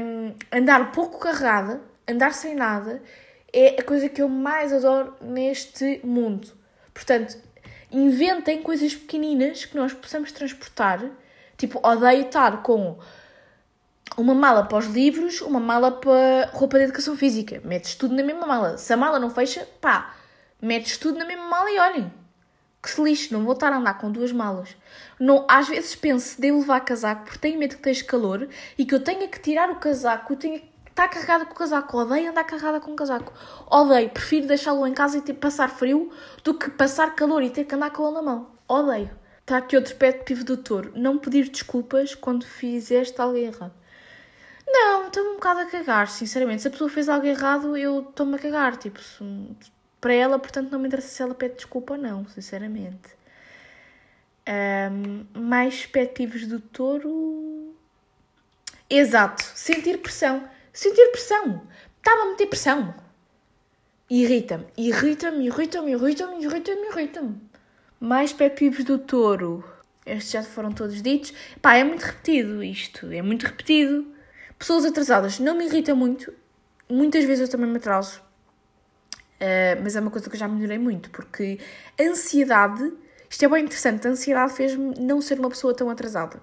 Um, 0.00 0.32
andar 0.52 0.92
pouco 0.92 1.18
carregada, 1.18 1.80
andar 2.08 2.32
sem 2.32 2.54
nada, 2.54 3.02
é 3.52 3.80
a 3.80 3.82
coisa 3.82 4.08
que 4.08 4.22
eu 4.22 4.28
mais 4.28 4.72
adoro 4.72 5.14
neste 5.20 6.00
mundo. 6.04 6.48
Portanto, 6.94 7.36
inventem 7.90 8.62
coisas 8.62 8.94
pequeninas 8.94 9.64
que 9.64 9.76
nós 9.76 9.92
possamos 9.92 10.32
transportar. 10.32 11.04
Tipo, 11.56 11.80
odeio 11.86 12.26
estar 12.26 12.62
com 12.62 12.98
uma 14.16 14.34
mala 14.34 14.64
para 14.64 14.78
os 14.78 14.86
livros, 14.86 15.40
uma 15.40 15.60
mala 15.60 15.92
para 15.92 16.50
roupa 16.52 16.78
de 16.78 16.84
educação 16.84 17.16
física. 17.16 17.60
Metes 17.64 17.94
tudo 17.94 18.14
na 18.14 18.22
mesma 18.22 18.46
mala. 18.46 18.78
Se 18.78 18.92
a 18.92 18.96
mala 18.96 19.18
não 19.18 19.30
fecha, 19.30 19.68
pá, 19.80 20.14
metes 20.60 20.96
tudo 20.96 21.18
na 21.18 21.24
mesma 21.24 21.46
mala 21.46 21.70
e 21.70 21.78
olhem. 21.78 22.12
Que 22.82 22.90
se 22.90 23.02
lixe, 23.02 23.32
não 23.32 23.44
vou 23.44 23.52
estar 23.52 23.72
a 23.72 23.76
andar 23.76 23.98
com 23.98 24.10
duas 24.10 24.32
malas. 24.32 24.76
Não, 25.18 25.44
às 25.48 25.68
vezes 25.68 25.94
penso 25.94 26.26
se 26.26 26.40
devo 26.40 26.60
levar 26.60 26.80
casaco 26.80 27.24
porque 27.24 27.38
tenho 27.38 27.58
medo 27.58 27.76
que 27.76 27.88
esteja 27.88 28.04
calor 28.04 28.48
e 28.78 28.84
que 28.84 28.94
eu 28.94 29.02
tenha 29.02 29.26
que 29.28 29.40
tirar 29.40 29.70
o 29.70 29.76
casaco, 29.76 30.32
eu 30.32 30.36
tenha 30.36 30.60
que 30.60 30.68
estar 30.88 31.08
carregada 31.08 31.44
com 31.44 31.52
o 31.52 31.56
casaco. 31.56 31.98
Odeio 31.98 32.30
andar 32.30 32.44
carregada 32.44 32.80
com 32.80 32.92
o 32.92 32.96
casaco. 32.96 33.32
Odeio, 33.70 34.08
prefiro 34.10 34.46
deixá-lo 34.46 34.86
em 34.86 34.94
casa 34.94 35.18
e 35.18 35.20
ter, 35.20 35.34
passar 35.34 35.68
frio 35.68 36.10
do 36.42 36.54
que 36.54 36.70
passar 36.70 37.14
calor 37.14 37.42
e 37.42 37.50
ter 37.50 37.64
que 37.64 37.74
andar 37.74 37.90
com 37.90 38.04
ele 38.04 38.14
na 38.14 38.22
mão. 38.22 38.46
Odeio. 38.68 39.10
Está 39.40 39.58
aqui 39.58 39.76
outro 39.76 39.94
pé 39.94 40.12
de 40.12 40.24
pivo 40.24 40.44
do 40.44 40.56
touro. 40.56 40.92
Não 40.96 41.18
pedir 41.18 41.48
desculpas 41.48 42.14
quando 42.14 42.44
fizeste 42.44 43.20
algo 43.20 43.36
errado. 43.36 43.72
Não, 44.66 45.06
estou 45.06 45.22
um 45.24 45.34
bocado 45.34 45.60
a 45.60 45.66
cagar, 45.66 46.08
sinceramente. 46.08 46.62
Se 46.62 46.68
a 46.68 46.70
pessoa 46.70 46.90
fez 46.90 47.08
algo 47.08 47.26
errado, 47.26 47.76
eu 47.76 48.00
estou-me 48.00 48.36
a 48.36 48.38
cagar. 48.38 48.76
Tipo, 48.76 49.00
se, 49.00 49.24
para 50.00 50.12
ela, 50.12 50.38
portanto, 50.38 50.70
não 50.70 50.78
me 50.78 50.88
interessa 50.88 51.08
se 51.08 51.22
ela 51.22 51.34
pede 51.34 51.56
desculpa 51.56 51.94
ou 51.94 51.98
não, 51.98 52.26
sinceramente. 52.28 53.16
Um, 54.48 55.26
mais 55.40 55.86
pet 55.86 56.14
peeves 56.14 56.46
do 56.46 56.60
touro. 56.60 57.74
Exato, 58.88 59.42
sentir 59.42 59.98
pressão. 59.98 60.48
Sentir 60.72 61.10
pressão. 61.10 61.62
Estava 61.98 62.22
a 62.22 62.26
meter 62.26 62.46
pressão. 62.46 62.94
Irrita-me, 64.08 64.66
irrita-me, 64.76 65.46
irrita-me, 65.46 65.92
irrita-me, 65.92 66.44
irrita-me, 66.44 66.86
irrita-me. 66.88 67.40
Mais 67.98 68.32
pet 68.32 68.56
peeves 68.56 68.84
do 68.84 68.98
touro. 68.98 69.64
Estes 70.04 70.30
já 70.30 70.42
foram 70.44 70.70
todos 70.70 71.02
ditos. 71.02 71.32
Pá, 71.60 71.74
é 71.76 71.82
muito 71.82 72.02
repetido 72.02 72.62
isto, 72.62 73.10
é 73.10 73.22
muito 73.22 73.44
repetido. 73.44 74.06
Pessoas 74.58 74.84
atrasadas 74.84 75.38
não 75.38 75.54
me 75.54 75.66
irrita 75.66 75.94
muito. 75.94 76.32
Muitas 76.88 77.24
vezes 77.24 77.48
eu 77.48 77.50
também 77.50 77.68
me 77.68 77.76
atraso. 77.76 78.20
Uh, 79.36 79.82
mas 79.82 79.94
é 79.94 80.00
uma 80.00 80.10
coisa 80.10 80.30
que 80.30 80.36
eu 80.36 80.40
já 80.40 80.48
melhorei 80.48 80.78
muito, 80.78 81.10
porque 81.10 81.58
a 82.00 82.02
ansiedade, 82.04 82.90
isto 83.28 83.44
é 83.44 83.48
bem 83.48 83.64
interessante, 83.64 84.06
a 84.06 84.10
ansiedade 84.10 84.54
fez-me 84.54 84.98
não 84.98 85.20
ser 85.20 85.38
uma 85.38 85.50
pessoa 85.50 85.74
tão 85.74 85.90
atrasada. 85.90 86.40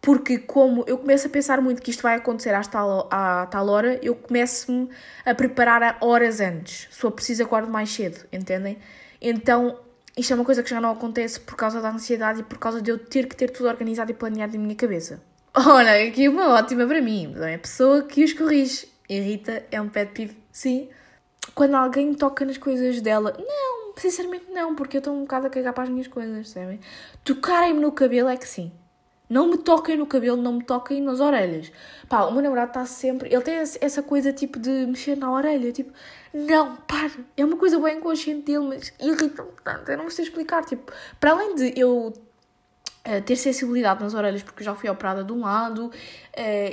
Porque 0.00 0.38
como 0.38 0.84
eu 0.86 0.96
começo 0.96 1.26
a 1.26 1.30
pensar 1.30 1.60
muito 1.60 1.82
que 1.82 1.90
isto 1.90 2.02
vai 2.02 2.14
acontecer 2.14 2.54
à 2.54 2.62
tal, 2.62 3.08
à 3.10 3.46
tal 3.46 3.68
hora, 3.68 3.98
eu 4.00 4.14
começo-me 4.14 4.88
a 5.24 5.34
preparar 5.34 5.82
a 5.82 5.96
horas 6.00 6.40
antes. 6.40 6.86
Se 6.88 7.00
for 7.00 7.10
preciso, 7.10 7.42
acordo 7.42 7.68
mais 7.68 7.90
cedo, 7.90 8.24
entendem? 8.32 8.78
Então, 9.20 9.80
isto 10.16 10.32
é 10.32 10.36
uma 10.36 10.44
coisa 10.44 10.62
que 10.62 10.70
já 10.70 10.80
não 10.80 10.92
acontece 10.92 11.40
por 11.40 11.56
causa 11.56 11.80
da 11.80 11.90
ansiedade 11.90 12.40
e 12.40 12.42
por 12.44 12.58
causa 12.58 12.80
de 12.80 12.90
eu 12.92 12.98
ter 12.98 13.26
que 13.26 13.34
ter 13.34 13.50
tudo 13.50 13.68
organizado 13.68 14.10
e 14.12 14.14
planeado 14.14 14.56
na 14.56 14.62
minha 14.62 14.76
cabeça. 14.76 15.20
Olha, 15.54 16.08
aqui 16.08 16.28
uma 16.28 16.54
ótima 16.54 16.86
para 16.86 17.00
mim. 17.00 17.34
É 17.42 17.56
pessoa 17.58 18.02
que 18.02 18.24
os 18.24 18.32
corrige. 18.32 18.88
Irrita, 19.08 19.64
é 19.70 19.80
um 19.80 19.88
pet 19.88 20.12
peeve, 20.12 20.36
sim. 20.52 20.88
Quando 21.54 21.74
alguém 21.74 22.12
toca 22.12 22.44
nas 22.44 22.58
coisas 22.58 23.00
dela, 23.00 23.34
não, 23.38 23.94
sinceramente 23.96 24.50
não, 24.50 24.74
porque 24.74 24.98
eu 24.98 25.00
estou 25.00 25.14
um 25.14 25.22
bocado 25.22 25.46
a 25.46 25.50
cagar 25.50 25.72
para 25.72 25.84
as 25.84 25.88
minhas 25.88 26.06
coisas, 26.06 26.50
sabem? 26.50 26.78
Tocarem-me 27.24 27.80
no 27.80 27.90
cabelo 27.90 28.28
é 28.28 28.36
que 28.36 28.46
sim. 28.46 28.70
Não 29.28 29.48
me 29.48 29.58
toquem 29.58 29.96
no 29.96 30.06
cabelo, 30.06 30.40
não 30.40 30.54
me 30.54 30.64
toquem 30.64 31.02
nas 31.02 31.20
orelhas. 31.20 31.70
Pá, 32.08 32.24
o 32.24 32.32
meu 32.32 32.42
namorado 32.42 32.70
está 32.70 32.86
sempre. 32.86 33.32
Ele 33.32 33.42
tem 33.42 33.56
essa 33.56 34.02
coisa 34.02 34.32
tipo 34.32 34.58
de 34.58 34.70
mexer 34.86 35.16
na 35.16 35.30
orelha. 35.30 35.70
Tipo, 35.70 35.92
não, 36.32 36.76
para. 36.76 37.10
É 37.36 37.44
uma 37.44 37.56
coisa 37.56 37.78
bem 37.78 37.98
inconsciente 37.98 38.42
dele, 38.42 38.66
mas 38.66 38.92
irrita-me 38.98 39.50
tanto. 39.62 39.90
Eu 39.90 39.98
não 39.98 40.08
sei 40.08 40.24
explicar. 40.24 40.64
Tipo, 40.64 40.90
para 41.20 41.32
além 41.32 41.54
de 41.54 41.78
eu 41.78 42.12
Ter 43.24 43.36
sensibilidade 43.36 44.02
nas 44.02 44.14
orelhas, 44.14 44.42
porque 44.42 44.62
já 44.62 44.74
fui 44.74 44.88
operada 44.88 45.24
de 45.24 45.32
um 45.32 45.40
lado 45.40 45.86
uh, 45.86 45.92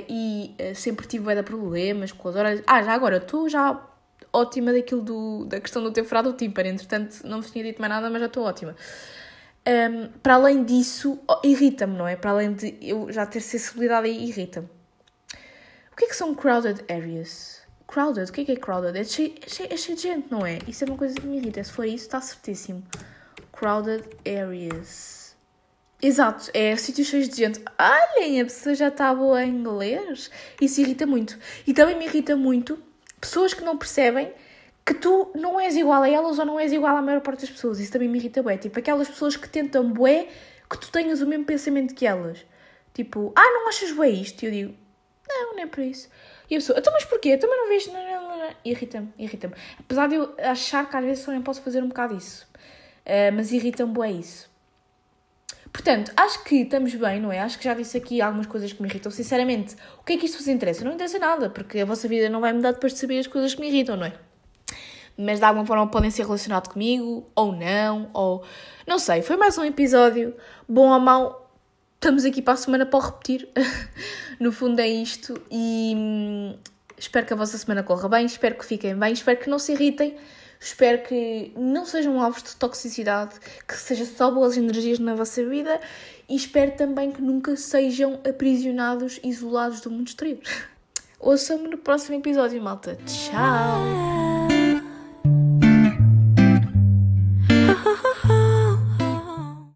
e 0.08 0.54
uh, 0.60 0.74
sempre 0.74 1.06
tive 1.06 1.24
bué 1.24 1.42
problemas 1.42 2.12
com 2.12 2.28
as 2.28 2.36
orelhas. 2.36 2.62
Ah, 2.66 2.82
já 2.82 2.92
agora, 2.92 3.16
estou 3.16 3.48
já 3.48 3.80
ótima 4.32 4.72
daquilo 4.72 5.00
do, 5.00 5.44
da 5.46 5.60
questão 5.60 5.82
do 5.82 5.90
ter 5.90 6.04
furado 6.04 6.30
o 6.30 6.32
tímpano, 6.32 6.68
entretanto 6.68 7.26
não 7.26 7.40
vos 7.40 7.50
tinha 7.50 7.64
dito 7.64 7.80
mais 7.80 7.90
nada, 7.90 8.10
mas 8.10 8.20
já 8.20 8.26
estou 8.26 8.44
ótima. 8.44 8.76
Um, 9.66 10.08
para 10.22 10.34
além 10.34 10.62
disso, 10.62 11.18
irrita-me, 11.42 11.96
não 11.96 12.06
é? 12.06 12.14
Para 12.14 12.30
além 12.30 12.52
de 12.52 12.76
eu 12.80 13.10
já 13.10 13.26
ter 13.26 13.40
sensibilidade 13.40 14.08
irrita-me. 14.08 14.68
O 15.92 15.96
que 15.96 16.04
é 16.04 16.08
que 16.08 16.14
são 16.14 16.34
crowded 16.34 16.84
areas? 16.92 17.62
Crowded? 17.88 18.30
O 18.30 18.32
que 18.32 18.42
é 18.42 18.44
que 18.44 18.52
é 18.52 18.56
crowded? 18.56 18.96
É 18.98 19.02
cheio, 19.02 19.34
é 19.44 19.48
cheio, 19.48 19.72
é 19.72 19.76
cheio 19.76 19.96
de 19.96 20.02
gente, 20.02 20.30
não 20.30 20.46
é? 20.46 20.58
Isso 20.68 20.84
é 20.84 20.86
uma 20.86 20.96
coisa 20.96 21.14
que 21.14 21.26
me 21.26 21.38
irrita. 21.38 21.64
Se 21.64 21.72
for 21.72 21.86
isso, 21.86 22.04
está 22.04 22.20
certíssimo. 22.20 22.84
Crowded 23.50 24.04
areas. 24.24 25.25
Exato, 26.00 26.50
é 26.52 26.76
sítios 26.76 27.08
cheios 27.08 27.28
de 27.28 27.36
gente. 27.36 27.62
Olhem, 27.78 28.40
a 28.40 28.44
pessoa 28.44 28.74
já 28.74 28.88
está 28.88 29.14
boa 29.14 29.42
em 29.42 29.50
inglês. 29.50 30.30
Isso 30.60 30.80
irrita 30.80 31.06
muito. 31.06 31.38
E 31.66 31.72
também 31.72 31.96
me 31.96 32.04
irrita 32.04 32.36
muito 32.36 32.78
pessoas 33.18 33.54
que 33.54 33.64
não 33.64 33.78
percebem 33.78 34.30
que 34.84 34.94
tu 34.94 35.32
não 35.34 35.58
és 35.58 35.74
igual 35.74 36.02
a 36.02 36.08
elas 36.08 36.38
ou 36.38 36.44
não 36.44 36.60
és 36.60 36.72
igual 36.72 36.96
à 36.96 37.02
maior 37.02 37.20
parte 37.22 37.40
das 37.40 37.50
pessoas. 37.50 37.80
Isso 37.80 37.90
também 37.90 38.08
me 38.08 38.18
irrita 38.18 38.42
bué. 38.42 38.58
Tipo, 38.58 38.78
aquelas 38.78 39.08
pessoas 39.08 39.36
que 39.36 39.48
tentam 39.48 39.90
bué 39.90 40.28
que 40.70 40.78
tu 40.78 40.92
tenhas 40.92 41.22
o 41.22 41.26
mesmo 41.26 41.46
pensamento 41.46 41.94
que 41.94 42.06
elas. 42.06 42.44
Tipo, 42.92 43.32
ah, 43.34 43.42
não 43.42 43.68
achas 43.68 43.90
bué 43.90 44.10
isto? 44.10 44.42
E 44.42 44.46
eu 44.46 44.52
digo, 44.52 44.74
não, 45.26 45.54
não 45.54 45.62
é 45.62 45.66
por 45.66 45.82
isso. 45.82 46.08
E 46.50 46.54
a 46.56 46.58
pessoa, 46.58 46.78
então 46.78 46.92
mas 46.92 47.04
porquê? 47.04 47.36
Também 47.36 47.56
não 47.56 47.68
vejo... 47.68 47.90
Irrita-me, 48.64 49.12
irrita-me. 49.18 49.54
Apesar 49.80 50.08
de 50.08 50.16
eu 50.16 50.34
achar 50.38 50.88
que 50.88 50.96
às 50.96 51.04
vezes 51.04 51.24
também 51.24 51.42
posso 51.42 51.62
fazer 51.62 51.82
um 51.82 51.88
bocado 51.88 52.16
isso. 52.16 52.46
Uh, 53.04 53.32
mas 53.34 53.50
irrita-me 53.50 53.92
bué 53.92 54.10
isso. 54.12 54.48
Portanto, 55.76 56.10
acho 56.16 56.42
que 56.42 56.62
estamos 56.62 56.94
bem, 56.94 57.20
não 57.20 57.30
é? 57.30 57.38
Acho 57.38 57.58
que 57.58 57.64
já 57.64 57.74
disse 57.74 57.98
aqui 57.98 58.22
algumas 58.22 58.46
coisas 58.46 58.72
que 58.72 58.80
me 58.80 58.88
irritam. 58.88 59.12
Sinceramente, 59.12 59.76
o 60.00 60.04
que 60.04 60.14
é 60.14 60.16
que 60.16 60.24
isto 60.24 60.38
vos 60.38 60.48
interessa? 60.48 60.82
Não 60.82 60.94
interessa 60.94 61.18
nada, 61.18 61.50
porque 61.50 61.80
a 61.80 61.84
vossa 61.84 62.08
vida 62.08 62.30
não 62.30 62.40
vai 62.40 62.50
mudar 62.54 62.72
depois 62.72 62.94
de 62.94 62.98
saber 62.98 63.18
as 63.18 63.26
coisas 63.26 63.54
que 63.54 63.60
me 63.60 63.68
irritam, 63.68 63.94
não 63.94 64.06
é? 64.06 64.14
Mas 65.18 65.38
de 65.38 65.44
alguma 65.44 65.66
forma 65.66 65.86
podem 65.86 66.10
ser 66.10 66.22
relacionados 66.22 66.72
comigo, 66.72 67.30
ou 67.34 67.52
não, 67.52 68.08
ou. 68.14 68.42
Não 68.86 68.98
sei, 68.98 69.20
foi 69.20 69.36
mais 69.36 69.58
um 69.58 69.64
episódio, 69.64 70.34
bom 70.66 70.88
ou 70.88 70.98
mau. 70.98 71.52
Estamos 71.96 72.24
aqui 72.24 72.40
para 72.40 72.54
a 72.54 72.56
semana 72.56 72.86
para 72.86 73.04
repetir. 73.04 73.46
no 74.40 74.52
fundo 74.52 74.80
é 74.80 74.88
isto. 74.88 75.38
E 75.50 75.92
hum, 75.94 76.54
espero 76.96 77.26
que 77.26 77.34
a 77.34 77.36
vossa 77.36 77.58
semana 77.58 77.82
corra 77.82 78.08
bem, 78.08 78.24
espero 78.24 78.54
que 78.54 78.64
fiquem 78.64 78.96
bem, 78.96 79.12
espero 79.12 79.38
que 79.38 79.50
não 79.50 79.58
se 79.58 79.72
irritem 79.72 80.16
Espero 80.60 81.02
que 81.02 81.52
não 81.56 81.84
sejam 81.84 82.20
alvos 82.20 82.42
de 82.42 82.56
toxicidade, 82.56 83.36
que 83.66 83.76
seja 83.76 84.04
só 84.04 84.30
boas 84.30 84.56
energias 84.56 84.98
na 84.98 85.14
vossa 85.14 85.44
vida 85.44 85.80
e 86.28 86.34
espero 86.34 86.72
também 86.72 87.12
que 87.12 87.22
nunca 87.22 87.56
sejam 87.56 88.20
aprisionados, 88.28 89.20
isolados 89.22 89.80
do 89.80 89.90
mundo 89.90 90.08
exterior. 90.08 90.40
Ouçam-me 91.18 91.68
no 91.68 91.78
próximo 91.78 92.18
episódio, 92.18 92.60
malta. 92.62 92.98
Tchau! 93.06 94.46